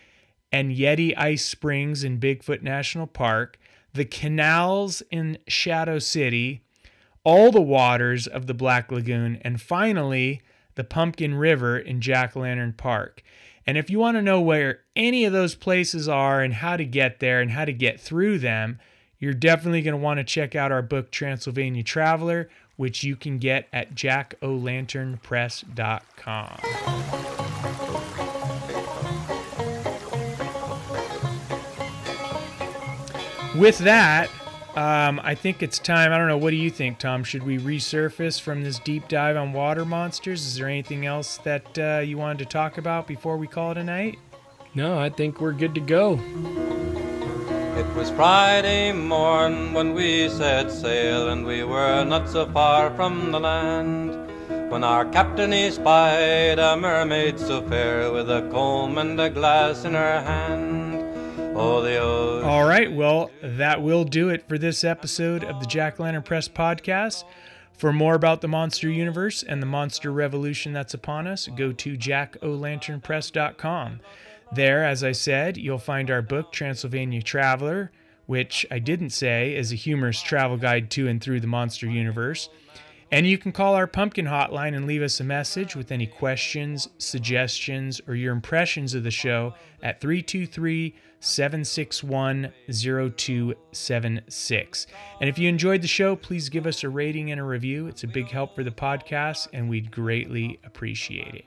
and 0.51 0.75
Yeti 0.75 1.17
Ice 1.17 1.45
Springs 1.45 2.03
in 2.03 2.19
Bigfoot 2.19 2.61
National 2.61 3.07
Park, 3.07 3.57
the 3.93 4.03
canals 4.03 5.01
in 5.09 5.37
Shadow 5.47 5.99
City, 5.99 6.65
all 7.23 7.49
the 7.49 7.61
waters 7.61 8.27
of 8.27 8.45
the 8.45 8.53
Black 8.53 8.91
Lagoon, 8.91 9.37
and 9.43 9.61
finally, 9.61 10.41
the 10.75 10.83
Pumpkin 10.83 11.33
River 11.33 11.79
in 11.79 12.01
Jack 12.01 12.35
Lantern 12.35 12.73
Park. 12.73 13.23
And 13.67 13.77
if 13.77 13.89
you 13.89 13.99
want 13.99 14.15
to 14.15 14.21
know 14.21 14.39
where 14.39 14.79
any 14.95 15.25
of 15.25 15.33
those 15.33 15.53
places 15.53 16.07
are 16.07 16.41
and 16.41 16.53
how 16.53 16.77
to 16.77 16.85
get 16.85 17.19
there 17.19 17.41
and 17.41 17.51
how 17.51 17.65
to 17.65 17.73
get 17.73 17.99
through 17.99 18.39
them, 18.39 18.79
you're 19.19 19.33
definitely 19.33 19.81
going 19.81 19.91
to 19.91 19.97
want 19.97 20.19
to 20.19 20.23
check 20.23 20.55
out 20.55 20.71
our 20.71 20.81
book, 20.81 21.11
Transylvania 21.11 21.83
Traveler, 21.83 22.47
which 22.77 23.03
you 23.03 23.17
can 23.17 23.39
get 23.39 23.67
at 23.73 23.93
jackolanternpress.com. 23.93 26.59
With 33.59 33.79
that, 33.79 34.29
um, 34.77 35.19
I 35.23 35.33
think 35.33 35.63
it's 35.63 35.79
time. 35.79 36.13
I 36.13 36.19
don't 36.19 36.27
know. 36.27 36.37
What 36.37 36.51
do 36.51 36.55
you 36.55 36.69
think, 36.69 36.99
Tom? 36.99 37.23
Should 37.23 37.41
we 37.41 37.57
resurface 37.57 38.39
from 38.39 38.63
this 38.63 38.77
deep 38.77 39.07
dive 39.07 39.35
on 39.35 39.51
water 39.51 39.83
monsters? 39.85 40.45
Is 40.45 40.57
there 40.57 40.69
anything 40.69 41.07
else 41.07 41.37
that 41.39 41.79
uh, 41.79 42.01
you 42.05 42.19
wanted 42.19 42.37
to 42.39 42.45
talk 42.45 42.77
about 42.77 43.07
before 43.07 43.37
we 43.37 43.47
call 43.47 43.71
it 43.71 43.77
a 43.77 43.83
night? 43.83 44.19
no, 44.75 44.99
I 44.99 45.09
think 45.09 45.41
we're 45.41 45.53
good 45.53 45.73
to 45.73 45.81
go. 45.81 46.19
It 47.75 47.87
was 47.95 48.11
Friday 48.11 48.91
morn 48.91 49.73
when 49.73 49.95
we 49.95 50.29
set 50.29 50.69
sail, 50.69 51.29
and 51.29 51.43
we 51.43 51.63
were 51.63 52.03
not 52.03 52.29
so 52.29 52.45
far 52.45 52.95
from 52.95 53.31
the 53.31 53.39
land. 53.39 54.11
When 54.69 54.83
our 54.83 55.05
captain 55.05 55.51
he 55.51 55.71
spied 55.71 56.59
a 56.59 56.77
mermaid 56.77 57.39
so 57.39 57.63
fair, 57.63 58.11
with 58.11 58.29
a 58.29 58.47
comb 58.51 58.99
and 58.99 59.19
a 59.19 59.31
glass 59.31 59.85
in 59.85 59.93
her 59.95 60.21
hand. 60.21 60.96
Oh, 61.59 62.43
All 62.43 62.67
right. 62.67 62.91
Well, 62.91 63.31
that 63.41 63.81
will 63.81 64.03
do 64.03 64.29
it 64.29 64.47
for 64.47 64.59
this 64.59 64.83
episode 64.83 65.43
of 65.43 65.59
the 65.59 65.65
Jack 65.65 65.97
Lantern 65.97 66.21
Press 66.21 66.47
podcast. 66.47 67.23
For 67.73 67.91
more 67.91 68.13
about 68.13 68.41
the 68.41 68.47
monster 68.47 68.91
universe 68.91 69.41
and 69.41 69.59
the 69.59 69.65
monster 69.65 70.11
revolution 70.11 70.71
that's 70.71 70.93
upon 70.93 71.25
us, 71.25 71.47
go 71.47 71.71
to 71.71 71.97
jackolanternpress.com. 71.97 74.01
There, 74.53 74.85
as 74.85 75.03
I 75.03 75.13
said, 75.13 75.57
you'll 75.57 75.79
find 75.79 76.11
our 76.11 76.21
book, 76.21 76.51
Transylvania 76.51 77.23
Traveler, 77.23 77.91
which 78.27 78.63
I 78.69 78.77
didn't 78.77 79.09
say 79.09 79.55
is 79.55 79.71
a 79.71 79.75
humorous 79.75 80.21
travel 80.21 80.57
guide 80.57 80.91
to 80.91 81.07
and 81.07 81.19
through 81.19 81.39
the 81.39 81.47
monster 81.47 81.87
universe. 81.87 82.49
And 83.11 83.25
you 83.25 83.37
can 83.37 83.53
call 83.53 83.75
our 83.75 83.87
pumpkin 83.87 84.25
hotline 84.25 84.75
and 84.75 84.85
leave 84.85 85.01
us 85.01 85.21
a 85.21 85.23
message 85.23 85.77
with 85.77 85.93
any 85.93 86.07
questions, 86.07 86.89
suggestions, 86.97 88.01
or 88.05 88.15
your 88.15 88.33
impressions 88.33 88.93
of 88.93 89.03
the 89.03 89.11
show 89.11 89.53
at 89.81 90.01
323 90.01 90.93
761 91.19 92.51
0276. 92.69 94.87
And 95.21 95.29
if 95.29 95.39
you 95.39 95.47
enjoyed 95.47 95.81
the 95.81 95.87
show, 95.87 96.17
please 96.17 96.49
give 96.49 96.67
us 96.67 96.83
a 96.83 96.89
rating 96.89 97.31
and 97.31 97.39
a 97.39 97.45
review. 97.45 97.87
It's 97.87 98.03
a 98.03 98.07
big 98.07 98.27
help 98.27 98.55
for 98.55 98.65
the 98.65 98.71
podcast, 98.71 99.47
and 99.53 99.69
we'd 99.69 99.89
greatly 99.89 100.59
appreciate 100.65 101.33
it. 101.33 101.45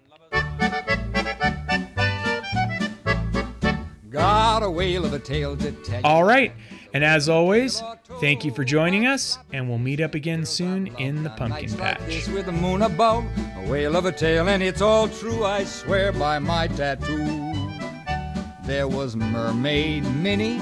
Got 4.11 4.65
a 4.65 4.71
whale 4.71 5.05
of 5.05 5.13
a 5.13 5.21
tale 5.21 5.57
to 5.57 5.71
tell. 5.71 6.05
All 6.05 6.25
right. 6.25 6.53
And 6.93 7.05
as 7.05 7.29
always, 7.29 7.81
thank 8.21 8.45
you 8.45 8.53
for 8.53 8.65
joining 8.65 9.07
us, 9.07 9.39
and 9.53 9.69
we'll 9.69 9.79
meet 9.79 10.01
up 10.01 10.17
again 10.17 10.45
soon 10.45 10.89
in 10.99 11.23
the 11.23 11.31
pumpkin 11.31 11.73
patch. 11.75 12.27
with 12.27 12.47
the 12.47 12.53
moon 12.53 12.83
above, 12.83 13.25
a 13.57 13.71
whale 13.71 13.95
of 13.95 14.07
a 14.07 14.13
tale, 14.13 14.49
and 14.49 14.65
it's 14.65 14.81
all 14.83 15.09
true. 15.09 15.45
I 15.45 15.63
swear 15.63 16.11
by 16.11 16.41
my 16.41 16.67
tattoo. 16.67 17.55
There 18.65 18.89
was 18.89 19.15
Mermaid 19.15 20.03
Minnie 20.17 20.59